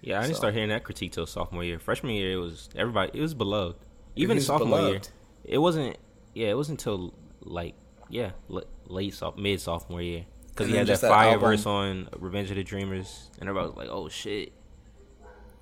Yeah, 0.00 0.18
I 0.18 0.22
didn't 0.22 0.34
So- 0.34 0.38
start 0.40 0.54
hearing 0.54 0.68
that 0.70 0.84
critique 0.84 1.12
till 1.12 1.26
sophomore 1.26 1.64
year. 1.64 1.78
Freshman 1.78 2.14
year, 2.14 2.32
it 2.32 2.36
was 2.36 2.68
everybody. 2.76 3.10
It 3.18 3.20
was 3.20 3.34
beloved. 3.34 3.76
Even 4.16 4.36
was 4.36 4.46
sophomore 4.46 4.80
year, 4.80 5.00
it 5.44 5.58
wasn't. 5.58 5.96
Yeah, 6.38 6.48
it 6.50 6.56
wasn't 6.56 6.80
until 6.80 7.12
like 7.42 7.74
yeah, 8.08 8.30
l- 8.48 8.62
late 8.86 9.12
soph- 9.12 9.36
mid 9.36 9.60
sophomore 9.60 10.00
year 10.00 10.24
because 10.50 10.68
he 10.68 10.76
had 10.76 10.86
that 10.86 11.00
that 11.00 11.10
fire 11.10 11.32
album- 11.32 11.40
verse 11.40 11.66
on 11.66 12.08
Revenge 12.16 12.50
of 12.50 12.56
the 12.56 12.62
Dreamers, 12.62 13.28
and 13.40 13.48
everybody 13.48 13.68
was 13.70 13.76
like, 13.76 13.88
"Oh 13.90 14.08
shit." 14.08 14.52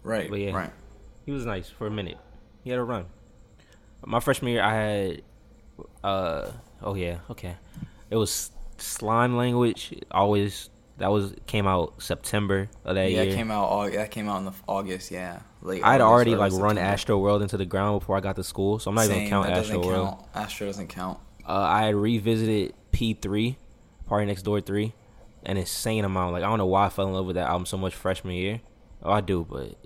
Right. 0.02 0.28
But 0.28 0.38
yeah. 0.40 0.54
Right. 0.54 0.70
He 1.24 1.32
was 1.32 1.46
nice 1.46 1.68
for 1.70 1.86
a 1.86 1.90
minute. 1.90 2.18
He 2.62 2.70
had 2.70 2.78
a 2.78 2.84
run. 2.84 3.06
My 4.04 4.20
freshman 4.20 4.52
year, 4.52 4.62
I 4.62 4.74
had, 4.74 5.22
uh, 6.04 6.50
oh 6.82 6.94
yeah, 6.94 7.18
okay, 7.30 7.56
it 8.10 8.16
was 8.16 8.50
slime 8.76 9.36
language. 9.36 9.94
Always 10.10 10.68
that 10.98 11.10
was 11.10 11.34
came 11.46 11.66
out 11.66 12.00
September 12.02 12.68
of 12.84 12.94
that 12.96 13.10
year. 13.10 13.18
yeah, 13.18 13.22
year. 13.24 13.32
it 13.32 13.36
came 13.36 13.50
out. 13.50 13.92
That 13.92 14.10
came 14.10 14.28
out 14.28 14.38
in 14.40 14.44
the 14.44 14.52
August. 14.68 15.10
Yeah, 15.10 15.40
late. 15.66 15.84
I'd 15.84 16.00
already 16.00 16.34
like 16.34 16.52
run 16.52 16.78
Astro 16.78 17.18
World 17.18 17.42
into 17.42 17.56
the 17.56 17.66
ground 17.66 18.00
before 18.00 18.16
I 18.16 18.20
got 18.20 18.36
to 18.36 18.44
school, 18.44 18.78
so 18.78 18.90
I'm 18.90 18.94
not 18.94 19.04
even 19.04 19.16
Same, 19.16 19.30
gonna 19.30 19.46
count 19.48 19.58
Astro 19.58 19.84
World. 19.84 20.24
Astro 20.34 20.66
doesn't 20.66 20.88
count. 20.88 21.18
Uh, 21.46 21.52
I 21.52 21.84
had 21.84 21.94
revisited 21.94 22.74
P3, 22.92 23.56
Party 24.06 24.26
Next 24.26 24.42
Door 24.42 24.62
3, 24.62 24.92
an 25.44 25.56
insane 25.56 26.04
amount. 26.04 26.32
Like 26.32 26.42
I 26.42 26.46
don't 26.46 26.58
know 26.58 26.66
why 26.66 26.86
I 26.86 26.88
fell 26.88 27.06
in 27.06 27.12
love 27.12 27.26
with 27.26 27.36
that 27.36 27.48
album 27.48 27.66
so 27.66 27.76
much 27.76 27.94
freshman 27.94 28.34
year. 28.34 28.60
Oh, 29.02 29.12
I 29.12 29.20
do, 29.20 29.46
but 29.48 29.76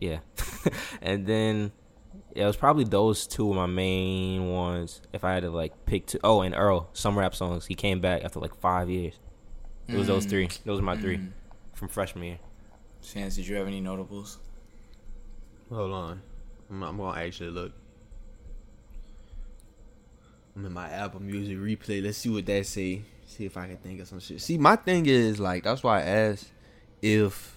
yeah. 0.00 0.18
and 1.02 1.26
then 1.26 1.72
yeah, 2.34 2.44
it 2.44 2.46
was 2.46 2.56
probably 2.56 2.84
those 2.84 3.26
two 3.26 3.48
of 3.50 3.56
my 3.56 3.66
main 3.66 4.50
ones. 4.50 5.00
If 5.12 5.24
I 5.24 5.34
had 5.34 5.42
to 5.42 5.50
like 5.50 5.86
pick 5.86 6.06
two, 6.06 6.18
oh, 6.22 6.42
and 6.42 6.54
Earl, 6.54 6.90
some 6.92 7.18
rap 7.18 7.34
songs. 7.34 7.66
He 7.66 7.74
came 7.74 8.00
back 8.00 8.24
after 8.24 8.40
like 8.40 8.54
five 8.60 8.90
years. 8.90 9.18
It 9.88 9.96
was 9.96 10.06
those 10.06 10.26
three. 10.26 10.48
Those 10.64 10.80
are 10.80 10.82
my 10.82 10.96
three 10.96 11.20
from 11.74 11.88
freshman 11.88 12.24
year. 12.24 12.38
Chance, 13.02 13.36
did 13.36 13.46
you 13.46 13.56
have 13.56 13.66
any 13.68 13.80
notables? 13.80 14.38
Hold 15.70 15.92
on, 15.92 16.22
I'm, 16.70 16.82
I'm 16.82 16.96
gonna 16.96 17.20
actually 17.20 17.50
look. 17.50 17.72
I'm 20.54 20.64
in 20.64 20.72
my 20.72 20.88
Apple 20.88 21.20
Music 21.20 21.58
replay. 21.58 22.02
Let's 22.02 22.18
see 22.18 22.30
what 22.30 22.46
that 22.46 22.66
say. 22.66 23.02
See 23.26 23.44
if 23.44 23.56
I 23.56 23.66
can 23.66 23.76
think 23.78 24.00
of 24.00 24.08
some 24.08 24.20
shit. 24.20 24.40
See, 24.40 24.56
my 24.58 24.76
thing 24.76 25.06
is 25.06 25.38
like 25.40 25.64
that's 25.64 25.82
why 25.82 25.98
I 25.98 26.02
asked 26.02 26.48
if 27.02 27.54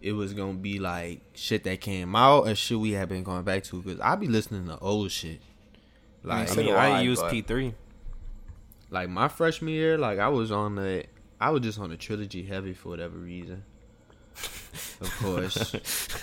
it 0.00 0.12
was 0.12 0.34
gonna 0.34 0.54
be 0.54 0.78
like 0.78 1.20
shit 1.34 1.62
that 1.64 1.80
came 1.80 2.14
out 2.16 2.48
or 2.48 2.54
shit 2.54 2.78
we 2.78 2.92
have 2.92 3.08
been 3.08 3.22
going 3.22 3.44
back 3.44 3.62
to 3.64 3.80
because 3.80 4.00
I 4.00 4.16
be 4.16 4.26
listening 4.26 4.66
to 4.66 4.78
old 4.80 5.10
shit. 5.12 5.40
Like 6.24 6.50
I 6.50 6.54
mean, 6.56 6.74
I 6.74 6.98
I, 6.98 7.00
used 7.02 7.22
but- 7.22 7.32
P3. 7.32 7.72
like 8.90 9.08
my 9.08 9.28
freshman 9.28 9.72
year, 9.72 9.96
like 9.96 10.18
I 10.18 10.28
was 10.28 10.50
on 10.50 10.74
the 10.74 11.04
I 11.40 11.50
was 11.50 11.62
just 11.62 11.78
on 11.78 11.90
the 11.90 11.96
trilogy 11.96 12.42
heavy 12.42 12.74
for 12.74 12.88
whatever 12.90 13.16
reason. 13.16 13.64
Of 15.00 15.16
course. 15.20 15.74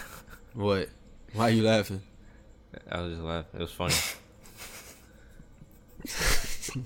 what? 0.53 0.89
Why 1.33 1.45
are 1.45 1.49
you 1.51 1.63
laughing? 1.63 2.01
I 2.91 3.01
was 3.01 3.11
just 3.13 3.23
laughing. 3.23 3.59
It 3.59 3.61
was 3.61 3.71
funny. 3.71 3.93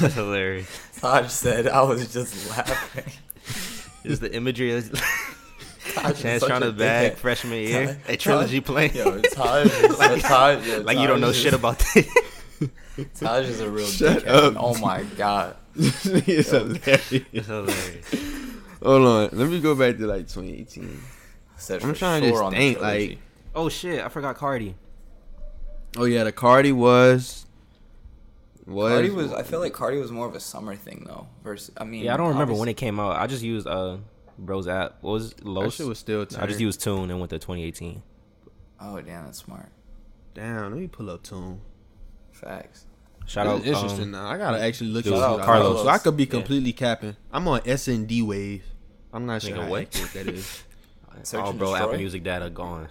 That's 0.00 0.14
hilarious. 0.14 0.68
Taj 1.00 1.28
said 1.30 1.66
I 1.68 1.82
was 1.82 2.12
just 2.12 2.50
laughing. 2.50 3.12
Is 4.04 4.20
the 4.20 4.32
imagery 4.34 4.76
of 4.76 4.90
Taj 5.94 6.20
Chance 6.20 6.44
trying 6.44 6.60
to 6.62 6.72
bag 6.72 7.12
dickhead. 7.12 7.16
freshman 7.16 7.58
year? 7.58 7.86
Taj- 8.06 8.14
A 8.14 8.16
trilogy 8.16 8.60
playing? 8.60 8.94
Yo, 8.94 9.20
Taj 9.20 9.66
is 9.66 9.98
like, 9.98 10.22
Taj, 10.22 10.66
yo, 10.66 10.80
like 10.80 10.98
you 10.98 11.06
don't 11.06 11.20
know 11.20 11.32
Taj 11.32 11.42
shit 11.42 11.54
about 11.54 11.78
this. 11.94 12.08
Taj 13.18 13.46
is 13.48 13.60
a 13.60 13.70
real 13.70 13.86
Shut 13.86 14.22
dickhead. 14.24 14.28
up. 14.28 14.54
Oh 14.58 14.78
my 14.78 15.02
god. 15.16 15.56
it's 15.74 16.02
hilarious. 16.50 16.52
It's 17.32 17.46
hilarious. 17.46 18.14
Hold 18.82 19.06
on, 19.06 19.28
let 19.32 19.48
me 19.48 19.60
go 19.60 19.74
back 19.74 19.96
to 19.96 20.06
like 20.06 20.28
2018. 20.28 21.00
Said 21.56 21.82
I'm 21.82 21.92
for 21.94 21.98
trying 21.98 22.22
to 22.22 22.28
sure 22.28 22.42
just 22.50 22.56
think, 22.56 22.80
like- 22.80 23.18
Oh 23.54 23.68
shit! 23.70 24.04
I 24.04 24.08
forgot 24.10 24.36
Cardi. 24.36 24.74
Oh 25.96 26.04
yeah, 26.04 26.24
the 26.24 26.32
Cardi 26.32 26.72
was 26.72 27.46
was 28.66 28.92
Cardi 28.92 29.10
was. 29.10 29.32
I 29.32 29.42
feel 29.42 29.60
like 29.60 29.72
Cardi 29.72 29.98
was 29.98 30.10
more 30.12 30.26
of 30.26 30.34
a 30.34 30.40
summer 30.40 30.74
thing 30.76 31.04
though. 31.06 31.26
Versus, 31.42 31.70
I 31.78 31.84
mean, 31.84 32.04
Yeah, 32.04 32.14
I 32.14 32.16
don't 32.18 32.28
remember 32.28 32.54
when 32.54 32.68
it 32.68 32.74
came 32.76 33.00
out. 33.00 33.16
I 33.16 33.26
just 33.26 33.42
used 33.42 33.66
uh 33.66 33.96
Bro's 34.38 34.68
app. 34.68 34.98
What 35.00 35.12
was 35.12 35.30
it? 35.32 35.36
that 35.38 35.46
Los? 35.46 35.74
shit 35.76 35.86
was 35.86 35.98
still. 35.98 36.26
I 36.38 36.46
just 36.46 36.60
used 36.60 36.82
Tune 36.82 37.10
and 37.10 37.18
went 37.18 37.30
to 37.30 37.38
2018. 37.38 38.02
Oh 38.80 39.00
damn, 39.00 39.24
that's 39.24 39.38
smart. 39.38 39.70
Damn, 40.34 40.70
let 40.70 40.78
me 40.78 40.86
pull 40.88 41.08
up 41.08 41.22
Tune. 41.22 41.60
Facts. 42.32 42.84
Shout 43.24 43.46
It's 43.46 43.60
out. 43.60 43.66
interesting. 43.74 44.02
Um, 44.04 44.10
now. 44.10 44.26
I 44.28 44.36
gotta 44.36 44.60
actually 44.60 44.90
look 44.90 45.04
dude, 45.04 45.14
into 45.14 45.24
Shout 45.24 45.34
out 45.38 45.40
it. 45.40 45.46
Carlos. 45.46 45.82
So 45.82 45.88
I 45.88 45.96
could 45.98 46.16
be 46.16 46.24
Yeah. 46.24 46.30
completely 46.30 46.72
capping. 46.74 47.16
I'm 47.32 47.48
on 47.48 47.62
S 47.64 47.88
and 47.88 48.06
D 48.06 48.20
wave. 48.20 48.62
I'm 49.14 49.24
not 49.24 49.40
sure 49.40 49.66
what? 49.66 49.90
that 50.12 50.26
is. 50.28 50.62
Search 51.24 51.42
oh, 51.44 51.50
and 51.50 51.58
bro, 51.58 51.74
Apple? 51.74 51.96
Music 51.96 52.22
data 52.22 52.50
gone. 52.50 52.88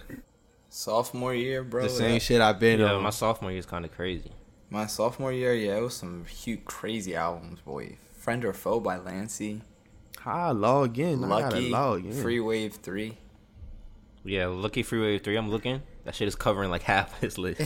Sophomore 0.70 1.34
year, 1.34 1.64
bro. 1.64 1.84
the 1.84 1.90
same 1.90 2.14
yeah. 2.14 2.20
shit 2.20 2.42
I've 2.42 2.60
been 2.60 2.80
Yeah, 2.80 2.94
on. 2.94 3.04
my 3.04 3.10
sophomore 3.10 3.52
year 3.52 3.60
is 3.60 3.66
kind 3.66 3.86
of 3.86 3.92
crazy. 3.94 4.32
My 4.70 4.88
sophomore 4.88 5.32
year, 5.32 5.54
yeah, 5.54 5.78
it 5.78 5.82
was 5.82 5.96
some 5.96 6.26
huge, 6.26 6.66
crazy 6.66 7.16
albums, 7.16 7.62
boy. 7.62 7.98
Friend 8.18 8.44
or 8.44 8.54
Foe 8.54 8.80
by 8.80 8.98
Lancey. 8.98 9.62
How 10.20 10.48
I 10.50 10.52
log 10.52 10.98
in? 10.98 11.24
I 11.24 11.28
Lucki. 11.28 11.70
log 11.70 12.04
in. 12.06 12.12
Free 12.14 12.40
Wave 12.40 12.74
3. 12.76 13.16
Yeah, 14.24 14.46
Lucki 14.46 14.84
Free 14.84 15.00
Wave 15.00 15.22
3, 15.24 15.36
I'm 15.38 15.50
looking. 15.50 15.82
That 16.04 16.16
shit 16.16 16.28
is 16.28 16.36
covering 16.36 16.72
like 16.72 16.82
half 16.94 17.20
his 17.22 17.38
list. 17.38 17.62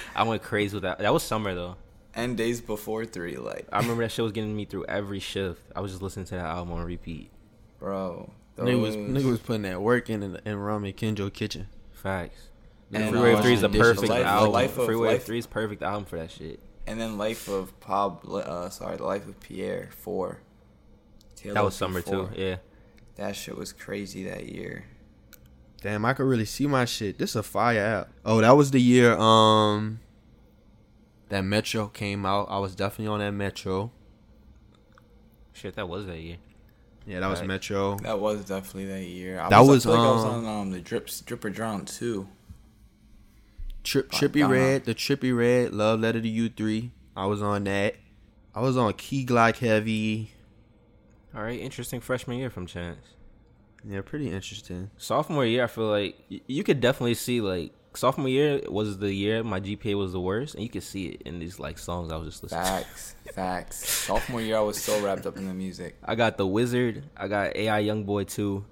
I 0.14 0.22
went 0.22 0.42
crazy 0.42 0.74
with 0.76 0.84
that. 0.84 0.98
That 1.00 1.12
was 1.12 1.24
summer 1.24 1.54
though. 1.54 1.76
and 2.14 2.36
Days 2.36 2.60
Before 2.60 3.04
3. 3.04 3.36
Like, 3.38 3.66
I 3.72 3.80
remember 3.80 4.02
that 4.04 4.12
shit 4.12 4.22
was 4.22 4.32
getting 4.32 4.56
me 4.56 4.64
through 4.64 4.86
every 4.86 5.18
shift. 5.20 5.60
I 5.74 5.80
was 5.80 5.90
just 5.90 6.02
listening 6.02 6.26
to 6.26 6.36
that 6.36 6.44
album 6.46 6.72
on 6.74 6.84
repeat. 6.84 7.30
bro. 7.80 8.30
Nigga 8.56 8.80
was 8.80 8.96
nigga 8.96 9.30
was 9.30 9.38
putting 9.40 9.62
that 9.62 9.80
work 9.82 10.08
in 10.08 10.22
in, 10.22 10.38
in 10.44 10.56
Rami 10.56 10.92
Kenjo 10.92 11.32
kitchen. 11.32 11.68
Facts. 11.92 12.48
And, 12.92 13.10
Freeway 13.10 13.34
uh, 13.34 13.42
3 13.42 13.52
is 13.52 13.60
the 13.62 13.68
dishes. 13.68 13.86
perfect 13.94 14.10
Life- 14.10 14.24
album. 14.26 14.52
Life 14.52 14.78
of- 14.78 14.86
Freeway 14.86 15.08
Life- 15.14 15.24
3 15.24 15.38
is 15.38 15.46
perfect 15.46 15.82
album 15.82 16.04
for 16.04 16.16
that 16.18 16.30
shit. 16.30 16.60
And 16.86 17.00
then 17.00 17.18
Life 17.18 17.48
of 17.48 17.78
Pablo, 17.80 18.38
uh, 18.40 18.70
sorry, 18.70 18.96
The 18.96 19.04
Life 19.04 19.26
of 19.26 19.40
Pierre 19.40 19.90
4. 19.98 20.40
That 21.46 21.64
was 21.64 21.74
summer 21.74 22.00
too. 22.00 22.28
Yeah. 22.36 22.56
That 23.16 23.34
shit 23.36 23.56
was 23.56 23.72
crazy 23.72 24.24
that 24.24 24.46
year. 24.46 24.84
Damn, 25.82 26.04
I 26.04 26.12
could 26.14 26.26
really 26.26 26.44
see 26.44 26.66
my 26.66 26.84
shit. 26.84 27.18
This 27.18 27.30
is 27.30 27.36
a 27.36 27.42
fire 27.42 27.80
app. 27.80 28.08
Oh, 28.24 28.40
that 28.40 28.52
was 28.56 28.70
the 28.70 28.80
year 28.80 29.16
um 29.16 30.00
that 31.28 31.42
Metro 31.42 31.88
came 31.88 32.24
out. 32.24 32.46
I 32.50 32.58
was 32.58 32.74
definitely 32.74 33.08
on 33.12 33.18
that 33.20 33.32
Metro. 33.32 33.90
Shit, 35.52 35.74
that 35.74 35.88
was 35.88 36.06
that 36.06 36.18
year. 36.20 36.36
Yeah, 37.06 37.20
that 37.20 37.28
was 37.28 37.38
Right. 37.40 37.48
Metro. 37.48 37.96
That 37.98 38.18
was 38.18 38.44
definitely 38.44 38.86
that 38.86 39.04
year. 39.04 39.38
I 39.40 39.48
That 39.48 39.60
was, 39.60 39.68
was, 39.68 39.86
I 39.86 39.90
feel 39.90 39.98
like 40.00 40.08
I 40.08 40.12
was 40.12 40.24
um, 40.24 40.46
on 40.46 40.60
um, 40.62 40.70
the 40.72 40.80
Drips, 40.80 41.20
Drip 41.20 41.44
or 41.44 41.50
Drown 41.50 41.84
too. 41.84 42.28
Trip 43.84 44.12
My 44.12 44.18
Trippy 44.18 44.40
God. 44.40 44.50
Red, 44.50 44.84
the 44.84 44.94
Trippie 44.94 45.36
Redd, 45.36 45.72
Love 45.72 46.00
Letter 46.00 46.20
to 46.20 46.28
You 46.28 46.48
three. 46.48 46.90
I 47.16 47.26
was 47.26 47.40
on 47.42 47.64
that. 47.64 47.94
I 48.54 48.60
was 48.60 48.76
on 48.76 48.92
Key 48.94 49.24
Glock 49.24 49.58
Heavy. 49.58 50.32
All 51.34 51.42
right, 51.42 51.60
interesting 51.60 52.00
freshman 52.00 52.38
year 52.38 52.50
from 52.50 52.66
Chance. 52.66 52.98
Yeah, 53.88 54.00
pretty 54.00 54.30
interesting. 54.30 54.90
Sophomore 54.96 55.44
year, 55.46 55.64
I 55.64 55.66
feel 55.68 55.86
like 55.88 56.16
y- 56.30 56.40
you 56.48 56.64
could 56.64 56.80
definitely 56.80 57.14
see 57.14 57.40
like 57.40 57.72
sophomore 57.96 58.28
year 58.28 58.60
was 58.68 58.98
the 58.98 59.12
year 59.12 59.42
my 59.42 59.60
GPA 59.60 59.96
was 59.96 60.12
the 60.12 60.20
worst, 60.20 60.54
and 60.54 60.62
you 60.62 60.68
could 60.68 60.82
see 60.82 61.06
it 61.08 61.22
in 61.22 61.38
these 61.38 61.58
like 61.58 61.78
songs 61.78 62.12
I 62.12 62.16
was 62.16 62.28
just 62.28 62.42
listening. 62.42 62.62
to. 62.62 62.68
Facts, 62.68 63.14
facts. 63.34 63.88
Sophomore 63.88 64.40
year, 64.40 64.56
I 64.56 64.60
was 64.60 64.80
so 64.82 65.00
wrapped 65.02 65.26
up 65.26 65.36
in 65.36 65.46
the 65.46 65.54
music. 65.54 65.96
I 66.04 66.14
got 66.14 66.36
the 66.36 66.46
Wizard. 66.46 67.04
I 67.16 67.28
got 67.28 67.56
AI 67.56 67.82
Youngboy 67.82 68.28
too. 68.28 68.64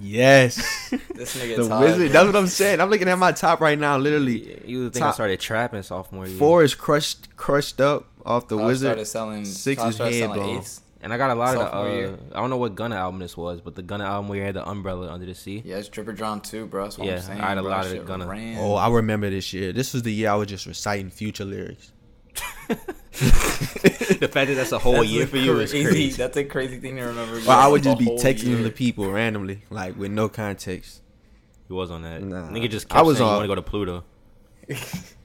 Yes. 0.00 0.56
This 1.18 1.36
nigga 1.36 1.56
the 1.56 1.68
Todd, 1.68 1.82
Wizard. 1.82 1.98
bro. 1.98 2.08
That's 2.12 2.26
what 2.26 2.36
I'm 2.36 2.46
saying. 2.46 2.80
I'm 2.80 2.90
looking 2.90 3.08
at 3.08 3.18
my 3.18 3.32
top 3.32 3.60
right 3.60 3.76
now, 3.78 3.98
literally. 3.98 4.60
You 4.64 4.84
would 4.84 4.92
think 4.92 5.04
I 5.04 5.10
started 5.10 5.40
trapping 5.40 5.82
sophomore 5.82 6.28
year. 6.28 6.38
Four 6.38 6.62
is 6.62 6.76
crushed 6.76 7.34
crushed 7.36 7.80
up 7.80 8.06
off 8.24 8.46
the 8.46 8.56
Todd 8.56 8.66
Wizard. 8.66 8.86
started 8.86 9.06
selling. 9.06 9.44
Six 9.44 9.80
Todd 9.82 9.88
is 9.88 9.94
started 9.96 10.14
selling 10.18 10.40
Headbone. 10.40 10.64
Eighths. 11.00 11.04
And 11.04 11.12
I 11.12 11.16
got 11.16 11.30
a 11.30 11.34
lot 11.34 11.56
of 11.56 11.60
the. 11.62 11.76
Uh, 11.76 11.84
year. 11.94 12.18
I 12.34 12.40
don't 12.40 12.50
know 12.50 12.56
what 12.56 12.74
Gunna 12.74 12.96
album 12.96 13.20
this 13.20 13.36
was, 13.36 13.60
but 13.60 13.74
the 13.76 13.82
Gunna 13.82 14.04
album 14.04 14.28
where 14.28 14.38
you 14.38 14.44
had 14.44 14.54
the 14.54 14.68
umbrella 14.68 15.10
under 15.12 15.26
the 15.26 15.34
sea. 15.34 15.62
Yeah, 15.64 15.76
it's 15.76 15.88
Drip 15.88 16.08
or 16.08 16.12
Drown 16.12 16.40
too, 16.40 16.66
bro. 16.66 16.84
That's 16.84 16.98
what 16.98 17.06
Yeah, 17.06 17.14
I'm 17.14 17.20
saying. 17.22 17.40
I 17.40 17.48
had 17.50 17.58
a 17.58 17.62
bro. 17.62 17.70
lot 17.70 17.86
of 17.86 17.92
shit 17.92 18.04
Gunna. 18.06 18.26
ran. 18.26 18.58
Oh, 18.58 18.74
I 18.74 18.88
remember 18.90 19.30
this 19.30 19.52
year. 19.52 19.72
This 19.72 19.92
was 19.94 20.02
the 20.02 20.12
year 20.12 20.30
I 20.30 20.34
was 20.34 20.48
just 20.48 20.66
reciting 20.66 21.10
future 21.10 21.44
lyrics. 21.44 21.92
the 22.68 24.28
fact 24.30 24.48
that 24.48 24.54
that's 24.54 24.72
a 24.72 24.78
whole 24.78 24.92
That's 24.94 25.08
year 25.08 25.24
a 25.24 25.26
for 25.26 25.36
you 25.38 25.58
is 25.60 25.70
crazy. 25.72 26.10
That's 26.10 26.36
a 26.36 26.44
crazy 26.44 26.78
thing 26.78 26.96
to 26.96 27.02
remember. 27.02 27.34
Well, 27.46 27.50
I 27.58 27.66
would 27.66 27.82
just 27.82 27.98
be 27.98 28.06
texting 28.06 28.48
year. 28.48 28.62
the 28.62 28.70
people 28.70 29.10
randomly, 29.10 29.62
like 29.70 29.96
with 29.96 30.10
no 30.12 30.28
context. 30.28 31.02
He 31.66 31.72
was 31.74 31.90
on 31.90 32.02
that. 32.02 32.22
Nah. 32.22 32.48
Nigga 32.48 32.70
just 32.70 32.92
I 32.94 33.02
was 33.02 33.18
saying 33.18 33.28
on- 33.28 33.34
you 33.34 33.38
want 33.38 33.44
to 33.44 33.48
go 33.48 33.54
to 33.56 33.62
Pluto. 33.62 34.04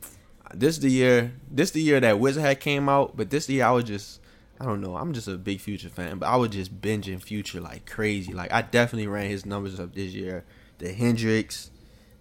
This 0.56 0.78
the 0.78 0.90
year. 0.90 1.34
This 1.50 1.72
the 1.72 1.82
year 1.82 2.00
that 2.00 2.20
Wizard 2.20 2.44
had 2.44 2.60
came 2.60 2.88
out, 2.88 3.18
but 3.18 3.32
this 3.32 3.48
the 3.48 3.54
year 3.56 3.66
I 3.66 3.72
was 3.72 3.86
just. 3.86 4.20
I 4.60 4.66
don't 4.66 4.82
know. 4.82 4.96
I'm 4.96 5.14
just 5.14 5.28
a 5.28 5.38
big 5.38 5.60
Future 5.60 5.90
fan, 5.90 6.20
but 6.20 6.28
I 6.28 6.36
was 6.36 6.50
just 6.50 6.80
binging 6.80 7.22
Future 7.22 7.60
like 7.60 7.90
crazy. 7.90 8.34
Like 8.34 8.52
I 8.54 8.62
definitely 8.62 9.08
ran 9.08 9.30
his 9.30 9.46
numbers 9.46 9.80
up 9.80 9.94
this 9.94 10.14
year. 10.14 10.46
The 10.78 10.94
Hendrix, 10.94 11.72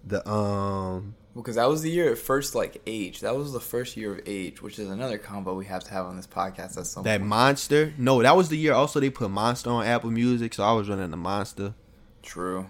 the 0.04 0.28
um, 0.28 1.14
because 1.34 1.56
that 1.56 1.68
was 1.68 1.82
the 1.82 1.90
year 1.90 2.12
it 2.12 2.16
first 2.16 2.54
like 2.54 2.82
age. 2.86 3.20
That 3.20 3.34
was 3.36 3.52
the 3.52 3.60
first 3.60 3.96
year 3.96 4.14
of 4.14 4.20
age, 4.26 4.60
which 4.60 4.78
is 4.78 4.90
another 4.90 5.18
combo 5.18 5.54
we 5.54 5.64
have 5.66 5.82
to 5.84 5.90
have 5.90 6.06
on 6.06 6.16
this 6.16 6.26
podcast 6.26 6.76
at 6.76 6.86
some 6.86 7.04
that 7.04 7.20
point. 7.20 7.28
Monster. 7.28 7.94
No, 7.96 8.22
that 8.22 8.36
was 8.36 8.48
the 8.48 8.56
year. 8.56 8.74
Also, 8.74 9.00
they 9.00 9.10
put 9.10 9.30
Monster 9.30 9.70
on 9.70 9.86
Apple 9.86 10.10
Music, 10.10 10.52
so 10.52 10.62
I 10.62 10.72
was 10.72 10.88
running 10.88 11.10
the 11.10 11.16
Monster, 11.16 11.74
True. 12.22 12.66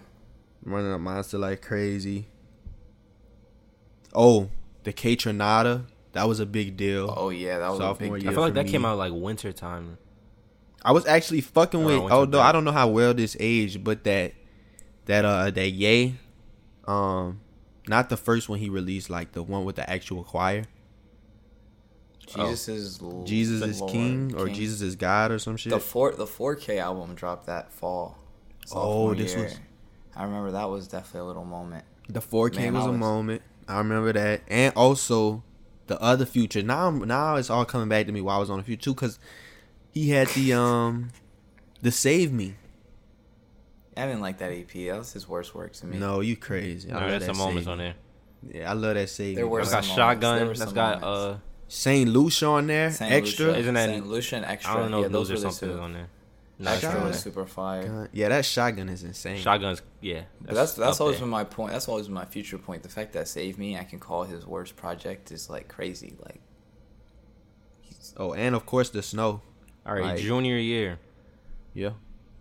running 0.63 0.91
the 0.91 0.99
Monster 0.99 1.37
like 1.37 1.61
crazy. 1.61 2.27
Oh, 4.15 4.49
the 4.83 4.93
Kaytranada. 4.93 5.85
That 6.13 6.27
was 6.27 6.39
a 6.39 6.45
big 6.45 6.77
deal. 6.77 7.13
Oh 7.15 7.29
yeah, 7.29 7.59
that 7.59 7.69
was 7.69 7.79
Sophomore 7.79 8.15
a 8.15 8.19
big 8.19 8.23
year. 8.23 8.31
I 8.31 8.35
feel 8.35 8.43
like 8.43 8.53
that 8.53 8.65
me. 8.65 8.71
came 8.71 8.85
out 8.85 8.97
like 8.97 9.11
winter 9.13 9.51
time. 9.51 9.97
I 10.83 10.91
was 10.91 11.05
actually 11.05 11.41
fucking 11.41 11.81
Oh, 11.81 11.85
with. 11.85 11.95
I 11.95 11.99
went 11.99 12.11
Although. 12.13 12.41
I 12.41 12.51
don't 12.51 12.63
know 12.63 12.71
how 12.71 12.87
well 12.87 13.13
this 13.13 13.35
aged, 13.39 13.83
but 13.83 14.03
that 14.05 14.33
that 15.05 15.25
uh 15.25 15.49
that 15.51 15.69
Yay, 15.69 16.15
um, 16.85 17.41
not 17.87 18.09
the 18.09 18.17
first 18.17 18.47
one 18.47 18.59
he 18.59 18.69
released, 18.69 19.09
like 19.09 19.31
the 19.33 19.43
one 19.43 19.65
with 19.65 19.75
the 19.75 19.89
actual 19.89 20.23
choir. 20.23 20.65
Jesus 22.27 22.67
is 22.69 23.01
L- 23.01 23.23
Jesus 23.25 23.61
is 23.61 23.81
Lord, 23.81 23.91
King 23.91 24.35
or 24.37 24.47
Jesus 24.47 24.81
is 24.81 24.95
God 24.95 25.31
or 25.31 25.39
some 25.39 25.57
shit. 25.57 25.71
The 25.71 25.79
four 25.79 26.13
the 26.13 26.25
4K 26.25 26.79
album 26.79 27.15
dropped 27.15 27.47
that 27.47 27.71
fall. 27.71 28.17
Oh, 28.71 29.13
this 29.13 29.33
year. 29.33 29.45
was- 29.45 29.59
I 30.15 30.23
remember 30.23 30.51
that 30.51 30.69
was 30.69 30.87
definitely 30.87 31.21
a 31.21 31.25
little 31.25 31.45
moment. 31.45 31.85
The 32.07 32.21
4K 32.21 32.55
Man, 32.57 32.73
was 32.75 32.85
a 32.85 32.91
moment. 32.91 33.41
I 33.67 33.79
remember 33.79 34.13
that, 34.13 34.41
and 34.47 34.73
also 34.75 35.43
the 35.87 36.01
other 36.01 36.25
future. 36.25 36.61
Now, 36.63 36.89
now 36.91 37.35
it's 37.35 37.49
all 37.49 37.65
coming 37.65 37.89
back 37.89 38.05
to 38.07 38.11
me 38.11 38.21
while 38.21 38.37
I 38.37 38.39
was 38.39 38.49
on 38.49 38.57
the 38.57 38.63
future 38.63 38.83
too, 38.83 38.93
because 38.93 39.19
he 39.91 40.09
had 40.11 40.27
the 40.29 40.53
um, 40.53 41.09
the 41.81 41.91
Save 41.91 42.31
Me. 42.31 42.55
I 43.95 44.05
didn't 44.07 44.21
like 44.21 44.39
that 44.39 44.51
EP. 44.51 44.71
That 44.71 44.97
was 44.97 45.13
his 45.13 45.27
worst 45.27 45.53
work 45.53 45.73
to 45.73 45.85
me. 45.85 45.97
No, 45.97 46.19
you 46.21 46.35
crazy. 46.35 46.89
I 46.89 46.93
Nah, 46.93 46.99
love 47.01 47.09
there's 47.11 47.19
that 47.27 47.35
some 47.35 47.37
moments 47.37 47.65
Save 47.65 47.71
on 47.71 47.77
there. 47.77 47.93
Yeah, 48.51 48.69
I 48.71 48.73
love 48.73 48.95
that 48.95 49.09
Save 49.09 49.35
There 49.35 49.45
Me. 49.45 49.51
were 49.51 49.59
That's 49.63 49.69
bro. 49.71 49.77
got 49.77 49.85
some 49.85 49.97
moments. 49.99 50.21
There 50.21 50.29
shotgun. 50.31 50.39
were 50.41 50.47
That's 50.53 50.59
some 50.61 50.73
got 50.73 51.01
moments. 51.01 51.35
uh. 51.35 51.47
Saint 51.69 52.09
Lucia 52.09 52.45
on 52.47 52.67
there, 52.67 52.91
Saint 52.91 53.11
extra. 53.13 53.45
Lucia, 53.47 53.59
Isn't 53.59 53.73
that- 53.75 53.89
Saint 53.89 54.07
Lucia 54.07 54.35
and 54.37 54.45
extra? 54.45 54.73
I 54.73 54.77
don't 54.77 54.91
know 54.91 54.99
yeah, 54.99 55.05
if 55.07 55.11
those 55.11 55.29
those 55.29 55.43
or 55.43 55.45
were 55.47 55.51
the 55.51 55.55
something 55.55 55.79
on 55.79 55.93
there. 55.93 56.07
No, 56.59 56.71
Extra 56.71 56.91
Shotgun. 56.91 57.07
was 57.07 57.19
super 57.19 57.45
fire. 57.45 57.87
God, 57.87 58.09
yeah, 58.13 58.29
that 58.29 58.45
shotgun 58.45 58.87
is 58.89 59.03
insane. 59.03 59.37
Shotguns. 59.39 59.81
Yeah. 60.01 60.21
But 60.41 60.53
that's 60.55 60.73
that's 60.73 61.01
always 61.01 61.17
there. 61.17 61.23
been 61.23 61.31
my 61.31 61.43
point. 61.43 61.71
That's 61.73 61.87
always 61.89 62.05
been 62.05 62.13
my 62.13 62.25
future 62.25 62.57
point. 62.59 62.83
The 62.83 62.89
fact 62.89 63.13
that 63.13 63.27
Save 63.27 63.57
Me, 63.57 63.77
I 63.77 63.83
can 63.83 63.99
call 63.99 64.23
his 64.23 64.45
worst 64.45 64.75
project 64.75 65.31
is 65.31 65.49
like 65.49 65.67
crazy. 65.67 66.15
Like, 66.23 66.41
he's, 67.81 68.13
Oh, 68.17 68.33
and 68.33 68.55
of 68.55 68.65
course 68.65 68.89
the 68.91 69.01
snow. 69.01 69.41
All 69.85 69.93
right, 69.95 70.03
Like- 70.03 70.19
junior 70.19 70.57
year. 70.57 70.99
Yeah. 71.73 71.91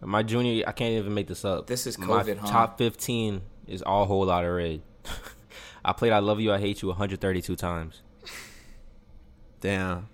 My 0.05 0.23
junior, 0.23 0.53
year, 0.53 0.65
I 0.67 0.73
can't 0.73 0.93
even 0.95 1.15
make 1.15 1.29
this 1.29 1.45
up. 1.45 1.67
This 1.69 1.87
is 1.87 1.97
My 1.97 2.07
COVID, 2.07 2.39
huh? 2.39 2.49
top 2.49 2.77
fifteen 2.79 3.41
is 3.67 3.83
all 3.83 4.05
whole 4.05 4.27
lot 4.27 4.45
of 4.45 4.53
red. 4.53 4.83
I 5.85 5.93
played 5.93 6.13
"I 6.13 6.19
Love 6.19 6.39
You, 6.41 6.53
I 6.53 6.59
Hate 6.59 6.83
You" 6.83 6.89
132 6.89 7.57
times. 7.57 8.03
Damn. 9.61 10.09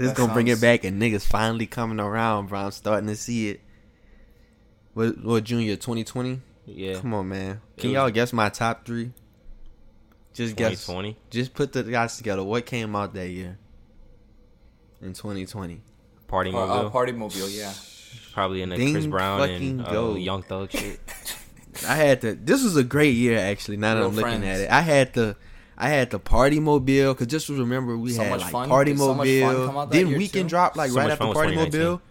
This 0.00 0.12
gonna 0.12 0.32
bring 0.32 0.48
it 0.48 0.62
back 0.62 0.84
and 0.84 1.00
niggas 1.00 1.26
finally 1.26 1.66
coming 1.66 2.00
around, 2.00 2.48
bro. 2.48 2.60
I'm 2.60 2.70
starting 2.70 3.06
to 3.08 3.16
see 3.16 3.50
it. 3.50 3.60
What 4.94 5.22
what 5.22 5.44
junior 5.44 5.76
2020? 5.76 6.40
Yeah, 6.64 7.00
Come 7.00 7.12
on, 7.12 7.28
man. 7.28 7.60
Can 7.76 7.90
was- 7.90 7.94
y'all 7.94 8.10
guess 8.10 8.32
my 8.32 8.48
top 8.48 8.86
three? 8.86 9.12
Just 10.32 10.56
guess. 10.56 10.86
2020. 10.86 11.18
Just 11.28 11.52
put 11.52 11.72
the 11.72 11.82
guys 11.82 12.16
together. 12.16 12.42
What 12.42 12.64
came 12.64 12.96
out 12.96 13.12
that 13.12 13.28
year? 13.28 13.58
In 15.02 15.12
2020. 15.12 15.82
Party 16.28 16.50
uh, 16.50 16.52
Mobile, 16.52 16.86
uh, 16.86 16.90
Party 16.90 17.12
Mobile, 17.12 17.48
yeah. 17.48 17.72
probably 18.32 18.62
in 18.62 18.70
the 18.70 18.76
Ding 18.76 18.92
Chris 18.92 19.06
Brown 19.06 19.40
and 19.50 19.82
fucking 19.82 19.96
uh. 19.96 20.14
Young 20.14 20.42
Thug 20.42 20.70
shit. 20.70 21.00
I 21.88 21.96
had 21.96 22.22
to. 22.22 22.34
This 22.34 22.64
was 22.64 22.76
a 22.76 22.84
great 22.84 23.16
year, 23.16 23.38
actually. 23.38 23.76
Now 23.76 23.94
that 23.94 24.00
Real 24.00 24.08
I'm 24.08 24.16
looking 24.16 24.40
friends. 24.40 24.60
at 24.60 24.60
it, 24.60 24.70
I 24.70 24.80
had 24.80 25.12
the, 25.12 25.36
I 25.82 25.88
had 25.88 26.10
the 26.10 26.18
Party 26.18 26.60
Mobile 26.60 27.14
because 27.14 27.26
just 27.26 27.48
remember 27.48 27.96
we 27.96 28.12
So 28.12 28.22
had 28.22 28.30
much 28.32 28.40
like 28.42 28.52
fun- 28.52 28.68
Party 28.68 28.94
so 28.96 29.14
much 29.14 29.26
fun 29.28 29.40
Mobile. 29.40 29.66
come 29.66 29.76
out 29.78 29.90
that 29.90 30.06
Weekend 30.06 30.44
too? 30.44 30.48
drop 30.50 30.76
like 30.76 30.90
So 30.90 30.96
right 30.98 31.10
after 31.10 31.32
Party 31.32 31.56
Mobile? 31.56 32.02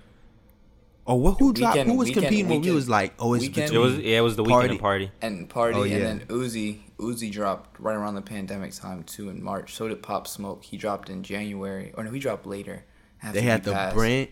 Oh, 1.05 1.15
what? 1.15 1.39
Who 1.39 1.53
dropped? 1.53 1.77
Weeknd- 1.77 1.85
who 1.85 1.93
was 1.95 2.09
Weeknd- 2.09 2.13
competing? 2.13 2.49
When 2.49 2.61
we 2.61 2.71
was 2.71 2.89
like, 2.89 3.13
oh, 3.19 3.33
it's 3.33 3.43
Weekend- 3.43 3.71
it 3.73 3.77
was 3.77 3.97
yeah, 3.99 4.17
it 4.17 4.21
was 4.21 4.35
the 4.35 4.43
Party. 4.43 4.67
Weeknd 4.67 4.71
and 4.71 4.79
party. 4.79 5.11
And 5.21 5.49
Party, 5.49 5.77
Oh, 5.79 5.83
yeah. 5.83 5.95
and 5.97 6.21
then 6.21 6.27
Uzi. 6.27 6.79
Uzi 6.97 7.31
dropped 7.31 7.79
right 7.79 7.95
around 7.95 8.15
the 8.15 8.21
pandemic 8.21 8.73
time 8.73 9.03
too 9.03 9.29
in 9.29 9.41
March. 9.43 9.73
So 9.75 9.87
did 9.87 10.03
Pop 10.03 10.27
Smoke. 10.27 10.63
He 10.63 10.75
dropped 10.75 11.09
in 11.09 11.23
January, 11.23 11.93
or 11.95 12.03
no, 12.03 12.11
he 12.11 12.19
dropped 12.19 12.45
later. 12.45 12.83
after 13.23 13.39
They 13.39 13.45
had 13.45 13.63
the 13.63 13.71
passed. 13.73 13.95
Brent. 13.95 14.29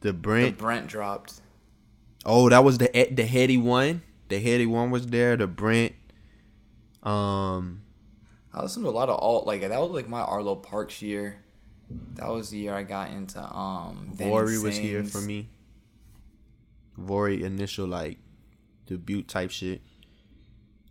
The 0.00 0.12
Brent, 0.12 0.12
The 0.12 0.12
Brent. 0.12 0.58
Brent 0.58 0.86
dropped. 0.88 1.40
Oh, 2.24 2.48
that 2.48 2.64
was 2.64 2.78
the 2.78 2.88
the 3.12 3.24
heady 3.26 3.56
one. 3.58 4.02
The 4.28 4.40
heady 4.40 4.66
one 4.66 4.90
was 4.90 5.06
there. 5.06 5.36
The 5.36 5.46
Brent. 5.46 5.92
Um. 7.02 7.81
I 8.54 8.62
listened 8.62 8.84
to 8.84 8.90
a 8.90 8.92
lot 8.92 9.08
of 9.08 9.18
alt. 9.18 9.46
Like 9.46 9.60
that 9.62 9.80
was 9.80 9.90
like 9.90 10.08
my 10.08 10.20
Arlo 10.20 10.54
Parks 10.56 11.00
year. 11.02 11.38
That 12.14 12.28
was 12.28 12.50
the 12.50 12.58
year 12.58 12.74
I 12.74 12.82
got 12.82 13.10
into 13.10 13.40
um. 13.42 14.10
Vanny 14.14 14.30
Vori 14.30 14.62
was 14.62 14.76
here 14.76 15.04
for 15.04 15.20
me. 15.20 15.48
Vori 16.98 17.42
initial 17.42 17.86
like 17.86 18.18
debut 18.86 19.22
type 19.22 19.50
shit. 19.50 19.82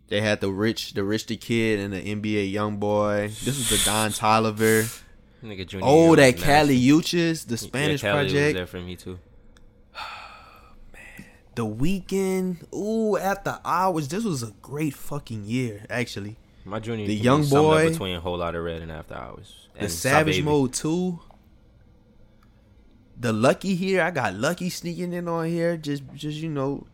They 0.08 0.20
had 0.20 0.40
the 0.40 0.50
rich, 0.50 0.92
the 0.92 1.04
rich 1.04 1.26
the 1.26 1.36
kid, 1.36 1.80
and 1.80 1.92
the 1.92 2.02
NBA 2.02 2.50
young 2.50 2.76
boy. 2.76 3.28
This 3.44 3.56
was 3.56 3.70
the 3.70 3.80
Don 3.84 4.10
Toliver. 4.10 5.02
Nigga, 5.42 5.66
junior 5.66 5.86
Oh, 5.88 6.14
that 6.16 6.34
was 6.34 6.44
Kali 6.44 6.74
nasty. 6.74 6.90
Uchis, 6.90 7.46
the 7.46 7.56
Spanish 7.56 8.02
yeah, 8.02 8.12
Kali 8.12 8.24
was 8.24 8.32
project. 8.32 8.56
there 8.56 8.66
for 8.66 8.80
me 8.80 8.96
too. 8.96 9.18
The 11.54 11.66
Weeknd. 11.66 12.72
Ooh, 12.74 13.18
after 13.18 13.58
hours. 13.64 14.08
This 14.08 14.24
was 14.24 14.42
a 14.42 14.52
great 14.62 14.94
fucking 14.94 15.44
year, 15.44 15.84
actually. 15.90 16.36
My 16.64 16.78
junior 16.78 17.06
The 17.06 17.14
year 17.14 17.18
can 17.18 17.22
be 17.22 17.24
young 17.24 17.42
summed 17.44 17.64
up 17.66 17.70
boy. 17.72 17.90
between 17.90 18.16
a 18.16 18.20
whole 18.20 18.38
lot 18.38 18.54
of 18.54 18.64
red 18.64 18.82
and 18.82 18.92
after 18.92 19.14
hours. 19.14 19.68
The 19.74 19.80
And 19.80 19.90
Savage 19.90 20.34
Sa 20.36 20.38
Baby. 20.40 20.44
Mode 20.46 20.72
2. 20.72 21.20
The 23.18 23.32
Lucki 23.32 23.76
here. 23.76 24.02
I 24.02 24.10
got 24.10 24.34
Lucki 24.34 24.70
sneaking 24.70 25.12
in 25.12 25.28
on 25.28 25.46
here. 25.46 25.76
Just 25.76 26.02
just 26.14 26.38
you 26.38 26.48
know. 26.48 26.86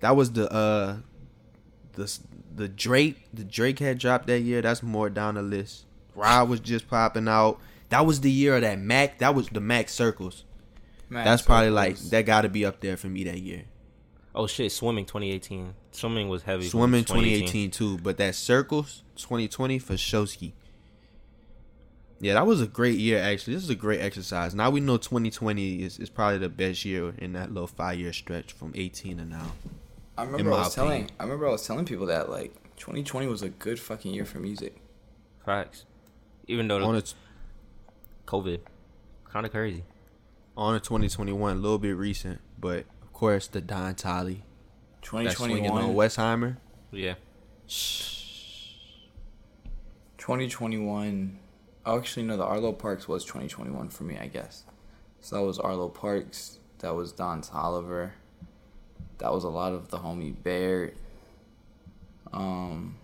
That 0.00 0.16
was 0.16 0.32
the 0.32 0.50
uh 0.52 0.96
the 1.94 2.18
the 2.54 2.68
Drake. 2.68 3.26
The 3.32 3.44
Drake 3.44 3.78
had 3.78 3.98
dropped 3.98 4.26
that 4.28 4.40
year. 4.40 4.62
That's 4.62 4.82
more 4.82 5.10
down 5.10 5.34
the 5.34 5.42
list. 5.42 5.84
Rod 6.14 6.48
was 6.48 6.60
just 6.60 6.88
popping 6.88 7.28
out. 7.28 7.60
That 7.90 8.04
was 8.06 8.20
the 8.20 8.30
year 8.30 8.56
of 8.56 8.62
that 8.62 8.78
Mac. 8.78 9.18
That 9.18 9.34
was 9.34 9.48
the 9.48 9.60
Mac 9.60 9.88
circles. 9.88 10.44
Man, 11.08 11.24
That's 11.24 11.42
so 11.42 11.46
probably 11.46 11.70
like 11.70 11.96
that 12.10 12.26
got 12.26 12.42
to 12.42 12.48
be 12.48 12.64
up 12.66 12.80
there 12.80 12.96
for 12.96 13.06
me 13.08 13.24
that 13.24 13.38
year. 13.40 13.64
Oh 14.34 14.46
shit, 14.46 14.70
swimming 14.72 15.04
2018. 15.06 15.74
Swimming 15.90 16.28
was 16.28 16.42
heavy. 16.42 16.68
Swimming 16.68 17.04
2018 17.04 17.70
too, 17.70 17.98
but 17.98 18.16
that 18.18 18.34
circles 18.34 19.02
2020 19.16 19.78
for 19.78 19.94
Shosky. 19.94 20.52
Yeah, 22.20 22.34
that 22.34 22.46
was 22.46 22.60
a 22.60 22.66
great 22.66 22.98
year 22.98 23.18
actually. 23.20 23.54
This 23.54 23.62
is 23.62 23.70
a 23.70 23.74
great 23.76 24.00
exercise. 24.00 24.54
Now 24.54 24.70
we 24.70 24.80
know 24.80 24.96
2020 24.96 25.82
is, 25.82 25.98
is 25.98 26.10
probably 26.10 26.38
the 26.38 26.48
best 26.48 26.84
year 26.84 27.14
in 27.18 27.32
that 27.34 27.52
little 27.52 27.68
five 27.68 27.98
year 27.98 28.12
stretch 28.12 28.52
from 28.52 28.72
18 28.74 29.18
to 29.18 29.24
now. 29.24 29.52
I 30.16 30.24
in 30.24 30.32
remember 30.32 30.52
I 30.52 30.56
my 30.56 30.62
was 30.64 30.74
telling. 30.74 31.10
I 31.18 31.22
remember 31.22 31.46
I 31.48 31.52
was 31.52 31.66
telling 31.66 31.84
people 31.84 32.06
that 32.06 32.28
like 32.28 32.52
2020 32.76 33.26
was 33.28 33.42
a 33.42 33.48
good 33.48 33.78
fucking 33.78 34.12
year 34.12 34.24
for 34.24 34.38
music. 34.40 34.76
Facts. 35.44 35.84
Even 36.48 36.66
though 36.68 36.82
On 36.82 36.94
the 36.94 37.00
a 37.00 38.30
COVID, 38.30 38.60
kind 39.30 39.46
of 39.46 39.52
crazy. 39.52 39.84
on 40.56 40.74
a 40.74 40.80
2021, 40.80 41.56
a 41.56 41.60
little 41.60 41.78
bit 41.78 41.96
recent, 41.96 42.40
but 42.58 42.84
of 43.02 43.12
course 43.12 43.46
the 43.46 43.60
Don 43.60 43.94
Tolly, 43.94 44.42
that 44.42 44.42
swinging 44.42 44.44
on 44.44 44.47
2021. 45.02 45.94
Westheimer. 45.94 46.56
Yeah. 46.90 47.14
2021. 50.18 51.38
Oh, 51.86 51.98
actually, 51.98 52.26
no. 52.26 52.36
The 52.36 52.44
Arlo 52.44 52.72
Parks 52.72 53.08
was 53.08 53.24
2021 53.24 53.88
for 53.88 54.04
me, 54.04 54.18
I 54.18 54.26
guess. 54.26 54.64
So 55.20 55.36
that 55.36 55.42
was 55.42 55.58
Arlo 55.58 55.88
Parks. 55.88 56.58
That 56.80 56.94
was 56.94 57.12
Don 57.12 57.42
Toliver. 57.42 58.12
That 59.18 59.32
was 59.32 59.44
a 59.44 59.48
lot 59.48 59.72
of 59.72 59.88
the 59.88 59.98
homie 59.98 60.34
Baird. 60.42 60.94
Um, 62.32 62.96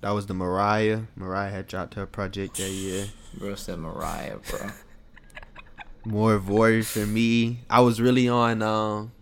That 0.00 0.10
was 0.10 0.26
the 0.26 0.34
Mariah. 0.34 1.02
Mariah 1.16 1.50
had 1.50 1.66
dropped 1.66 1.94
her 1.94 2.06
project 2.06 2.56
that 2.56 2.70
year. 2.70 3.06
bro 3.38 3.54
said 3.56 3.78
Mariah, 3.78 4.38
bro. 4.48 4.70
More 6.04 6.38
voice 6.38 6.90
for 6.90 7.06
me. 7.06 7.60
I 7.70 7.80
was 7.80 8.00
really 8.00 8.28
on 8.28 8.62
um 8.62 9.12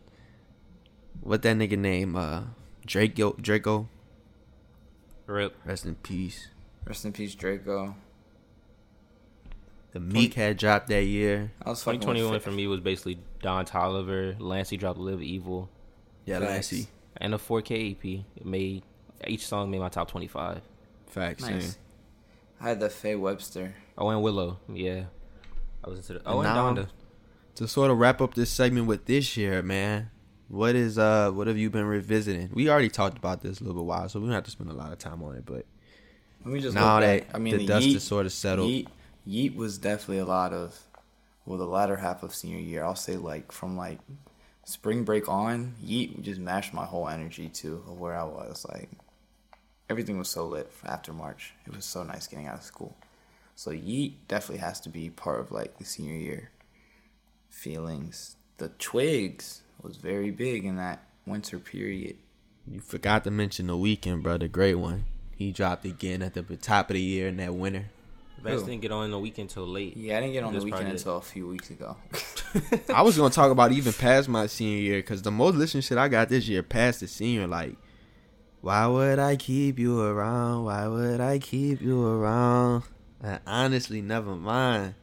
what 1.22 1.42
that 1.42 1.56
nigga 1.56 1.78
name? 1.78 2.16
Uh 2.16 2.42
Drakeo 2.86 3.38
Drakeo. 3.40 3.86
Rip. 5.26 5.54
Rest 5.64 5.84
in 5.86 5.94
peace. 5.96 6.48
Rest 6.86 7.04
in 7.04 7.12
peace, 7.12 7.34
Drakeo. 7.36 7.94
The 9.92 10.00
Meek 10.00 10.34
had 10.34 10.56
dropped 10.56 10.88
that 10.88 11.04
year. 11.04 11.52
I 11.64 11.70
was 11.70 11.80
2021 11.80 12.40
for 12.40 12.50
me 12.52 12.66
was 12.68 12.80
basically 12.80 13.18
Don 13.42 13.64
Toliver, 13.66 14.36
Lancey 14.38 14.76
dropped 14.76 14.98
Live 14.98 15.20
Evil, 15.22 15.68
Yeah, 16.26 16.38
Facts. 16.38 16.50
Lancey. 16.72 16.88
and 17.16 17.34
a 17.34 17.38
4K 17.38 17.92
EP. 17.92 18.24
It 18.36 18.46
made 18.46 18.84
each 19.26 19.46
song 19.46 19.70
made 19.70 19.80
my 19.80 19.88
top 19.88 20.08
25. 20.10 20.62
Facts. 21.06 21.42
Nice. 21.42 21.52
Nice. 21.52 21.78
I 22.60 22.68
had 22.68 22.80
the 22.80 22.88
Faye 22.88 23.16
Webster. 23.16 23.74
Oh, 23.98 24.08
and 24.10 24.22
Willow, 24.22 24.58
yeah. 24.72 25.04
I 25.84 25.90
was 25.90 25.98
into 25.98 26.14
the. 26.14 26.22
Oh, 26.24 26.40
and, 26.40 26.44
now- 26.44 26.72
Donda. 26.72 26.88
To 27.56 27.66
sort 27.66 27.90
of 27.90 27.98
wrap 27.98 28.20
up 28.20 28.34
this 28.34 28.50
segment 28.50 28.86
with 28.86 29.06
this 29.06 29.36
year, 29.36 29.60
man. 29.60 30.10
What 30.50 30.74
is 30.74 30.98
uh 30.98 31.30
what 31.30 31.46
have 31.46 31.56
you 31.56 31.70
been 31.70 31.86
revisiting? 31.86 32.50
We 32.52 32.68
already 32.68 32.88
talked 32.88 33.16
about 33.16 33.40
this 33.40 33.60
a 33.60 33.64
little 33.64 33.80
bit 33.80 33.86
while, 33.86 34.08
so 34.08 34.18
we 34.18 34.26
don't 34.26 34.34
have 34.34 34.44
to 34.44 34.50
spend 34.50 34.68
a 34.68 34.74
lot 34.74 34.90
of 34.90 34.98
time 34.98 35.22
on 35.22 35.36
it. 35.36 35.46
But 35.46 35.64
Let 36.44 36.52
me 36.52 36.60
just 36.60 36.74
now 36.74 36.98
look 36.98 37.02
that. 37.02 37.26
I 37.32 37.38
mean, 37.38 37.52
the, 37.52 37.58
the, 37.58 37.66
dust 37.66 37.86
Yeat, 37.86 37.96
is 37.96 38.02
sort 38.02 38.26
of 38.26 38.32
settled, 38.32 38.68
Yeat, 38.68 38.88
Yeat 39.24 39.54
was 39.54 39.78
definitely 39.78 40.18
a 40.18 40.24
lot 40.24 40.52
of, 40.52 40.76
well, 41.46 41.56
the 41.56 41.66
latter 41.66 41.94
half 41.94 42.24
of 42.24 42.34
senior 42.34 42.58
year. 42.58 42.82
I'll 42.82 42.96
say 42.96 43.16
like 43.16 43.52
from 43.52 43.76
like 43.76 44.00
spring 44.64 45.04
break 45.04 45.28
on, 45.28 45.74
Yeat 45.80 46.20
just 46.20 46.40
mashed 46.40 46.74
my 46.74 46.84
whole 46.84 47.08
energy 47.08 47.48
to 47.48 47.84
of 47.86 48.00
where 48.00 48.16
I 48.16 48.24
was. 48.24 48.66
Like 48.68 48.90
everything 49.88 50.18
was 50.18 50.28
so 50.28 50.46
lit 50.46 50.68
after 50.84 51.12
March. 51.12 51.54
It 51.64 51.76
was 51.76 51.84
so 51.84 52.02
nice 52.02 52.26
getting 52.26 52.48
out 52.48 52.56
of 52.56 52.64
school. 52.64 52.96
So 53.54 53.70
Yeat 53.70 54.26
definitely 54.26 54.62
has 54.62 54.80
to 54.80 54.88
be 54.88 55.10
part 55.10 55.38
of 55.38 55.52
like 55.52 55.78
the 55.78 55.84
senior 55.84 56.16
year 56.16 56.50
feelings. 57.48 58.34
The 58.56 58.70
Twigs 58.70 59.62
was 59.82 59.96
very 59.96 60.30
big 60.30 60.64
in 60.64 60.76
that 60.76 61.02
winter 61.26 61.58
period. 61.58 62.16
you 62.70 62.80
forgot 62.80 63.24
to 63.24 63.30
mention 63.30 63.66
the 63.66 63.74
Weeknd, 63.74 64.22
bro, 64.22 64.38
the 64.38 64.48
great 64.48 64.74
one. 64.76 65.04
He 65.36 65.52
dropped 65.52 65.84
again 65.84 66.22
at 66.22 66.34
the 66.34 66.42
top 66.56 66.90
of 66.90 66.94
the 66.94 67.00
year 67.00 67.28
in 67.28 67.36
that 67.38 67.54
winter. 67.54 67.86
Best 68.42 68.64
didn't 68.64 68.80
get 68.80 68.90
on 68.90 69.10
the 69.10 69.18
Weeknd 69.18 69.50
till 69.50 69.66
late. 69.66 69.96
Yeah, 69.98 70.16
I 70.16 70.20
didn't 70.20 70.32
get 70.32 70.44
on 70.44 70.54
the 70.54 70.60
This 70.60 70.64
Weeknd 70.66 70.70
project. 70.70 70.90
until 70.92 71.16
a 71.18 71.20
few 71.20 71.46
weeks 71.48 71.68
ago. 71.70 71.96
I 72.94 73.02
was 73.02 73.16
gonna 73.16 73.28
talk 73.30 73.50
about 73.50 73.72
even 73.72 73.92
past 73.92 74.28
my 74.30 74.46
senior 74.46 74.78
year 74.78 74.98
because 74.98 75.20
the 75.22 75.30
most 75.30 75.56
listened 75.56 75.84
shit 75.84 75.98
I 75.98 76.08
got 76.08 76.30
this 76.30 76.48
year 76.48 76.62
past 76.62 77.00
the 77.00 77.06
senior, 77.06 77.46
like, 77.46 77.76
why 78.62 78.86
would 78.86 79.18
I 79.18 79.36
keep 79.36 79.78
you 79.78 80.00
around? 80.00 80.64
Why 80.64 80.88
would 80.88 81.20
I 81.20 81.38
keep 81.38 81.82
you 81.82 82.06
around? 82.06 82.84
And 83.22 83.40
honestly, 83.46 84.00
never 84.00 84.34
mind. 84.34 84.94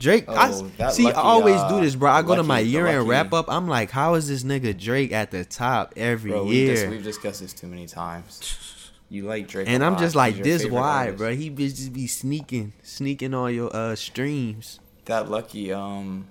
Drake, 0.00 0.28
I 0.28 0.50
Oh, 0.50 0.70
that 0.78 0.94
see. 0.94 1.04
Lucki, 1.04 1.10
I 1.14 1.20
always 1.20 1.56
uh, 1.60 1.68
do 1.68 1.80
this, 1.82 1.94
bro. 1.94 2.10
I 2.10 2.22
go 2.22 2.34
to 2.34 2.42
my 2.42 2.58
year 2.58 2.86
end 2.86 3.06
wrap 3.06 3.32
up. 3.32 3.46
I'm 3.48 3.68
like, 3.68 3.90
how 3.90 4.14
is 4.14 4.26
this 4.26 4.42
nigga 4.42 4.76
Drake 4.76 5.12
at 5.12 5.30
the 5.30 5.44
top 5.44 5.92
every 5.96 6.30
Bro, 6.32 6.44
we 6.46 6.54
year? 6.56 6.74
dis- 6.74 6.90
we've 6.90 7.04
discussed 7.04 7.40
this 7.40 7.52
too 7.52 7.66
many 7.68 7.86
times. 7.86 8.90
You 9.10 9.24
like 9.24 9.46
Drake, 9.48 9.68
and 9.68 9.84
i 9.84 9.86
I'm 9.86 9.98
just 9.98 10.14
like, 10.14 10.42
this 10.42 10.64
why, 10.66 11.10
bro? 11.10 11.34
He 11.34 11.50
be 11.50 11.68
just 11.68 11.92
be 11.92 12.06
sneaking, 12.06 12.72
sneaking 12.82 13.34
on 13.34 13.54
your 13.54 13.74
uh 13.76 13.94
streams. 13.94 14.80
That 15.04 15.26
Lucki, 15.26 15.76
um, 15.76 16.28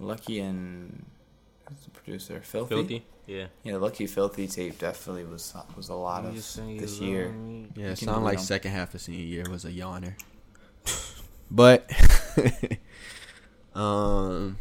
Lucki 0.00 0.40
and 0.42 1.04
who's 1.68 1.84
the 1.84 1.90
producer? 1.90 2.40
Filthy. 2.44 2.74
Filthy? 2.74 3.04
Yeah. 3.26 3.46
Yeah, 3.64 3.74
Lucki 3.74 4.08
filthy 4.08 4.46
tape 4.48 4.78
definitely 4.78 5.24
was 5.24 5.54
was 5.76 5.88
a 5.88 5.94
lot 5.94 6.24
of 6.24 6.34
this 6.34 7.00
year. 7.00 7.34
Yeah, 7.76 7.86
it 7.90 7.98
can 7.98 8.06
sound 8.08 8.08
delete 8.20 8.24
like 8.24 8.38
'em. 8.38 8.44
second 8.44 8.70
half 8.72 8.94
of 8.94 9.00
senior 9.00 9.24
year 9.24 9.44
was 9.50 9.64
a 9.64 9.70
yawner. 9.70 10.14
but 11.52 11.88
um 13.74 14.58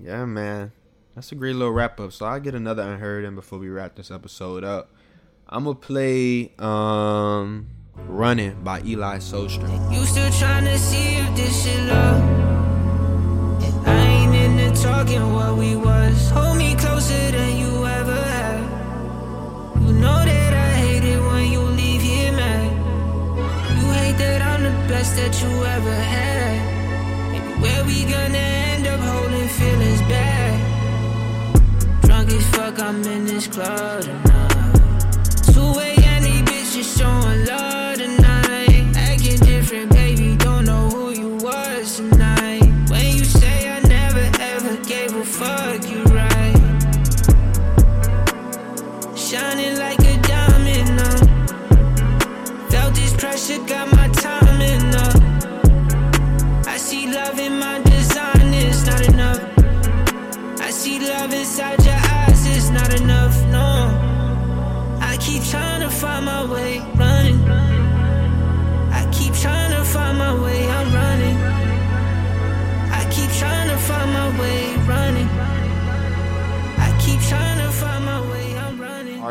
yeah, 0.00 0.24
man. 0.24 0.72
That's 1.14 1.32
a 1.32 1.34
great 1.34 1.56
little 1.56 1.72
wrap 1.72 1.98
up. 2.00 2.12
So 2.12 2.26
I'll 2.26 2.40
get 2.40 2.54
another 2.54 2.82
unheard 2.82 3.24
in 3.24 3.34
before 3.34 3.58
we 3.58 3.68
wrap 3.68 3.96
this 3.96 4.10
episode 4.10 4.64
up. 4.64 4.90
I'm 5.48 5.64
gonna 5.64 5.76
play 5.76 6.52
um 6.58 7.68
Running 8.06 8.62
by 8.62 8.80
Eli 8.82 9.18
Soulstrom. 9.18 9.92
You 9.92 10.04
still 10.04 10.30
tryna 10.30 10.76
see 10.78 11.16
if 11.16 11.36
this 11.36 11.64
shit 11.64 11.80
love? 11.88 12.22
And 13.62 13.88
I 13.88 14.04
ain't 14.04 14.34
into 14.34 14.82
talking 14.82 15.32
what 15.32 15.56
we 15.56 15.74
was. 15.74 16.30
Hold 16.30 16.56
me 16.56 16.76
closer 16.76 17.32
than 17.32 17.56
you 17.58 17.84
ever 17.84 17.97
best 24.98 25.16
that 25.16 25.34
you 25.42 25.52
ever 25.76 25.96
had. 26.14 26.58
Where 27.62 27.84
we 27.84 28.02
gonna 28.14 28.46
end 28.72 28.84
up 28.92 29.00
holding 29.10 29.48
feelings 29.58 30.02
back. 30.14 30.54
Drunk 32.02 32.28
as 32.38 32.44
fuck, 32.54 32.80
I'm 32.80 33.00
in 33.14 33.24
this 33.26 33.46
club 33.46 34.02
tonight. 34.02 34.74
Two 35.54 35.70
way 35.78 35.94
and 36.12 36.24
these 36.24 36.42
bitches 36.48 36.88
showing 36.98 37.40
love 37.52 37.96
tonight. 38.02 38.96
Acting 39.08 39.40
different, 39.50 39.88
baby, 39.92 40.36
don't 40.36 40.64
know 40.64 40.84
who 40.94 41.04
you 41.20 41.30
was 41.46 41.96
tonight. 41.98 42.66
When 42.90 43.06
you 43.18 43.24
say 43.40 43.56
I 43.76 43.78
never 43.96 44.24
ever 44.54 44.74
gave 44.92 45.10
a 45.14 45.24
fuck, 45.38 45.78
you 45.92 46.02
right. 46.18 46.58
Shining 49.26 49.74
like 49.84 50.02
a 50.12 50.14
diamond, 50.32 51.00
uh. 51.08 51.18
Felt 52.70 52.94
this 52.94 53.12
pressure, 53.14 53.62
got 53.72 53.86
my 53.92 53.97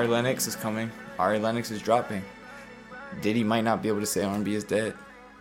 Ari 0.08 0.16
Lennox 0.24 0.48
is 0.48 0.56
coming. 0.56 0.90
Ari 1.20 1.38
Lennox 1.38 1.70
is 1.70 1.82
dropping. 1.82 2.24
Diddy 3.22 3.44
might 3.44 3.66
not 3.66 3.82
be 3.82 3.90
able 3.90 4.00
to 4.00 4.06
say 4.06 4.24
R&B 4.24 4.54
is 4.56 4.64
dead. 4.64 4.94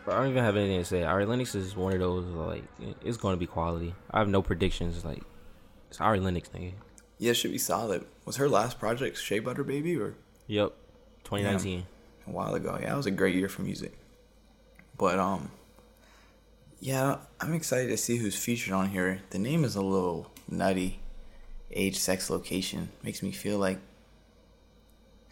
But 0.05 0.15
I 0.15 0.19
don't 0.19 0.31
even 0.31 0.43
have 0.43 0.57
anything 0.57 0.81
to 0.81 0.85
say. 0.85 1.05
Ari 1.05 1.25
Lennox 1.25 1.55
is 1.55 1.77
one 1.77 1.93
of 1.93 2.01
those 2.01 2.25
like 2.35 2.65
it's 3.05 3.17
going 3.17 3.35
to 3.37 3.39
be 3.39 3.47
quality. 3.47 3.95
I 4.11 4.19
have 4.19 4.29
no 4.29 4.43
predictions. 4.43 5.05
Like 5.05 5.23
it's 5.89 6.01
Ari 6.01 6.19
Lennox, 6.19 6.49
nigga. 6.49 6.73
Yeah, 7.19 7.31
it 7.31 7.35
should 7.35 7.53
be 7.53 7.59
solid. 7.59 8.07
Was 8.25 8.37
her 8.39 8.49
last 8.49 8.81
project 8.81 9.19
Shea 9.19 9.39
Butter 9.39 9.63
Baby 9.63 9.97
or 9.97 10.15
Yep, 10.49 10.73
2019. 11.23 11.87
a 12.27 12.31
while 12.31 12.55
ago? 12.57 12.77
Yeah, 12.83 12.93
it 12.95 12.97
was 12.97 13.07
a 13.07 13.13
great 13.13 13.37
year 13.37 13.49
for 13.49 13.63
music. 13.63 13.93
But 14.99 15.21
um, 15.21 15.53
yeah, 16.81 17.19
I'm 17.41 17.55
excited 17.55 17.87
to 17.91 17.97
see 17.97 18.17
who's 18.17 18.35
featured 18.37 18.75
on 18.75 18.89
here. 18.91 19.23
The 19.31 19.39
name 19.39 19.63
is 19.63 19.77
a 19.77 19.83
little 19.83 20.33
nutty. 20.49 20.99
Age, 21.71 21.97
sex, 21.99 22.29
location 22.31 22.89
makes 23.05 23.23
me 23.23 23.31
feel 23.31 23.59
like. 23.59 23.79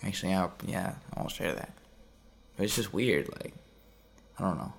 Actually, 0.04 0.34
I, 0.34 0.48
yeah, 0.66 0.94
I 1.16 1.20
won't 1.20 1.32
share 1.32 1.52
that. 1.54 1.70
But 2.56 2.64
it's 2.64 2.76
just 2.76 2.92
weird. 2.92 3.28
Like, 3.42 3.54
I 4.38 4.42
don't 4.42 4.58
know. 4.58 4.72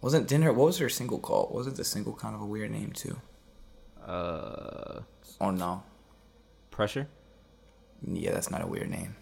Wasn't 0.00 0.26
didn't 0.28 0.44
her? 0.44 0.52
What 0.52 0.66
was 0.66 0.78
her 0.78 0.88
single 0.88 1.18
called? 1.18 1.54
Wasn't 1.54 1.76
the 1.76 1.84
single 1.84 2.12
kind 2.14 2.34
of 2.34 2.40
a 2.40 2.46
weird 2.46 2.70
name 2.72 2.92
too? 2.92 3.16
Uh, 4.04 5.00
Or 5.38 5.52
no? 5.52 5.82
pressure. 6.70 7.06
Yeah, 8.06 8.32
that's 8.32 8.50
not 8.50 8.62
a 8.62 8.66
weird 8.66 8.90
name. 8.90 9.14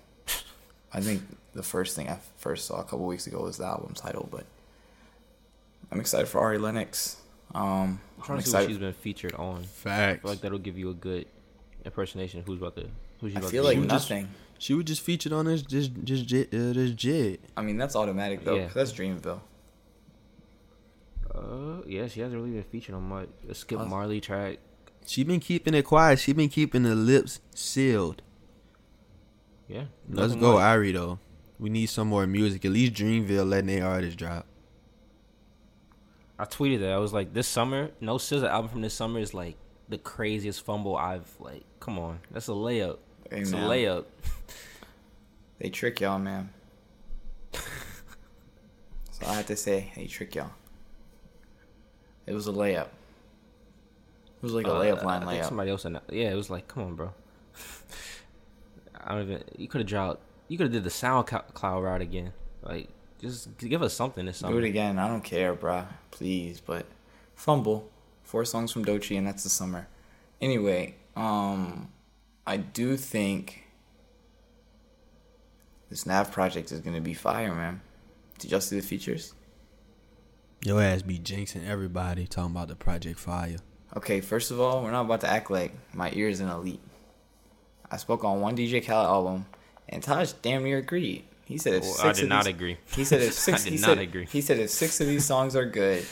I 0.93 1.01
think 1.01 1.23
the 1.53 1.63
first 1.63 1.97
thing 1.97 2.09
I 2.09 2.19
first 2.39 2.65
saw 2.67 2.81
a 2.81 2.85
couple 2.85 3.05
weeks 3.07 3.27
ago 3.27 3.43
was 3.43 3.59
the 3.59 3.67
album 3.67 3.93
title, 3.95 4.27
but 4.31 4.47
I'm 5.91 6.01
excited 6.01 6.29
for 6.29 6.41
Ari 6.41 6.59
Lennox. 6.59 7.17
Um, 7.55 7.63
I'm 7.63 8.01
I'm 8.19 8.25
trying 8.25 8.39
to 8.41 8.47
see 8.47 8.53
what 8.53 8.61
she's 8.61 8.77
excited. 8.77 8.81
been 8.81 8.93
featured 8.95 9.35
on. 9.35 9.63
I 9.63 9.67
Facts. 9.67 10.23
feel 10.23 10.31
like 10.31 10.41
that'll 10.41 10.59
give 10.59 10.79
you 10.79 10.91
a 10.91 10.95
good 10.95 11.27
impersonation 11.85 12.41
of 12.41 12.47
who's 12.47 12.59
about 12.59 12.77
to 12.77 12.87
who's 13.21 13.33
she 13.33 13.37
I 13.37 13.41
about 13.41 13.51
feel 13.51 13.63
to 13.65 13.69
like 13.69 13.77
be 13.77 13.81
with. 13.83 13.91
Nothing. 14.61 14.67
She 14.67 14.75
was 14.75 14.85
just 14.85 15.01
featured 15.03 15.33
on 15.33 15.47
this 15.47 15.63
this 15.63 15.89
this 15.95 16.23
jit, 16.23 16.49
uh, 16.55 16.73
this 16.73 16.93
jit. 16.93 17.41
I 17.57 17.63
mean, 17.63 17.77
that's 17.79 17.97
automatic 17.97 18.45
though. 18.45 18.55
Yeah. 18.57 18.65
'cause 18.67 18.75
That's 18.75 18.93
Dreamville. 18.93 19.41
Uh, 21.35 21.83
yeah, 21.87 22.09
she 22.09 22.21
hasn't 22.21 22.41
really 22.41 22.53
been 22.55 22.65
featured 22.65 22.95
on 22.95 23.05
much. 23.05 23.29
A 23.49 23.55
Skip 23.55 23.79
Awesome. 23.79 23.91
Marley 23.91 24.21
track. 24.21 24.59
She 25.07 25.23
been 25.25 25.41
keeping 25.41 25.75
it 25.75 25.85
quiet. 25.85 26.19
She 26.19 26.33
been 26.33 26.49
keeping 26.49 26.83
the 26.83 26.95
lips 26.95 27.41
sealed. 27.55 28.23
Yeah, 29.69 29.85
Let's 30.09 30.35
go, 30.35 30.55
much. 30.55 30.63
Ari 30.63 30.93
though. 30.93 31.21
We 31.59 31.71
need 31.71 31.87
some 31.87 32.09
more 32.09 32.27
music. 32.27 32.65
At 32.65 32.73
least 32.73 32.95
Dreamville 32.95 33.49
letting 33.49 33.67
their 33.69 33.87
artists 33.87 34.17
drop. 34.17 34.47
I 36.39 36.45
tweeted 36.47 36.81
that. 36.81 36.93
I 36.93 36.99
was 36.99 37.13
like, 37.13 37.35
this 37.35 37.47
summer, 37.47 37.91
no 38.01 38.17
SZA 38.17 38.49
album 38.49 38.71
from 38.71 38.81
this 38.81 38.95
summer 38.95 39.21
is 39.21 39.33
like 39.35 39.57
the 39.89 39.99
craziest 39.99 40.65
fumble 40.65 40.97
I've 40.97 41.31
like. 41.39 41.65
Come 41.79 41.99
on, 41.99 42.21
that's 42.31 42.49
a 42.49 42.53
layup. 42.53 42.99
Hey, 43.31 43.41
it's 43.41 43.53
a 43.53 43.57
layup. 43.57 44.05
They 45.59 45.69
trick 45.71 46.01
y'all, 46.01 46.19
man. 46.19 46.51
so 47.53 49.27
I 49.27 49.35
have 49.35 49.47
to 49.47 49.57
say, 49.57 49.93
they 49.97 50.07
trick 50.07 50.35
y'all. 50.35 50.51
It 52.27 52.33
was 52.33 52.47
a 52.49 52.53
layup. 52.53 52.89
It 52.89 54.43
was 54.43 54.53
like 54.53 54.67
a 54.67 54.73
Uh, 54.73 54.81
layup 54.83 55.05
line 55.05 55.23
I 55.23 55.27
think 55.33 55.43
layup. 55.43 55.49
somebody 55.49 55.71
else. 55.71 55.85
Announced, 55.85 56.13
yeah, 56.13 56.31
it 56.31 56.35
was 56.35 56.49
like, 56.51 56.67
come 56.69 56.83
on, 56.85 56.95
bro. 56.95 57.13
I 59.05 59.15
don't 59.15 59.23
even. 59.31 59.45
You 59.57 59.69
could 59.69 59.81
have 59.83 59.89
dropped. 59.89 60.21
You 60.49 60.57
could 60.59 60.65
have 60.65 60.73
did 60.73 60.85
the 60.85 60.91
SoundCloud 60.91 61.83
route 61.83 62.01
again. 62.01 62.33
Like, 62.63 62.89
Just 63.21 63.57
give 63.59 63.83
us 63.83 63.93
something 63.95 64.27
this 64.27 64.41
Do 64.41 64.57
it 64.59 64.65
again. 64.65 64.99
I 64.99 65.07
don't 65.09 65.23
care, 65.23 65.55
bruh. 65.55 65.87
Please, 66.11 66.61
but 66.61 66.87
fumble. 67.35 67.91
Four 68.25 68.45
songs 68.45 68.73
from 68.73 68.85
Doechii, 68.85 69.19
and 69.19 69.27
that's 69.27 69.43
the 69.43 69.49
summer. 69.51 69.89
Anyway, 70.41 70.95
um, 71.17 71.91
I 72.51 72.57
do 72.57 72.97
think 72.97 73.63
this 75.89 76.05
Nav 76.05 76.33
project 76.33 76.73
is 76.73 76.81
gonna 76.81 77.01
be 77.01 77.15
fire, 77.15 77.55
man. 77.55 77.81
Did 78.41 78.51
y'all 78.51 78.61
see 78.61 78.75
the 78.75 78.85
features? 78.85 79.35
Your 80.65 80.83
ass 80.83 81.03
be 81.03 81.17
jinxing 81.17 81.65
everybody 81.69 82.27
talking 82.27 82.51
about 82.51 82.67
the 82.67 82.75
Project 82.75 83.21
Fire. 83.21 83.59
Okay, 83.97 84.21
first 84.21 84.51
of 84.51 84.59
all, 84.61 84.83
we're 84.83 84.91
not 84.91 85.03
about 85.03 85.21
to 85.21 85.29
act 85.31 85.49
like 85.49 85.73
my 85.95 86.11
ear 86.13 86.29
is 86.29 86.41
an 86.41 86.49
elite. 86.49 86.81
I 87.89 87.97
spoke 87.99 88.25
on 88.25 88.41
one 88.41 88.57
DJ 88.57 88.85
Khaled 88.85 89.07
album, 89.07 89.47
and 89.89 90.03
Taj 90.03 90.33
damn 90.43 90.65
near 90.65 90.79
agreed. 90.79 91.25
He 91.45 91.57
said 91.57 91.75
if 91.75 91.83
Well, 91.83 91.93
oh, 91.93 91.95
six 91.95 92.05
I 92.05 92.13
did 92.15 92.23
of 92.25 92.29
not 92.31 92.45
these- 92.47 92.55
agree. 92.55 92.77
He 92.97 93.05
said 93.05 93.21
if 93.23 93.49
I 93.49 93.53
did 93.59 93.73
not 93.81 93.81
said, 93.81 93.99
agree. 93.99 94.27
He 94.27 94.41
said 94.41 94.59
if 94.59 94.71
six 94.71 95.01
of 95.01 95.07
these 95.07 95.25
songs 95.25 95.55
are 95.55 95.67
good, 95.67 96.05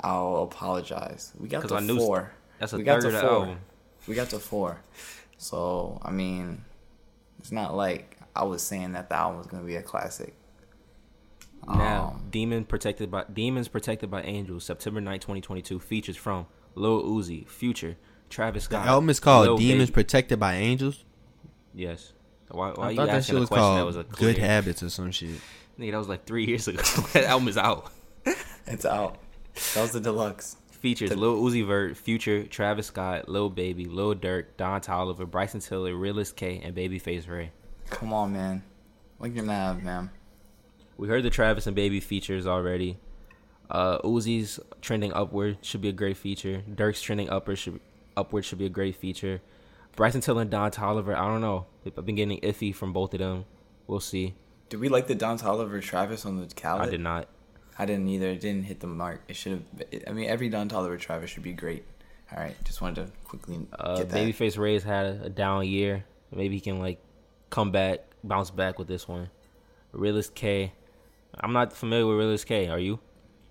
I'll 0.00 0.44
apologize. 0.44 1.32
We 1.40 1.48
got 1.48 1.62
'Cause 1.62 1.70
to 1.72 1.76
I 1.78 1.80
knew 1.80 1.98
four. 1.98 2.30
That's 2.60 2.72
a 2.72 2.76
we 2.76 2.84
got 2.84 3.02
third 3.02 3.10
to 3.10 3.16
of 3.16 3.20
four. 3.22 3.30
album. 3.30 3.58
We 4.06 4.14
got 4.14 4.30
to 4.30 4.38
four. 4.38 4.78
So 5.38 6.00
I 6.02 6.10
mean, 6.10 6.64
it's 7.38 7.52
not 7.52 7.74
like 7.76 8.16
I 8.34 8.44
was 8.44 8.62
saying 8.62 8.92
that 8.92 9.08
the 9.08 9.16
album 9.16 9.38
was 9.38 9.46
gonna 9.46 9.64
be 9.64 9.76
a 9.76 9.82
classic. 9.82 10.34
Now, 11.66 12.12
Um, 12.14 12.26
Demon 12.30 12.64
protected 12.64 13.10
by 13.10 13.24
Demons 13.32 13.66
protected 13.68 14.10
by 14.10 14.22
Angels, 14.22 14.64
September 14.64 15.00
9, 15.00 15.18
2022, 15.18 15.80
features 15.80 16.16
from 16.16 16.46
Lil 16.76 17.02
Uzi, 17.02 17.48
Future, 17.48 17.96
Travis 18.30 18.64
Scott. 18.64 18.82
The 18.82 18.84
Scott. 18.84 18.92
album 18.94 19.10
is 19.10 19.18
called 19.20 19.46
Lil 19.46 19.56
Demons 19.58 19.90
Baby. 19.90 19.94
Protected 19.94 20.38
by 20.38 20.54
Angels. 20.54 21.04
Yes. 21.74 22.12
Why, 22.48 22.70
why 22.70 22.86
I 22.86 22.90
you 22.90 22.96
thought 22.96 23.06
that 23.06 23.16
asking 23.16 23.32
shit 23.32 23.36
a 23.36 23.40
was 23.40 23.48
question 23.48 23.62
called 23.62 23.78
that 23.80 23.86
was 23.86 23.96
a 23.96 24.04
Good 24.04 24.38
Habits 24.38 24.82
or 24.82 24.90
some 24.90 25.10
shit. 25.10 25.40
Nigga, 25.78 25.90
that 25.90 25.98
was 25.98 26.08
like 26.08 26.24
three 26.24 26.46
years 26.46 26.68
ago. 26.68 26.80
that 27.12 27.24
album 27.24 27.48
is 27.48 27.56
out. 27.58 27.90
it's 28.66 28.84
out. 28.84 29.18
That 29.74 29.82
was 29.82 29.90
the 29.92 30.00
deluxe. 30.00 30.56
Features 30.86 31.16
Lil 31.16 31.42
Uzi 31.42 31.66
Vert, 31.66 31.96
Future, 31.96 32.44
Travis 32.44 32.86
Scott, 32.86 33.28
Lil 33.28 33.50
Baby, 33.50 33.86
Lil 33.86 34.14
Durk, 34.14 34.44
Don 34.56 34.80
Toliver, 34.80 35.28
Bryson 35.28 35.58
Tiller, 35.58 35.92
RealestK, 35.92 36.64
and 36.64 36.76
Babyface 36.76 37.28
Ray. 37.28 37.50
Come 37.90 38.12
on, 38.12 38.32
man. 38.32 38.62
Look 39.18 39.36
at 39.36 39.44
Nav, 39.44 39.82
man. 39.82 40.10
We 40.96 41.08
heard 41.08 41.24
the 41.24 41.30
Travis 41.30 41.66
and 41.66 41.74
Baby 41.74 41.98
features 41.98 42.46
already. 42.46 42.98
Uh, 43.68 43.98
Uzi's 44.02 44.60
trending 44.80 45.12
upward 45.12 45.58
should 45.60 45.80
be 45.80 45.88
a 45.88 45.92
great 45.92 46.16
feature. 46.16 46.62
Durk's 46.72 47.02
trending 47.02 47.30
upward 47.30 47.58
should 47.58 47.80
upward 48.16 48.44
should 48.44 48.58
be 48.58 48.66
a 48.66 48.68
great 48.68 48.94
feature. 48.94 49.42
Bryson 49.96 50.20
Tiller 50.20 50.42
and 50.42 50.50
Don 50.52 50.70
Toliver, 50.70 51.16
I 51.16 51.26
don't 51.26 51.40
know. 51.40 51.66
I've 51.84 52.06
been 52.06 52.14
getting 52.14 52.40
iffy 52.42 52.72
from 52.72 52.92
both 52.92 53.12
of 53.12 53.18
them. 53.18 53.44
We'll 53.88 53.98
see. 53.98 54.36
Did 54.68 54.78
we 54.78 54.88
like 54.88 55.08
the 55.08 55.16
Don 55.16 55.36
Toliver 55.36 55.82
Travis 55.82 56.24
on 56.24 56.36
the 56.36 56.46
Khaled? 56.54 56.82
I 56.82 56.90
did 56.90 57.00
not. 57.00 57.28
I 57.78 57.84
didn't 57.86 58.08
either. 58.08 58.28
It 58.28 58.40
didn't 58.40 58.64
hit 58.64 58.80
the 58.80 58.86
mark. 58.86 59.22
It 59.28 59.36
should 59.36 59.52
have. 59.52 60.02
I 60.08 60.12
mean, 60.12 60.28
every 60.28 60.48
Don 60.48 60.68
Toliver 60.68 60.98
Travis 60.98 61.30
should 61.30 61.42
be 61.42 61.52
great. 61.52 61.84
All 62.32 62.42
right, 62.42 62.56
just 62.64 62.80
wanted 62.80 63.06
to 63.06 63.12
quickly 63.24 63.66
Uh, 63.78 63.98
get 63.98 64.08
that. 64.10 64.16
Babyface 64.26 64.58
Ray's 64.58 64.82
had 64.82 65.06
a, 65.06 65.24
a 65.24 65.28
down 65.28 65.66
year. 65.66 66.04
Maybe 66.34 66.54
he 66.56 66.60
can 66.60 66.78
like 66.80 67.00
come 67.50 67.70
back, 67.70 68.00
bounce 68.24 68.50
back 68.50 68.78
with 68.78 68.88
this 68.88 69.06
one. 69.06 69.30
RealestK. 69.94 70.70
I'm 71.38 71.52
not 71.52 71.72
familiar 71.72 72.06
with 72.06 72.24
RealestK. 72.24 72.70
Are 72.70 72.78
you? 72.78 72.98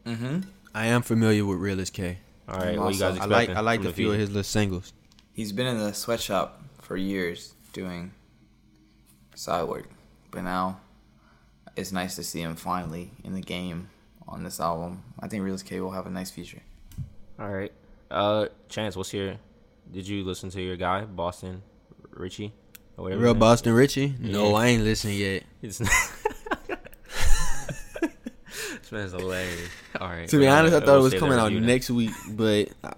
mm-hmm. 0.06 0.42
I 0.74 0.88
am 0.88 1.04
familiar 1.04 1.46
with 1.46 1.60
RealestK. 1.60 2.18
All 2.50 2.58
right. 2.58 2.76
I'm 2.76 2.80
What 2.84 2.94
you 2.94 3.00
guys 3.00 3.14
also- 3.18 3.22
I 3.22 3.26
like 3.26 3.50
I 3.50 3.62
like 3.62 3.80
from 3.82 3.90
a 3.90 3.94
few 3.94 4.12
of 4.12 4.18
his 4.20 4.30
little 4.30 4.44
singles. 4.44 4.92
He's 5.34 5.52
been 5.52 5.68
in 5.68 5.78
the 5.78 5.94
sweatshop 5.94 6.62
for 6.82 6.98
years 6.98 7.54
doing 7.74 8.12
side 9.36 9.64
work, 9.68 9.90
but 10.32 10.42
now 10.44 10.80
it's 11.76 11.92
nice 11.92 12.16
to 12.16 12.24
see 12.24 12.42
him 12.42 12.56
finally 12.56 13.12
in 13.24 13.34
the 13.34 13.42
game 13.42 13.90
on 14.28 14.44
this 14.44 14.60
album. 14.60 15.04
I 15.20 15.28
think 15.28 15.44
RealestK 15.44 15.80
will 15.82 15.92
have 15.92 16.06
a 16.08 16.10
nice 16.10 16.32
feature. 16.32 16.62
All 17.40 17.50
right. 17.50 17.72
Uh, 18.10 18.48
Chance, 18.70 18.96
what's 18.96 19.14
your? 19.14 19.36
Did 19.92 20.08
you 20.08 20.24
listen 20.24 20.50
to 20.52 20.62
your 20.62 20.78
guy 20.78 21.06
Boston 21.06 21.62
Richey 22.12 22.54
or 22.98 23.04
whatever? 23.04 23.22
Real 23.22 23.34
his 23.34 23.36
name 23.36 23.40
Boston 23.40 23.74
Richey? 23.74 24.16
No, 24.20 24.50
Yeah. 24.50 24.56
I 24.56 24.66
ain't 24.68 24.84
listening 24.84 25.18
yet. 25.18 25.44
is? 25.62 25.78
this 28.10 28.92
man's 28.92 29.12
hilarious. 29.12 29.70
All 30.00 30.08
right. 30.10 30.28
To 30.30 30.40
be 30.40 30.48
honest, 30.48 30.76
I 30.76 30.80
thought 30.80 30.98
it 30.98 31.02
was 31.02 31.14
coming 31.14 31.38
out 31.40 31.52
review 31.52 31.62
next 31.62 31.90
week, 31.90 32.12
but 32.32 32.70
uh, 32.84 32.92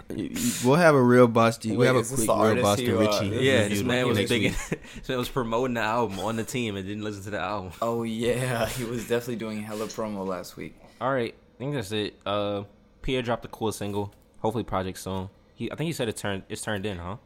we'll 0.63 0.75
have 0.75 0.95
a 0.95 1.01
real 1.01 1.27
Boston. 1.27 1.71
Wait, 1.71 1.77
We'll 1.77 1.95
have 1.95 1.95
a 1.97 2.07
quick 2.07 2.19
real 2.19 2.31
artist 2.31 2.63
Boston 2.63 2.85
you, 2.85 2.97
uh, 2.97 3.01
Richey. 3.01 3.25
Yeah, 3.27 3.61
review 3.63 3.69
this 3.69 3.83
man 3.83 4.07
was 4.07 4.17
next 4.17 4.29
thinking. 4.29 4.51
week. 4.71 4.81
this 4.95 5.09
man 5.09 5.17
was 5.17 5.29
promoting 5.29 5.73
the 5.75 5.81
album 5.81 6.19
on 6.19 6.35
the 6.35 6.43
team 6.43 6.75
and 6.75 6.85
didn't 6.87 7.03
listen 7.03 7.23
to 7.23 7.29
the 7.31 7.39
album. 7.39 7.71
Oh 7.81 8.03
yeah, 8.03 8.67
he 8.67 8.83
was 8.83 9.07
definitely 9.07 9.37
doing 9.37 9.61
hella 9.61 9.85
promo 9.87 10.25
last 10.25 10.57
week. 10.57 10.75
All 10.99 11.13
right, 11.13 11.33
I 11.33 11.57
think 11.57 11.73
that's 11.73 11.91
it. 11.91 12.19
Uh, 12.25 12.63
Pierre 13.01 13.21
dropped 13.21 13.45
a 13.45 13.47
cool 13.49 13.71
single. 13.71 14.13
Hopefully, 14.39 14.63
project 14.63 14.97
soon. 14.97 15.29
He, 15.55 15.71
I 15.71 15.75
think 15.75 15.87
he 15.87 15.93
said 15.93 16.09
it 16.09 16.17
turned. 16.17 16.43
It's 16.49 16.61
turned 16.61 16.85
in, 16.85 16.97
huh? 16.97 17.17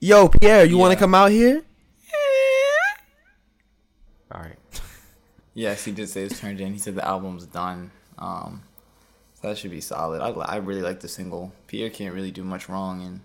Yo, 0.00 0.28
Pierre, 0.28 0.64
you 0.64 0.78
want 0.78 0.92
to 0.92 0.98
come 0.98 1.14
out 1.14 1.30
here? 1.30 1.62
All 4.32 4.40
right. 4.40 4.58
Yes, 5.54 5.84
he 5.84 5.90
did 5.90 6.08
say 6.08 6.22
it's 6.22 6.38
turned 6.38 6.60
in. 6.60 6.72
He 6.72 6.78
said 6.78 6.94
the 6.94 7.04
album's 7.04 7.44
done. 7.44 7.90
Um, 8.16 8.62
so 9.34 9.48
that 9.48 9.58
should 9.58 9.72
be 9.72 9.80
solid. 9.80 10.20
I, 10.20 10.28
I 10.28 10.56
really 10.58 10.82
like 10.82 11.00
the 11.00 11.08
single. 11.08 11.52
Pierre 11.66 11.90
can't 11.90 12.14
really 12.14 12.30
do 12.30 12.44
much 12.44 12.68
wrong, 12.68 13.02
and 13.02 13.22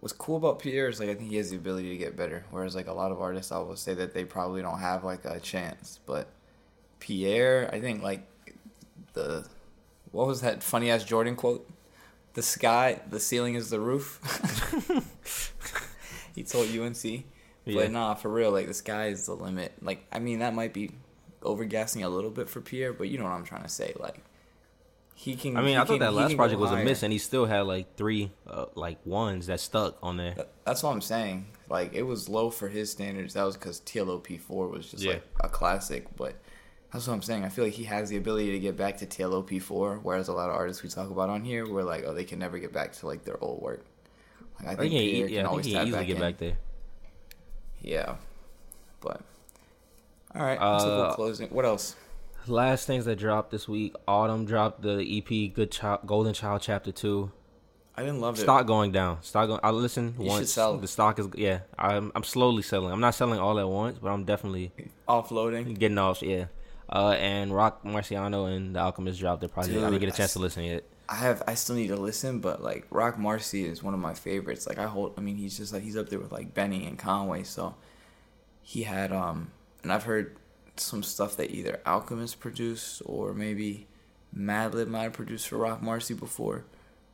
what's 0.00 0.14
cool 0.14 0.38
about 0.38 0.58
Pierre 0.58 0.88
is 0.88 1.00
like 1.00 1.10
I 1.10 1.14
think 1.14 1.28
he 1.28 1.36
has 1.36 1.50
the 1.50 1.56
ability 1.56 1.90
to 1.90 1.98
get 1.98 2.16
better. 2.16 2.46
Whereas 2.50 2.74
like 2.74 2.86
a 2.86 2.94
lot 2.94 3.12
of 3.12 3.20
artists, 3.20 3.52
I 3.52 3.58
will 3.58 3.76
say 3.76 3.92
that 3.92 4.14
they 4.14 4.24
probably 4.24 4.62
don't 4.62 4.78
have 4.78 5.04
like 5.04 5.26
a 5.26 5.38
chance. 5.38 6.00
But 6.06 6.28
Pierre, 7.00 7.68
I 7.72 7.80
think 7.80 8.02
like 8.02 8.26
the 9.12 9.46
what 10.12 10.26
was 10.26 10.40
that 10.40 10.62
funny 10.62 10.90
ass 10.90 11.04
Jordan 11.04 11.36
quote? 11.36 11.68
The 12.34 12.42
sky, 12.42 13.00
the 13.10 13.18
ceiling 13.20 13.54
is 13.54 13.70
the 13.70 13.80
roof. 13.80 14.20
he 16.34 16.42
told 16.44 16.68
UNC. 16.76 17.04
Yeah. 17.04 17.22
But 17.74 17.90
nah, 17.90 18.14
for 18.14 18.28
real, 18.30 18.50
like 18.50 18.66
the 18.66 18.74
sky 18.74 19.08
is 19.08 19.26
the 19.26 19.34
limit. 19.34 19.72
Like 19.82 20.06
I 20.12 20.18
mean, 20.18 20.38
that 20.38 20.54
might 20.54 20.72
be 20.72 20.90
overgassing 21.42 22.04
a 22.04 22.08
little 22.08 22.30
bit 22.30 22.48
for 22.48 22.60
Pierre, 22.60 22.92
but 22.92 23.08
you 23.08 23.18
know 23.18 23.24
what 23.24 23.32
I'm 23.32 23.44
trying 23.44 23.62
to 23.62 23.68
say. 23.68 23.92
Like 23.98 24.22
he 25.14 25.34
can. 25.36 25.56
I 25.56 25.62
mean, 25.62 25.76
I 25.76 25.80
thought 25.80 25.94
can- 25.94 25.98
that 26.00 26.14
last 26.14 26.36
project 26.36 26.60
was 26.60 26.70
a 26.70 26.76
miss, 26.76 27.02
and 27.02 27.12
he 27.12 27.18
still 27.18 27.44
had 27.46 27.62
like 27.62 27.96
three, 27.96 28.30
uh, 28.46 28.66
like 28.74 29.04
ones 29.04 29.46
that 29.48 29.60
stuck 29.60 29.98
on 30.02 30.16
there. 30.16 30.34
That's 30.64 30.82
what 30.82 30.92
I'm 30.92 31.00
saying. 31.00 31.46
Like 31.68 31.92
it 31.92 32.02
was 32.04 32.28
low 32.28 32.50
for 32.50 32.68
his 32.68 32.90
standards. 32.90 33.34
That 33.34 33.42
was 33.44 33.56
because 33.56 33.80
TLOP 33.80 34.40
four 34.40 34.68
was 34.68 34.90
just 34.90 35.02
Yeah. 35.02 35.14
like 35.14 35.22
a 35.40 35.48
classic. 35.48 36.06
But 36.16 36.36
that's 36.92 37.06
what 37.06 37.14
I'm 37.14 37.22
saying. 37.22 37.44
I 37.44 37.48
feel 37.50 37.64
like 37.64 37.74
he 37.74 37.84
has 37.84 38.08
the 38.08 38.16
ability 38.16 38.52
to 38.52 38.58
get 38.58 38.76
back 38.76 38.96
to 38.98 39.06
TLOP 39.06 39.60
four, 39.60 39.98
whereas 40.02 40.28
a 40.28 40.32
lot 40.32 40.48
of 40.48 40.56
artists 40.56 40.82
we 40.82 40.88
talk 40.88 41.10
about 41.10 41.28
on 41.28 41.44
here, 41.44 41.66
we're 41.70 41.82
like, 41.82 42.04
oh, 42.06 42.14
they 42.14 42.24
can 42.24 42.38
never 42.38 42.58
get 42.58 42.72
back 42.72 42.92
to 42.94 43.06
like 43.06 43.24
their 43.24 43.42
old 43.42 43.60
work. 43.60 43.84
Like, 44.58 44.68
I 44.68 44.72
I 44.72 44.76
think 44.76 44.92
think 44.92 45.02
he, 45.02 45.20
yeah, 45.20 45.26
can 45.38 45.46
I 45.46 45.48
always 45.50 45.66
he 45.66 45.72
tap 45.74 45.86
easily 45.86 45.98
back 46.00 46.06
get 46.06 46.16
in. 46.16 46.20
back 46.22 46.38
there. 46.38 46.56
Yeah, 47.80 48.16
but 49.00 49.20
all 50.34 50.42
right. 50.42 50.58
Uh, 50.58 50.78
so 50.80 51.12
closing. 51.14 51.48
What 51.50 51.64
else? 51.64 51.94
Last 52.46 52.86
things 52.86 53.04
that 53.04 53.16
dropped 53.16 53.50
this 53.50 53.68
week: 53.68 53.94
Autumn 54.06 54.44
dropped 54.46 54.82
the 54.82 54.98
EP 55.00 55.52
"Good 55.54 55.70
Child," 55.70 56.00
Golden 56.06 56.32
Child 56.32 56.62
Chapter 56.62 56.90
Two. 56.92 57.30
I 57.96 58.02
didn't 58.02 58.20
love 58.20 58.38
it. 58.38 58.42
Stock 58.42 58.66
going 58.66 58.92
down. 58.92 59.22
Stock 59.22 59.48
going. 59.48 59.60
I 59.62 59.70
listened 59.70 60.14
You 60.18 60.26
once. 60.26 60.54
The 60.54 60.86
stock 60.86 61.18
is 61.18 61.28
yeah. 61.34 61.60
I'm 61.78 62.10
I'm 62.14 62.24
slowly 62.24 62.62
selling. 62.62 62.92
I'm 62.92 63.00
not 63.00 63.14
selling 63.14 63.38
all 63.38 63.58
at 63.58 63.68
once, 63.68 63.98
but 64.00 64.08
I'm 64.10 64.24
definitely 64.24 64.72
Offloading. 65.08 65.78
getting 65.78 65.98
off. 65.98 66.22
Yeah. 66.22 66.46
Uh, 66.90 67.10
and 67.18 67.54
Rock 67.54 67.84
Marciano 67.84 68.54
and 68.54 68.74
The 68.74 68.80
Alchemist 68.80 69.20
dropped 69.20 69.40
their 69.40 69.48
project. 69.48 69.76
I 69.76 69.90
didn't 69.90 70.00
get 70.00 70.08
a 70.08 70.16
chance 70.16 70.32
to 70.32 70.38
s- 70.38 70.42
listen 70.42 70.64
yet. 70.64 70.84
I 71.08 71.16
have. 71.16 71.42
I 71.46 71.54
still 71.54 71.76
need 71.76 71.88
to 71.88 71.96
listen, 71.96 72.40
but 72.40 72.62
like 72.62 72.86
Rock 72.90 73.18
Marcy 73.18 73.64
is 73.64 73.82
one 73.82 73.94
of 73.94 74.00
my 74.00 74.14
favorites. 74.14 74.66
Like 74.66 74.78
I 74.78 74.86
hold. 74.86 75.14
I 75.18 75.20
mean, 75.20 75.36
he's 75.36 75.56
just 75.56 75.72
like 75.72 75.82
he's 75.82 75.96
up 75.96 76.08
there 76.08 76.18
with 76.18 76.32
like 76.32 76.54
Benny 76.54 76.86
and 76.86 76.98
Conway. 76.98 77.42
So 77.44 77.74
he 78.62 78.82
had 78.84 79.12
um, 79.12 79.50
and 79.82 79.92
I've 79.92 80.04
heard 80.04 80.36
some 80.76 81.02
stuff 81.02 81.36
that 81.38 81.50
either 81.50 81.80
Alchemist 81.86 82.40
produced 82.40 83.02
or 83.04 83.34
maybe 83.34 83.86
Madlib 84.36 84.88
might 84.88 85.02
have 85.04 85.12
produced 85.14 85.48
for 85.48 85.56
Rock 85.56 85.82
Marcy 85.82 86.14
before. 86.14 86.64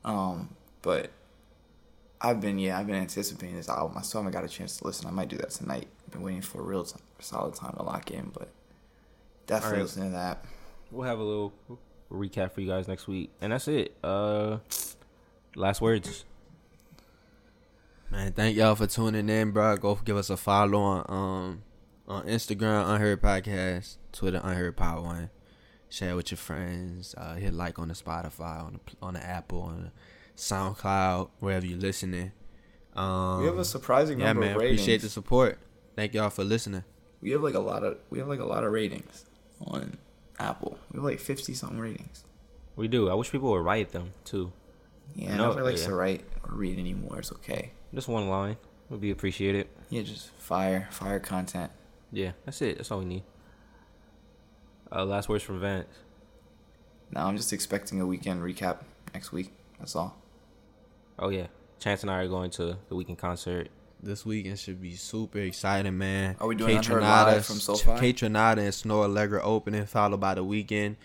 Um, 0.04 0.54
but 0.82 1.10
I've 2.20 2.40
been 2.40 2.58
yeah, 2.58 2.78
I've 2.78 2.86
been 2.86 2.96
anticipating 2.96 3.56
this 3.56 3.68
album. 3.68 3.96
I 3.98 4.02
still 4.02 4.20
haven't 4.22 4.32
got 4.32 4.44
a 4.44 4.48
chance 4.48 4.76
to 4.78 4.86
listen. 4.86 5.06
I 5.06 5.10
might 5.10 5.28
do 5.28 5.36
that 5.38 5.50
tonight. 5.50 5.86
I've 6.06 6.12
Been 6.12 6.22
waiting 6.22 6.42
for 6.42 6.60
a 6.60 6.64
real 6.64 6.84
time, 6.84 7.02
solid 7.20 7.54
time 7.54 7.74
to 7.76 7.82
lock 7.82 8.10
in, 8.10 8.30
but 8.34 8.48
definitely 9.46 9.78
Alright. 9.78 9.82
listen 9.82 10.04
to 10.04 10.10
that. 10.10 10.44
We'll 10.90 11.06
have 11.06 11.18
a 11.18 11.22
little 11.22 11.52
recap 12.10 12.52
for 12.52 12.60
you 12.60 12.68
guys 12.68 12.86
next 12.88 13.08
week, 13.08 13.30
and 13.40 13.52
that's 13.52 13.68
it. 13.68 13.96
Uh, 14.02 14.58
last 15.56 15.80
words. 15.80 16.24
Man, 18.10 18.32
thank 18.32 18.56
y'all 18.56 18.74
for 18.76 18.86
tuning 18.86 19.28
in, 19.28 19.50
bro. 19.50 19.76
Go 19.76 19.96
give 20.04 20.16
us 20.16 20.30
a 20.30 20.36
follow 20.36 20.78
on 20.80 21.04
um 21.08 21.62
on 22.06 22.26
Instagram, 22.26 22.88
Unheard 22.94 23.20
Podcast, 23.22 23.96
Twitter, 24.12 24.40
Unheard 24.42 24.76
Power 24.76 25.00
One. 25.02 25.30
Share 25.88 26.14
with 26.16 26.30
your 26.30 26.38
friends. 26.38 27.14
Uh, 27.16 27.34
hit 27.34 27.54
like 27.54 27.78
on 27.78 27.88
the 27.88 27.94
Spotify, 27.94 28.62
on 28.64 28.74
the 28.74 28.80
on 29.02 29.14
the 29.14 29.24
Apple, 29.24 29.62
on 29.62 29.82
the 29.84 29.90
SoundCloud, 30.36 31.30
wherever 31.40 31.64
you're 31.66 31.78
listening. 31.78 32.32
Um, 32.94 33.40
We 33.40 33.46
have 33.46 33.58
a 33.58 33.64
surprising 33.64 34.20
yeah, 34.20 34.26
number 34.26 34.42
man. 34.42 34.54
of 34.54 34.60
ratings. 34.60 34.80
Appreciate 34.80 35.00
the 35.02 35.08
support. 35.08 35.58
Thank 35.96 36.14
y'all 36.14 36.30
for 36.30 36.44
listening. 36.44 36.84
We 37.20 37.30
have 37.30 37.42
like 37.42 37.54
a 37.54 37.60
lot 37.60 37.82
of 37.84 37.98
we 38.10 38.18
have 38.18 38.28
like 38.28 38.40
a 38.40 38.44
lot 38.44 38.64
of 38.64 38.72
ratings 38.72 39.24
on 39.64 39.98
Apple. 40.38 40.78
We 40.92 40.98
have 40.98 41.04
like 41.04 41.20
fifty 41.20 41.54
something 41.54 41.78
ratings. 41.78 42.24
We 42.76 42.88
do. 42.88 43.08
I 43.08 43.14
wish 43.14 43.30
people 43.30 43.50
would 43.52 43.64
write 43.64 43.90
them 43.92 44.12
too. 44.24 44.52
Yeah, 45.14 45.36
No, 45.36 45.48
nobody 45.48 45.64
likes 45.66 45.82
yeah. 45.82 45.88
to 45.88 45.94
write 45.94 46.24
or 46.42 46.54
read 46.56 46.78
anymore. 46.78 47.18
It's 47.18 47.30
okay. 47.32 47.72
Just 47.94 48.08
one 48.08 48.28
line 48.28 48.56
would 48.90 49.00
be 49.00 49.10
appreciated. 49.10 49.68
Yeah, 49.90 50.02
just 50.02 50.30
fire, 50.38 50.88
fire 50.90 51.20
content. 51.20 51.70
Yeah, 52.10 52.32
that's 52.44 52.60
it. 52.62 52.76
That's 52.78 52.90
all 52.90 52.98
we 53.00 53.04
need. 53.04 53.22
Uh, 54.90 55.04
last 55.04 55.28
words 55.28 55.44
from 55.44 55.60
Vance. 55.60 55.88
Now 57.10 57.26
I'm 57.26 57.36
just 57.36 57.52
expecting 57.52 58.00
a 58.00 58.04
Weeknd 58.04 58.40
recap 58.40 58.78
next 59.12 59.30
week. 59.32 59.52
That's 59.78 59.94
all. 59.94 60.16
Oh 61.18 61.28
yeah, 61.28 61.46
Chance 61.78 62.02
and 62.02 62.10
I 62.10 62.22
are 62.22 62.28
going 62.28 62.50
to 62.52 62.76
the 62.88 62.94
Weeknd 62.94 63.18
concert. 63.18 63.68
This 64.04 64.24
Weeknd 64.24 64.58
should 64.58 64.80
be 64.80 64.96
super 64.96 65.38
exciting, 65.38 65.96
man. 65.96 66.36
Are 66.40 66.46
we 66.46 66.54
doing 66.54 66.76
Kate 66.76 66.86
Unheard 66.86 67.02
Trinata- 67.02 67.26
live 67.26 67.46
from 67.46 67.56
SoFi? 67.56 67.90
Kaytranada 67.92 68.58
and 68.58 68.68
Snoh 68.68 69.06
Aalegra 69.08 69.40
opening, 69.42 69.86
followed 69.86 70.20
by 70.20 70.34
the 70.34 70.44
Weeknd. 70.44 70.96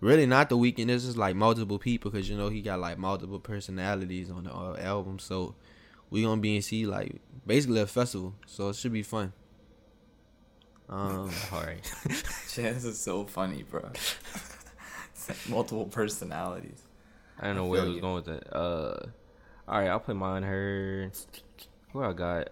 Really, 0.00 0.26
not 0.26 0.50
the 0.50 0.56
weekend. 0.58 0.90
This 0.90 1.04
is 1.06 1.16
like 1.16 1.34
multiple 1.34 1.78
people 1.78 2.10
because 2.10 2.28
you 2.28 2.36
know 2.36 2.50
he 2.50 2.60
got 2.60 2.78
like 2.78 2.98
multiple 2.98 3.38
personalities 3.40 4.30
on 4.30 4.44
the 4.44 4.52
uh, 4.54 4.76
album. 4.78 5.18
So 5.18 5.54
we 6.10 6.22
gonna 6.22 6.40
be 6.42 6.56
in 6.56 6.62
see 6.62 6.84
like 6.84 7.22
basically 7.46 7.80
a 7.80 7.86
festival. 7.86 8.34
So 8.46 8.68
it 8.68 8.76
should 8.76 8.92
be 8.92 9.02
fun. 9.02 9.32
Um, 10.90 11.30
All 11.52 11.62
right. 11.62 11.80
Chance 12.52 12.84
is 12.84 13.00
so 13.00 13.24
funny, 13.24 13.62
bro. 13.62 13.90
Multiple 15.48 15.86
personalities. 15.86 16.82
I 17.40 17.46
don't 17.46 17.56
know 17.56 17.64
I 17.64 17.68
where 17.68 17.80
I 17.80 17.84
was 17.84 17.94
you. 17.94 18.00
going 18.02 18.14
with 18.16 18.24
that. 18.26 18.54
Uh, 18.54 19.06
all 19.66 19.78
right, 19.78 19.88
I'll 19.88 20.00
play 20.00 20.14
mine. 20.14 20.42
Her. 20.42 21.10
Who 21.94 22.02
I 22.02 22.12
got? 22.12 22.48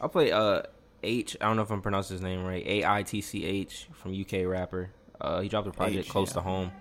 I'll 0.00 0.08
play 0.08 0.30
uh 0.30 0.62
H. 1.02 1.36
I 1.40 1.46
don't 1.46 1.56
know 1.56 1.62
if 1.62 1.70
I'm 1.70 1.82
pronouncing 1.82 2.14
his 2.14 2.22
name 2.22 2.44
right. 2.44 2.64
A 2.64 2.84
I 2.84 3.02
T 3.02 3.20
C 3.20 3.44
H 3.44 3.88
from 3.92 4.18
UK 4.18 4.46
rapper. 4.46 4.90
Uh, 5.20 5.40
he 5.40 5.48
dropped 5.48 5.66
a 5.66 5.72
project 5.72 6.06
H, 6.06 6.08
close 6.08 6.28
yeah. 6.28 6.34
to 6.34 6.40
home. 6.40 6.72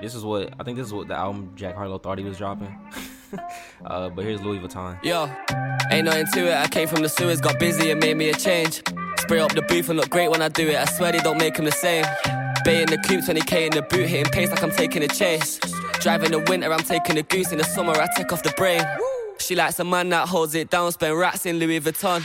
This 0.00 0.14
is 0.14 0.24
what 0.24 0.54
I 0.58 0.64
think. 0.64 0.78
This 0.78 0.86
is 0.86 0.94
what 0.94 1.08
the 1.08 1.14
album 1.14 1.52
Jack 1.54 1.74
Harlow 1.74 1.98
thought 1.98 2.16
he 2.16 2.24
was 2.24 2.38
dropping. 2.38 2.74
uh, 3.84 4.08
but 4.08 4.24
here's 4.24 4.40
Louis 4.40 4.58
Vuitton. 4.60 5.02
Yo, 5.04 5.30
ain't 5.90 6.06
nothing 6.06 6.26
to 6.32 6.46
it. 6.50 6.54
I 6.54 6.68
came 6.68 6.88
from 6.88 7.02
the 7.02 7.08
sewers, 7.10 7.42
got 7.42 7.58
busy 7.58 7.90
and 7.90 8.00
made 8.00 8.16
me 8.16 8.30
a 8.30 8.34
change. 8.34 8.82
Spray 9.18 9.40
up 9.40 9.52
the 9.52 9.62
booth 9.62 9.90
and 9.90 9.98
look 9.98 10.08
great 10.08 10.30
when 10.30 10.40
I 10.40 10.48
do 10.48 10.66
it. 10.68 10.76
I 10.76 10.86
swear 10.86 11.12
they 11.12 11.18
don't 11.18 11.38
make 11.38 11.58
him 11.58 11.66
the 11.66 11.72
same. 11.72 12.06
Bay 12.64 12.80
in 12.80 12.88
the 12.88 12.96
coupe, 12.96 13.20
20k 13.20 13.66
in 13.66 13.72
the 13.72 13.82
boot, 13.82 14.08
hitting 14.08 14.32
pace 14.32 14.50
like 14.50 14.62
I'm 14.62 14.70
taking 14.70 15.02
a 15.02 15.08
chase. 15.08 15.58
Driving 16.00 16.30
the 16.30 16.40
winter, 16.48 16.72
I'm 16.72 16.80
taking 16.80 17.16
the 17.16 17.22
goose. 17.24 17.52
In 17.52 17.58
the 17.58 17.64
summer, 17.64 17.92
I 17.92 18.08
take 18.16 18.32
off 18.32 18.42
the 18.42 18.54
brain. 18.56 18.82
She 19.38 19.54
likes 19.54 19.78
a 19.78 19.84
man 19.84 20.08
that 20.10 20.28
holds 20.28 20.54
it 20.54 20.70
down, 20.70 20.90
spend 20.92 21.18
rats 21.18 21.46
in 21.46 21.58
Louis 21.58 21.80
Vuitton. 21.80 22.22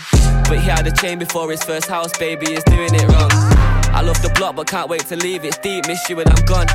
But 0.47 0.59
he 0.59 0.69
had 0.69 0.87
a 0.87 0.91
chain 0.91 1.19
before 1.19 1.49
his 1.51 1.63
first 1.63 1.87
house, 1.87 2.15
baby 2.17 2.53
is 2.53 2.63
doing 2.63 2.93
it 2.93 3.07
wrong. 3.09 3.29
I 3.93 4.01
love 4.01 4.21
the 4.21 4.29
block, 4.29 4.55
but 4.55 4.67
can't 4.67 4.89
wait 4.89 5.01
to 5.07 5.15
leave. 5.15 5.43
It's 5.45 5.57
deep, 5.59 5.85
miss 5.87 6.09
you 6.09 6.15
when 6.15 6.27
I'm 6.27 6.45
gone. 6.45 6.67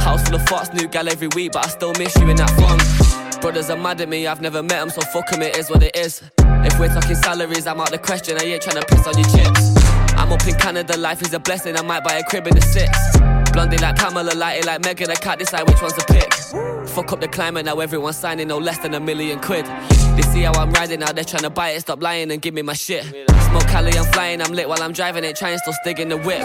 House 0.00 0.26
full 0.26 0.36
of 0.36 0.46
fox, 0.48 0.72
new 0.72 0.88
gal 0.88 1.08
every 1.08 1.28
week, 1.28 1.52
but 1.52 1.66
I 1.66 1.68
still 1.68 1.92
miss 1.98 2.16
you 2.16 2.28
in 2.28 2.36
that 2.36 2.50
fun. 2.58 3.40
Brothers 3.40 3.70
are 3.70 3.76
mad 3.76 4.00
at 4.00 4.08
me, 4.08 4.26
I've 4.26 4.40
never 4.40 4.62
met 4.62 4.80
them, 4.80 4.90
so 4.90 5.00
fuck 5.12 5.32
'em, 5.32 5.42
it 5.42 5.56
is 5.56 5.68
what 5.70 5.82
it 5.82 5.94
is. 5.94 6.22
If 6.38 6.78
we're 6.78 6.88
talking 6.88 7.16
salaries, 7.16 7.66
I'm 7.66 7.80
out 7.80 7.90
the 7.90 7.98
question, 7.98 8.38
I 8.40 8.44
ain't 8.44 8.62
trying 8.62 8.80
to 8.80 8.86
piss 8.86 9.06
on 9.06 9.16
your 9.18 9.28
chips. 9.28 9.76
I'm 10.16 10.32
up 10.32 10.46
in 10.46 10.54
Canada, 10.54 10.96
life 10.96 11.22
is 11.22 11.34
a 11.34 11.38
blessing, 11.38 11.76
I 11.76 11.82
might 11.82 12.02
buy 12.02 12.14
a 12.14 12.24
crib 12.24 12.46
in 12.46 12.54
the 12.54 12.62
six. 12.62 12.90
Blondie 13.54 13.78
like 13.78 13.94
Pamela, 13.94 14.32
lighty 14.32 14.66
like 14.66 14.84
Megan, 14.84 15.12
I 15.12 15.14
can't 15.14 15.38
decide 15.38 15.62
which 15.68 15.80
one's 15.80 15.94
to 15.94 16.04
pick. 16.06 16.34
Fuck 16.88 17.12
up 17.12 17.20
the 17.20 17.28
climate, 17.28 17.64
now 17.64 17.78
everyone's 17.78 18.16
signing 18.16 18.48
no 18.48 18.58
less 18.58 18.78
than 18.78 18.94
a 18.94 19.00
million 19.00 19.38
quid. 19.38 19.64
They 20.16 20.22
see 20.22 20.42
how 20.42 20.52
I'm 20.54 20.72
riding, 20.72 20.98
now 20.98 21.12
they're 21.12 21.22
trying 21.22 21.44
to 21.44 21.50
buy 21.50 21.70
it, 21.70 21.80
stop 21.82 22.02
lying 22.02 22.32
and 22.32 22.42
give 22.42 22.52
me 22.52 22.62
my 22.62 22.72
shit. 22.72 23.04
Smoke 23.04 23.68
Cali, 23.68 23.96
I'm 23.96 24.12
flying, 24.12 24.42
I'm 24.42 24.52
lit 24.52 24.68
while 24.68 24.82
I'm 24.82 24.92
driving 24.92 25.22
it, 25.22 25.36
trying 25.36 25.56
still 25.58 25.72
stick 25.82 26.00
in 26.00 26.08
the 26.08 26.16
whip. 26.16 26.42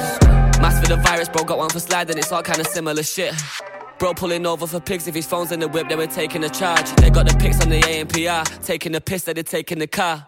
Mask 0.62 0.84
for 0.84 0.88
the 0.88 0.98
virus, 0.98 1.30
bro, 1.30 1.44
got 1.44 1.58
one 1.58 1.72
for 1.72 1.80
sliding, 1.80 2.16
it's 2.16 2.32
all 2.32 2.44
kinda 2.44 2.64
similar 2.64 3.02
shit. 3.02 3.34
Bro 3.98 4.14
pulling 4.14 4.46
over 4.46 4.68
for 4.68 4.80
pigs 4.80 5.08
if 5.08 5.16
his 5.16 5.26
phone's 5.26 5.52
in 5.52 5.60
the 5.62 5.68
whip, 5.68 5.90
they 5.90 5.96
were 5.96 6.06
taking 6.06 6.44
a 6.44 6.50
charge. 6.50 6.92
They 6.98 7.10
got 7.10 7.28
the 7.28 7.36
pics 7.40 7.60
on 7.60 7.70
the 7.70 7.82
ANPR, 7.82 8.46
taking 8.64 8.92
the 8.92 9.02
piss 9.02 9.24
that 9.24 9.34
they're 9.34 9.44
taking 9.44 9.80
the 9.80 9.88
car. 9.88 10.28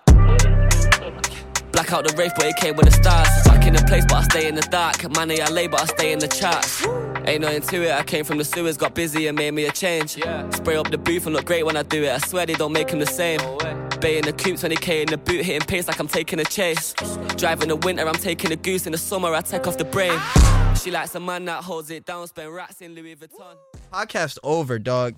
Black 1.72 1.94
out 1.94 2.08
the 2.08 2.14
rave, 2.18 2.32
but 2.36 2.48
it 2.48 2.56
came 2.56 2.76
with 2.76 2.88
the 2.88 2.92
stars. 2.92 3.51
Back 3.72 3.80
in 3.80 3.86
the 3.86 3.90
place, 3.90 4.06
but 4.06 4.16
I 4.16 4.24
stay 4.24 4.48
in 4.50 4.56
the 4.56 4.62
dark. 4.62 5.16
Money 5.16 5.42
I 5.42 5.50
lay, 5.50 5.68
but 5.68 5.82
I 5.82 5.86
stay 5.86 6.12
in 6.12 6.20
the 6.20 6.28
charts. 6.28 6.86
Ain't 7.26 7.42
nothing 7.42 7.62
to 7.62 7.84
it, 7.84 7.92
I 7.94 8.04
came 8.04 8.26
from 8.26 8.38
the 8.38 8.44
sewers, 8.44 8.76
got 8.76 8.96
busy 8.96 9.28
and 9.28 9.38
made 9.38 9.52
me 9.52 9.66
a 9.66 9.72
change. 9.72 10.18
Yeah. 10.18 10.50
Spray 10.50 10.76
up 10.76 10.92
the 10.92 10.98
booth 10.98 11.26
and 11.26 11.34
look 11.34 11.46
great 11.46 11.66
when 11.66 11.78
I 11.78 11.84
do 11.84 12.04
it. 12.04 12.12
I 12.12 12.18
swear 12.18 12.46
they 12.46 12.56
don't 12.56 12.74
make 12.74 12.90
him 12.90 13.00
the 13.00 13.06
same. 13.06 13.40
Bay 14.02 14.18
in 14.18 14.26
the 14.26 14.34
coupe, 14.34 14.58
20k 14.58 15.04
in 15.04 15.08
the 15.08 15.18
boot, 15.18 15.46
hitting 15.46 15.66
pace 15.66 15.88
like 15.88 16.00
I'm 16.00 16.10
taking 16.10 16.40
a 16.40 16.44
chase. 16.44 16.94
Driving 17.38 17.70
the 17.70 17.78
winter, 17.78 18.06
I'm 18.06 18.16
taking 18.16 18.52
a 18.52 18.58
goose. 18.58 18.88
In 18.88 18.92
the 18.92 18.98
summer, 18.98 19.34
I 19.34 19.40
take 19.40 19.66
off 19.68 19.78
the 19.78 19.86
brain. 19.86 20.20
She 20.76 20.92
likes 20.92 21.16
a 21.16 21.22
man 21.22 21.46
that 21.46 21.64
holds 21.64 21.92
it 21.92 22.06
down, 22.06 22.28
spend 22.28 22.54
rats 22.54 22.82
in 22.82 22.94
Louis 22.94 23.16
Vuitton. 23.16 23.56
Podcast 23.94 24.38
over, 24.44 24.80
dog. 24.80 25.16